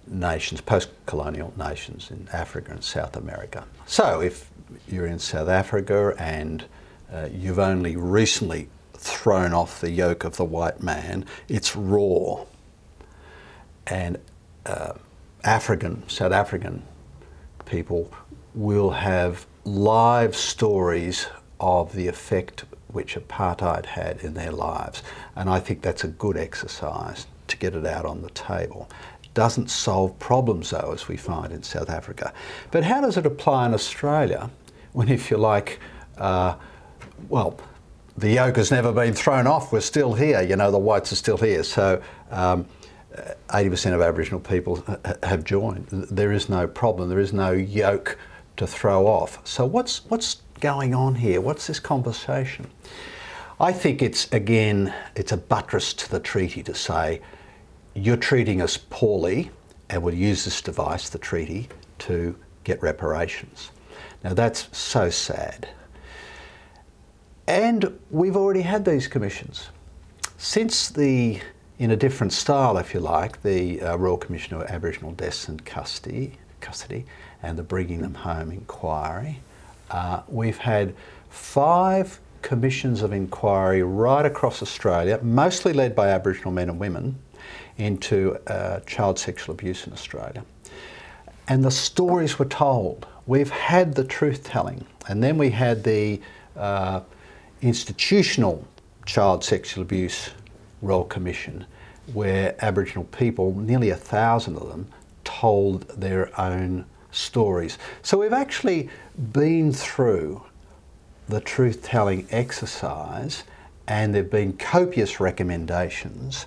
nations, 0.08 0.62
post 0.62 0.90
colonial 1.06 1.54
nations 1.58 2.12
in 2.12 2.28
Africa 2.32 2.72
and 2.72 2.84
South 2.84 3.16
America. 3.16 3.66
So, 3.86 4.22
if 4.22 4.50
you're 4.88 5.08
in 5.08 5.20
South 5.20 5.50
Africa 5.50 6.14
and 6.18 6.66
uh, 7.12 7.30
you've 7.32 7.60
only 7.60 7.96
recently 7.96 8.70
thrown 8.94 9.54
off 9.54 9.82
the 9.82 9.92
yoke 9.92 10.24
of 10.24 10.38
the 10.38 10.46
white 10.46 10.82
man, 10.82 11.26
it's 11.48 11.76
raw. 11.76 12.44
And 13.88 14.18
uh, 14.66 14.94
African, 15.44 16.08
South 16.10 16.32
African 16.32 16.84
people 17.66 18.12
will 18.54 18.92
have 18.92 19.46
live 19.64 20.36
stories 20.36 21.28
of 21.60 21.94
the 21.94 22.08
effect 22.08 22.66
which 22.88 23.16
apartheid 23.16 23.86
had 23.86 24.22
in 24.22 24.34
their 24.34 24.52
lives. 24.52 25.04
And 25.36 25.50
I 25.50 25.60
think 25.60 25.82
that's 25.82 26.04
a 26.04 26.08
good 26.08 26.38
exercise 26.38 27.28
to 27.48 27.58
get 27.58 27.76
it 27.76 27.86
out 27.86 28.06
on 28.06 28.22
the 28.22 28.30
table. 28.30 28.90
Doesn't 29.36 29.70
solve 29.70 30.18
problems, 30.18 30.72
though, 30.72 30.92
as 30.92 31.08
we 31.08 31.18
find 31.18 31.54
in 31.54 31.62
South 31.62 31.90
Africa. 31.90 32.34
But 32.72 32.84
how 32.84 33.02
does 33.02 33.18
it 33.18 33.26
apply 33.28 33.68
in 33.68 33.76
Australia 33.76 34.50
when, 34.94 35.10
if 35.10 35.30
you 35.30 35.38
like, 35.38 35.80
uh, 36.18 36.56
well, 37.30 37.60
the 38.18 38.32
yoke 38.32 38.56
has 38.56 38.72
never 38.72 38.92
been 38.92 39.14
thrown 39.14 39.46
off. 39.46 39.72
We're 39.72 39.82
still 39.82 40.14
here. 40.14 40.42
You 40.42 40.56
know, 40.56 40.72
the 40.72 40.80
whites 40.80 41.12
are 41.12 41.18
still 41.18 41.38
here. 41.38 41.64
So 41.64 42.02
um, 42.32 42.66
80% 43.50 43.94
of 43.94 44.02
Aboriginal 44.02 44.40
people 44.40 44.84
have 45.22 45.44
joined. 45.44 45.88
There 45.90 46.32
is 46.32 46.50
no 46.50 46.68
problem. 46.68 47.10
There 47.10 47.20
is 47.20 47.34
no 47.34 47.52
yoke 47.52 48.18
to 48.58 48.66
throw 48.66 49.06
off. 49.06 49.46
So 49.46 49.66
what's 49.66 50.06
what's 50.06 50.42
going 50.62 50.96
on 50.96 51.16
here? 51.16 51.42
What's 51.42 51.68
this 51.68 51.80
conversation? 51.80 52.68
I 53.60 53.72
think 53.72 54.02
it's 54.02 54.32
again 54.32 54.94
it's 55.16 55.32
a 55.32 55.38
buttress 55.38 55.94
to 55.94 56.10
the 56.10 56.20
treaty 56.20 56.64
to 56.64 56.74
say 56.74 57.22
you're 57.96 58.18
treating 58.18 58.62
us 58.62 58.78
poorly 58.78 59.50
and 59.90 60.04
we'll 60.04 60.14
use 60.14 60.46
this 60.46 60.62
device, 60.62 61.10
the 61.10 61.18
treaty, 61.18 61.70
to 62.00 62.36
get 62.64 62.82
reparations. 62.82 63.72
Now 64.24 64.34
that's 64.34 64.68
so 64.78 65.10
sad. 65.10 65.70
And 67.48 68.00
we've 68.10 68.36
already 68.36 68.62
had 68.62 68.86
these 68.86 69.08
commissions. 69.08 69.70
Since 70.38 70.90
the, 70.90 71.40
in 71.80 71.92
a 71.92 71.96
different 71.96 72.34
style, 72.34 72.78
if 72.78 72.94
you 72.94 73.00
like, 73.00 73.42
the 73.44 73.82
uh, 73.82 73.96
Royal 73.98 74.18
Commission 74.18 74.58
of 74.58 74.64
Aboriginal 74.64 75.12
Deaths 75.12 75.48
and 75.48 75.64
Custody, 75.64 76.34
custody 76.60 77.06
and 77.44 77.58
the 77.58 77.64
Bringing 77.64 78.02
Them 78.02 78.16
Home 78.16 78.52
inquiry. 78.52 79.40
Uh, 79.92 80.22
we've 80.28 80.58
had 80.58 80.96
five 81.30 82.20
commissions 82.42 83.02
of 83.02 83.14
inquiry 83.14 83.84
right 83.84 84.26
across 84.26 84.62
Australia, 84.62 85.20
mostly 85.22 85.74
led 85.74 85.96
by 85.96 86.10
Aboriginal 86.10 86.52
men 86.52 86.70
and 86.70 86.80
women, 86.80 87.18
into 87.78 88.38
uh, 88.48 88.80
child 88.82 89.20
sexual 89.20 89.54
abuse 89.54 89.86
in 89.88 89.94
Australia. 89.94 90.44
And 91.48 91.64
the 91.64 91.72
stories 91.72 92.40
were 92.40 92.46
told. 92.46 93.08
We've 93.28 93.50
had 93.50 93.96
the 93.96 94.04
truth 94.04 94.44
telling, 94.44 94.86
and 95.08 95.24
then 95.24 95.38
we 95.38 95.50
had 95.50 95.84
the 95.84 96.22
uh, 96.56 97.02
institutional 97.62 98.68
child 99.06 99.44
sexual 99.44 99.82
abuse 99.84 100.32
Royal 100.82 101.04
Commission, 101.04 101.66
where 102.14 102.56
Aboriginal 102.64 103.06
people, 103.06 103.54
nearly 103.56 103.90
a 103.90 103.96
thousand 103.96 104.58
of 104.58 104.70
them, 104.70 104.88
told 105.24 105.88
their 105.90 106.30
own 106.40 106.86
stories. 107.12 107.78
So 108.04 108.18
we've 108.18 108.34
actually 108.34 108.90
been 109.32 109.72
through 109.72 110.44
the 111.28 111.42
truth 111.42 111.82
telling 111.82 112.28
exercise, 112.30 113.44
and 113.88 114.14
there 114.14 114.22
have 114.22 114.32
been 114.32 114.54
copious 114.54 115.20
recommendations, 115.20 116.46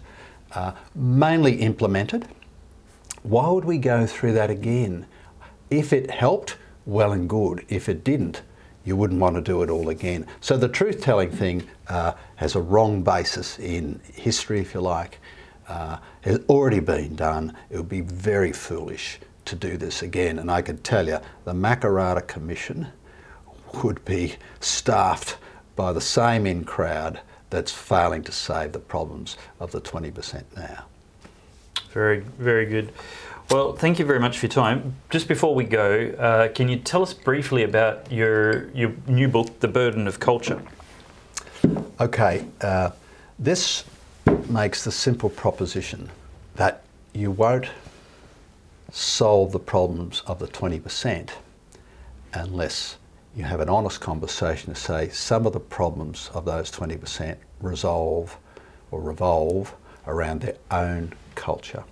uh, 0.54 0.72
mainly 0.94 1.56
implemented. 1.56 2.28
Why 3.22 3.48
would 3.50 3.64
we 3.64 3.78
go 3.78 4.06
through 4.06 4.32
that 4.34 4.50
again? 4.50 5.06
If 5.70 5.92
it 5.92 6.10
helped, 6.10 6.56
well 6.86 7.12
and 7.12 7.28
good. 7.28 7.64
If 7.68 7.88
it 7.88 8.04
didn't, 8.04 8.42
you 8.84 8.96
wouldn't 8.96 9.20
want 9.20 9.36
to 9.36 9.42
do 9.42 9.62
it 9.62 9.70
all 9.70 9.90
again. 9.90 10.26
So 10.40 10.56
the 10.56 10.68
truth 10.68 11.02
telling 11.02 11.30
thing 11.30 11.68
uh, 11.88 12.12
has 12.36 12.54
a 12.54 12.60
wrong 12.60 13.02
basis 13.02 13.58
in 13.58 14.00
history, 14.14 14.60
if 14.60 14.72
you 14.72 14.80
like. 14.80 15.18
Uh, 15.68 15.98
has 16.22 16.40
already 16.48 16.80
been 16.80 17.14
done. 17.14 17.54
It 17.68 17.76
would 17.76 17.90
be 17.90 18.00
very 18.00 18.52
foolish 18.52 19.18
to 19.44 19.54
do 19.54 19.76
this 19.76 20.02
again. 20.02 20.38
And 20.38 20.50
I 20.50 20.62
can 20.62 20.78
tell 20.78 21.06
you, 21.06 21.18
the 21.44 21.52
Makarrata 21.52 22.26
Commission 22.26 22.88
would 23.82 24.02
be 24.06 24.36
staffed 24.60 25.36
by 25.76 25.92
the 25.92 26.00
same 26.00 26.46
in 26.46 26.64
crowd 26.64 27.20
that's 27.50 27.72
failing 27.72 28.22
to 28.24 28.32
save 28.32 28.72
the 28.72 28.78
problems 28.78 29.36
of 29.60 29.72
the 29.72 29.80
20% 29.80 30.44
now. 30.56 30.84
Very, 31.92 32.20
very 32.20 32.66
good. 32.66 32.92
Well, 33.50 33.72
thank 33.72 33.98
you 33.98 34.04
very 34.04 34.20
much 34.20 34.38
for 34.38 34.46
your 34.46 34.52
time. 34.52 34.94
Just 35.08 35.26
before 35.26 35.54
we 35.54 35.64
go, 35.64 36.10
uh, 36.18 36.48
can 36.48 36.68
you 36.68 36.76
tell 36.76 37.02
us 37.02 37.14
briefly 37.14 37.62
about 37.62 38.12
your, 38.12 38.68
your 38.72 38.92
new 39.06 39.26
book, 39.26 39.60
The 39.60 39.68
Burden 39.68 40.06
of 40.06 40.20
Culture? 40.20 40.62
Okay, 41.98 42.44
uh, 42.60 42.90
this 43.38 43.84
makes 44.48 44.84
the 44.84 44.92
simple 44.92 45.30
proposition 45.30 46.10
that 46.56 46.82
you 47.14 47.30
won't 47.30 47.68
solve 48.92 49.52
the 49.52 49.58
problems 49.58 50.22
of 50.26 50.38
the 50.38 50.46
20% 50.46 51.30
unless 52.34 52.96
you 53.36 53.44
have 53.44 53.60
an 53.60 53.68
honest 53.68 54.00
conversation 54.00 54.74
to 54.74 54.80
say 54.80 55.08
some 55.10 55.46
of 55.46 55.52
the 55.52 55.60
problems 55.60 56.30
of 56.34 56.44
those 56.44 56.70
20% 56.70 57.36
resolve 57.60 58.36
or 58.90 59.00
revolve 59.00 59.74
around 60.06 60.40
their 60.40 60.56
own 60.70 61.12
culture. 61.34 61.84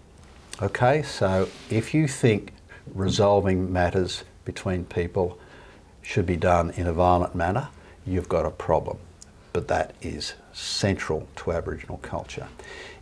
Okay, 0.63 1.03
so 1.03 1.49
if 1.71 1.93
you 1.93 2.09
think 2.09 2.53
resolving 2.95 3.73
matters 3.73 4.25
between 4.45 4.85
people 4.85 5.39
should 6.03 6.25
be 6.27 6.37
done 6.37 6.71
in 6.71 6.87
a 6.87 6.93
violent 6.93 7.35
manner, 7.35 7.69
you've 8.07 8.29
got 8.29 8.47
a 8.47 8.51
problem. 8.51 8.99
But 9.53 9.69
that 9.69 9.95
is 10.03 10.35
central 10.53 11.29
to 11.37 11.53
Aboriginal 11.53 11.99
culture. 11.99 12.49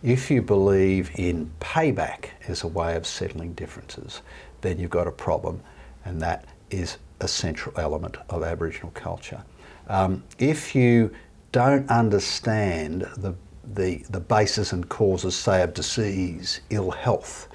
If 0.03 0.31
you 0.31 0.43
believe 0.43 1.11
in 1.15 1.51
payback 1.61 2.31
as 2.49 2.63
a 2.63 2.69
way 2.69 2.97
of 2.97 3.07
settling 3.07 3.55
differences, 3.55 4.21
then 4.61 4.79
you've 4.79 4.91
got 4.91 5.07
a 5.07 5.13
problem, 5.13 5.61
and 6.05 6.21
that 6.23 6.45
is 6.71 6.99
a 7.25 7.29
central 7.29 7.75
element 7.79 8.17
of 8.29 8.43
Aboriginal 8.43 8.91
culture. 8.93 9.43
Um, 9.89 10.23
if 10.39 10.75
you 10.75 11.11
don't 11.53 11.89
understand 11.91 13.03
the, 13.17 13.35
the, 13.75 14.05
the 14.11 14.21
basis 14.21 14.73
and 14.73 14.89
causes, 14.89 15.35
say, 15.35 15.63
of 15.63 15.75
disease, 15.75 16.61
ill 16.71 16.91
health, 16.91 17.49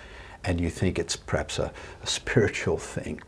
and 0.43 0.59
you 0.59 0.70
think 0.70 0.99
it's 0.99 1.15
perhaps 1.15 1.59
a, 1.59 1.72
a 2.03 2.07
spiritual 2.07 2.78
thing, 2.78 3.22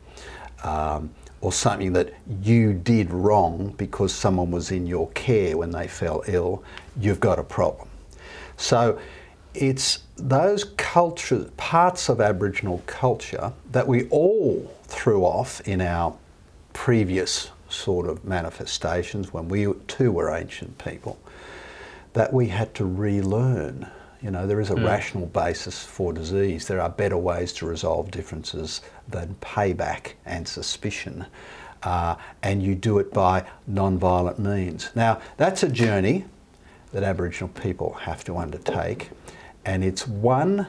um, 0.63 1.11
or 1.41 1.51
something 1.51 1.93
that 1.93 2.13
you 2.43 2.73
did 2.73 3.11
wrong 3.11 3.73
because 3.77 4.13
someone 4.13 4.51
was 4.51 4.71
in 4.71 4.85
your 4.85 5.09
care 5.09 5.57
when 5.57 5.71
they 5.71 5.87
fell 5.87 6.23
ill, 6.27 6.63
you've 6.99 7.19
got 7.19 7.39
a 7.39 7.43
problem. 7.43 7.87
So 8.57 8.99
it's 9.53 10.03
those 10.17 10.63
culture, 10.77 11.49
parts 11.57 12.09
of 12.09 12.21
Aboriginal 12.21 12.83
culture 12.85 13.51
that 13.71 13.87
we 13.87 14.07
all 14.09 14.71
threw 14.83 15.23
off 15.23 15.61
in 15.67 15.81
our 15.81 16.15
previous 16.81 17.51
sort 17.69 18.07
of 18.07 18.25
manifestations 18.25 19.31
when 19.31 19.47
we 19.47 19.71
too 19.87 20.11
were 20.11 20.35
ancient 20.35 20.75
people 20.79 21.15
that 22.13 22.33
we 22.33 22.47
had 22.47 22.73
to 22.73 22.83
relearn. 22.83 23.87
You 24.19 24.31
know, 24.31 24.47
there 24.47 24.59
is 24.59 24.71
a 24.71 24.75
Mm. 24.75 24.87
rational 24.87 25.27
basis 25.27 25.83
for 25.83 26.11
disease. 26.11 26.65
There 26.65 26.81
are 26.81 26.89
better 26.89 27.19
ways 27.19 27.53
to 27.53 27.67
resolve 27.67 28.09
differences 28.09 28.81
than 29.07 29.35
payback 29.41 30.13
and 30.25 30.47
suspicion. 30.47 31.27
Uh, 31.83 32.15
and 32.41 32.63
you 32.63 32.73
do 32.73 32.97
it 32.97 33.13
by 33.13 33.43
non-violent 33.67 34.39
means. 34.39 34.89
Now, 34.95 35.19
that's 35.37 35.61
a 35.61 35.69
journey 35.69 36.25
that 36.93 37.03
Aboriginal 37.03 37.49
people 37.49 37.93
have 37.93 38.23
to 38.23 38.37
undertake, 38.37 39.11
and 39.63 39.83
it's 39.83 40.07
one 40.07 40.65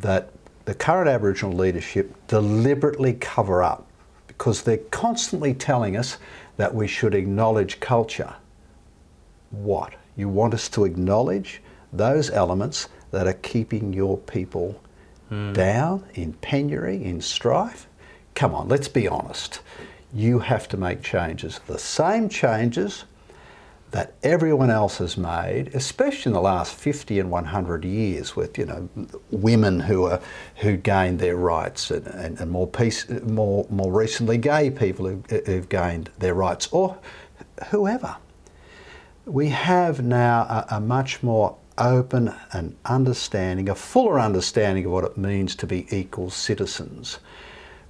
that 0.00 0.30
the 0.64 0.74
current 0.74 1.08
Aboriginal 1.08 1.56
leadership 1.56 2.12
deliberately 2.26 3.12
cover 3.12 3.62
up 3.62 3.86
because 4.36 4.62
they're 4.62 4.78
constantly 4.78 5.54
telling 5.54 5.96
us 5.96 6.18
that 6.56 6.74
we 6.74 6.86
should 6.86 7.14
acknowledge 7.14 7.80
culture. 7.80 8.34
What? 9.50 9.94
You 10.16 10.28
want 10.28 10.54
us 10.54 10.68
to 10.70 10.84
acknowledge 10.84 11.62
those 11.92 12.30
elements 12.30 12.88
that 13.10 13.26
are 13.26 13.34
keeping 13.34 13.92
your 13.92 14.18
people 14.18 14.80
hmm. 15.28 15.52
down 15.52 16.04
in 16.14 16.32
penury, 16.34 17.02
in 17.02 17.20
strife? 17.20 17.86
Come 18.34 18.54
on, 18.54 18.68
let's 18.68 18.88
be 18.88 19.08
honest. 19.08 19.60
You 20.12 20.38
have 20.40 20.68
to 20.68 20.76
make 20.76 21.02
changes, 21.02 21.60
the 21.66 21.78
same 21.78 22.28
changes 22.28 23.04
that 23.96 24.12
everyone 24.22 24.68
else 24.68 24.98
has 24.98 25.16
made, 25.16 25.68
especially 25.74 26.28
in 26.28 26.34
the 26.34 26.40
last 26.42 26.74
50 26.74 27.18
and 27.18 27.30
100 27.30 27.82
years, 27.82 28.36
with 28.36 28.58
you 28.58 28.66
know 28.66 28.90
women 29.30 29.80
who 29.80 30.04
are 30.04 30.20
who 30.56 30.76
gained 30.76 31.18
their 31.18 31.36
rights, 31.36 31.90
and, 31.90 32.06
and, 32.08 32.38
and 32.38 32.50
more 32.50 32.66
peace, 32.66 33.08
more 33.22 33.66
more 33.70 33.90
recently, 33.90 34.36
gay 34.36 34.70
people 34.70 35.06
who, 35.06 35.22
who've 35.46 35.70
gained 35.70 36.10
their 36.18 36.34
rights, 36.34 36.68
or 36.72 36.98
whoever. 37.68 38.18
We 39.24 39.48
have 39.48 40.02
now 40.02 40.42
a, 40.42 40.76
a 40.76 40.80
much 40.80 41.22
more 41.22 41.56
open 41.78 42.34
and 42.52 42.76
understanding, 42.84 43.70
a 43.70 43.74
fuller 43.74 44.20
understanding 44.20 44.84
of 44.84 44.92
what 44.92 45.04
it 45.04 45.16
means 45.16 45.56
to 45.56 45.66
be 45.66 45.86
equal 45.88 46.28
citizens. 46.28 47.18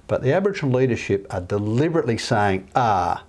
But 0.07 0.23
the 0.23 0.31
Aboriginal 0.31 0.79
leadership 0.79 1.27
are 1.29 1.41
deliberately 1.41 2.17
saying, 2.17 2.69
ah, 2.77 3.25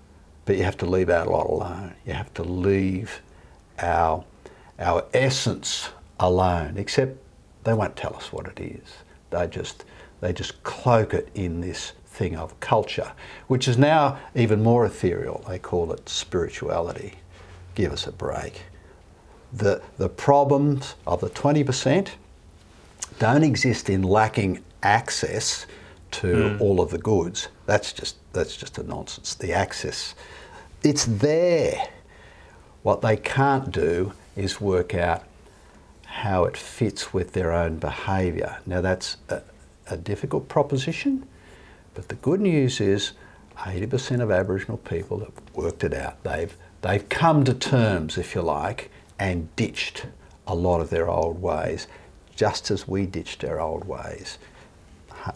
but 0.49 0.57
you 0.57 0.65
have 0.65 0.79
to 0.79 0.87
leave 0.87 1.11
our 1.11 1.27
lot 1.27 1.47
alone. 1.47 1.93
You 2.07 2.15
have 2.15 2.33
to 2.33 2.43
leave 2.43 3.21
our, 3.79 4.25
our 4.79 5.05
essence 5.13 5.91
alone, 6.19 6.79
except 6.79 7.19
they 7.65 7.75
won't 7.75 7.97
tell 7.97 8.17
us 8.17 8.33
what 8.33 8.47
it 8.47 8.59
is. 8.59 8.95
They 9.29 9.47
just, 9.47 9.85
they 10.23 10.33
just 10.33 10.63
cloak 10.63 11.13
it 11.13 11.29
in 11.35 11.61
this 11.61 11.93
thing 12.07 12.35
of 12.35 12.59
culture, 12.61 13.13
which 13.49 13.69
is 13.69 13.77
now 13.77 14.19
even 14.35 14.63
more 14.63 14.87
ethereal. 14.87 15.45
They 15.47 15.59
call 15.59 15.93
it 15.93 16.09
spirituality. 16.09 17.17
Give 17.75 17.93
us 17.93 18.07
a 18.07 18.13
break. 18.13 18.63
The, 19.53 19.83
the 19.99 20.09
problems 20.09 20.95
of 21.07 21.21
the 21.21 21.29
20% 21.29 22.09
don't 23.19 23.43
exist 23.43 23.91
in 23.91 24.03
lacking 24.03 24.65
access 24.83 25.67
to 26.11 26.51
hmm. 26.51 26.63
all 26.63 26.81
of 26.81 26.91
the 26.91 26.99
goods. 26.99 27.49
That's 27.67 27.93
just 27.93 28.17
that's 28.33 28.57
just 28.57 28.79
a 28.79 28.83
nonsense. 28.83 29.35
The 29.35 29.53
access, 29.53 30.15
it's 30.83 31.05
there. 31.05 31.89
What 32.83 33.03
they 33.03 33.17
can't 33.17 33.71
do 33.71 34.13
is 34.37 34.61
work 34.61 34.95
out 34.95 35.25
how 36.05 36.45
it 36.45 36.57
fits 36.57 37.13
with 37.13 37.33
their 37.33 37.53
own 37.53 37.79
behaviour. 37.79 38.59
Now 38.67 38.81
that's 38.81 39.17
a, 39.29 39.43
a 39.89 39.97
difficult 39.97 40.49
proposition, 40.49 41.27
but 41.95 42.09
the 42.09 42.15
good 42.17 42.41
news 42.41 42.81
is 42.81 43.13
80% 43.57 44.23
of 44.23 44.31
Aboriginal 44.31 44.79
people 44.79 45.21
have 45.21 45.33
worked 45.55 45.85
it 45.85 45.93
out. 45.93 46.23
They've 46.23 46.57
they've 46.83 47.09
come 47.09 47.45
to 47.45 47.55
terms, 47.55 48.17
if 48.17 48.35
you 48.35 48.43
like, 48.43 48.91
and 49.19 49.55
ditched 49.57 50.07
a 50.47 50.55
lot 50.55 50.81
of 50.81 50.91
their 50.91 51.09
old 51.09 51.43
ways, 51.43 51.89
just 52.35 52.71
as 52.71 52.87
we 52.87 53.05
ditched 53.05 53.45
our 53.45 53.61
old 53.61 53.85
ways. 53.87 54.39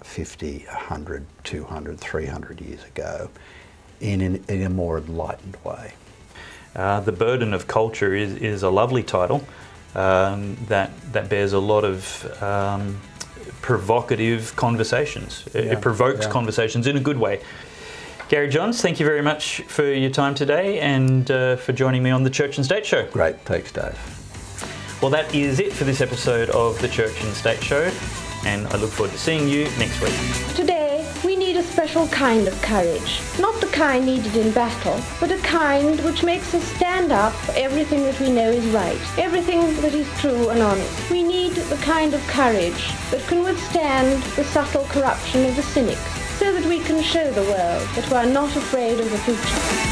50, 0.02 0.64
100, 0.66 1.26
200, 1.44 1.98
300 1.98 2.60
years 2.60 2.84
ago 2.84 3.30
in, 4.00 4.20
an, 4.20 4.44
in 4.48 4.62
a 4.62 4.70
more 4.70 4.98
enlightened 4.98 5.56
way. 5.64 5.94
Uh, 6.74 7.00
the 7.00 7.12
Burden 7.12 7.52
of 7.52 7.66
Culture 7.66 8.14
is, 8.14 8.34
is 8.36 8.62
a 8.62 8.70
lovely 8.70 9.02
title 9.02 9.44
um, 9.94 10.56
that, 10.68 10.90
that 11.12 11.28
bears 11.28 11.52
a 11.52 11.58
lot 11.58 11.84
of 11.84 12.42
um, 12.42 13.00
provocative 13.60 14.56
conversations. 14.56 15.46
It, 15.54 15.64
Yeah, 15.64 15.72
it 15.72 15.80
provokes 15.80 16.26
yeah. 16.26 16.32
conversations 16.32 16.86
in 16.86 16.96
a 16.96 17.00
good 17.00 17.18
way. 17.18 17.42
Gary 18.28 18.48
Johns, 18.48 18.80
thank 18.80 18.98
you 18.98 19.04
very 19.04 19.20
much 19.20 19.60
for 19.62 19.84
your 19.84 20.10
time 20.10 20.34
today 20.34 20.80
and 20.80 21.30
uh, 21.30 21.56
for 21.56 21.72
joining 21.74 22.02
me 22.02 22.10
on 22.10 22.22
the 22.22 22.30
Church 22.30 22.56
and 22.56 22.64
State 22.64 22.86
Show. 22.86 23.06
Great, 23.10 23.38
thanks, 23.40 23.70
Dave. 23.70 23.98
Well, 25.02 25.10
that 25.10 25.34
is 25.34 25.60
it 25.60 25.72
for 25.72 25.84
this 25.84 26.00
episode 26.00 26.48
of 26.50 26.80
the 26.80 26.88
Church 26.88 27.22
and 27.22 27.34
State 27.34 27.62
Show, 27.62 27.90
and 28.44 28.66
I 28.68 28.76
look 28.76 28.90
forward 28.90 29.12
to 29.12 29.18
seeing 29.18 29.48
you 29.48 29.64
next 29.78 30.00
week. 30.00 30.14
Today, 30.54 31.08
we 31.24 31.36
need 31.36 31.56
a 31.56 31.62
special 31.62 32.08
kind 32.08 32.48
of 32.48 32.60
courage. 32.62 33.20
Not 33.38 33.60
the 33.60 33.68
kind 33.68 34.06
needed 34.06 34.36
in 34.36 34.52
battle, 34.52 35.00
but 35.20 35.30
a 35.30 35.38
kind 35.38 36.00
which 36.00 36.22
makes 36.22 36.54
us 36.54 36.64
stand 36.76 37.12
up 37.12 37.32
for 37.32 37.52
everything 37.52 38.02
that 38.04 38.18
we 38.20 38.30
know 38.30 38.50
is 38.50 38.66
right, 38.66 39.00
everything 39.18 39.60
that 39.82 39.94
is 39.94 40.08
true 40.20 40.50
and 40.50 40.60
honest. 40.60 41.10
We 41.10 41.22
need 41.22 41.52
the 41.52 41.76
kind 41.76 42.14
of 42.14 42.26
courage 42.26 42.88
that 43.10 43.26
can 43.28 43.42
withstand 43.42 44.22
the 44.34 44.44
subtle 44.44 44.84
corruption 44.84 45.44
of 45.46 45.56
the 45.56 45.62
cynics, 45.62 46.00
so 46.38 46.52
that 46.52 46.66
we 46.66 46.80
can 46.80 47.02
show 47.02 47.30
the 47.30 47.42
world 47.42 47.88
that 47.94 48.08
we 48.10 48.16
are 48.16 48.26
not 48.26 48.54
afraid 48.56 48.98
of 48.98 49.10
the 49.10 49.18
future. 49.18 49.91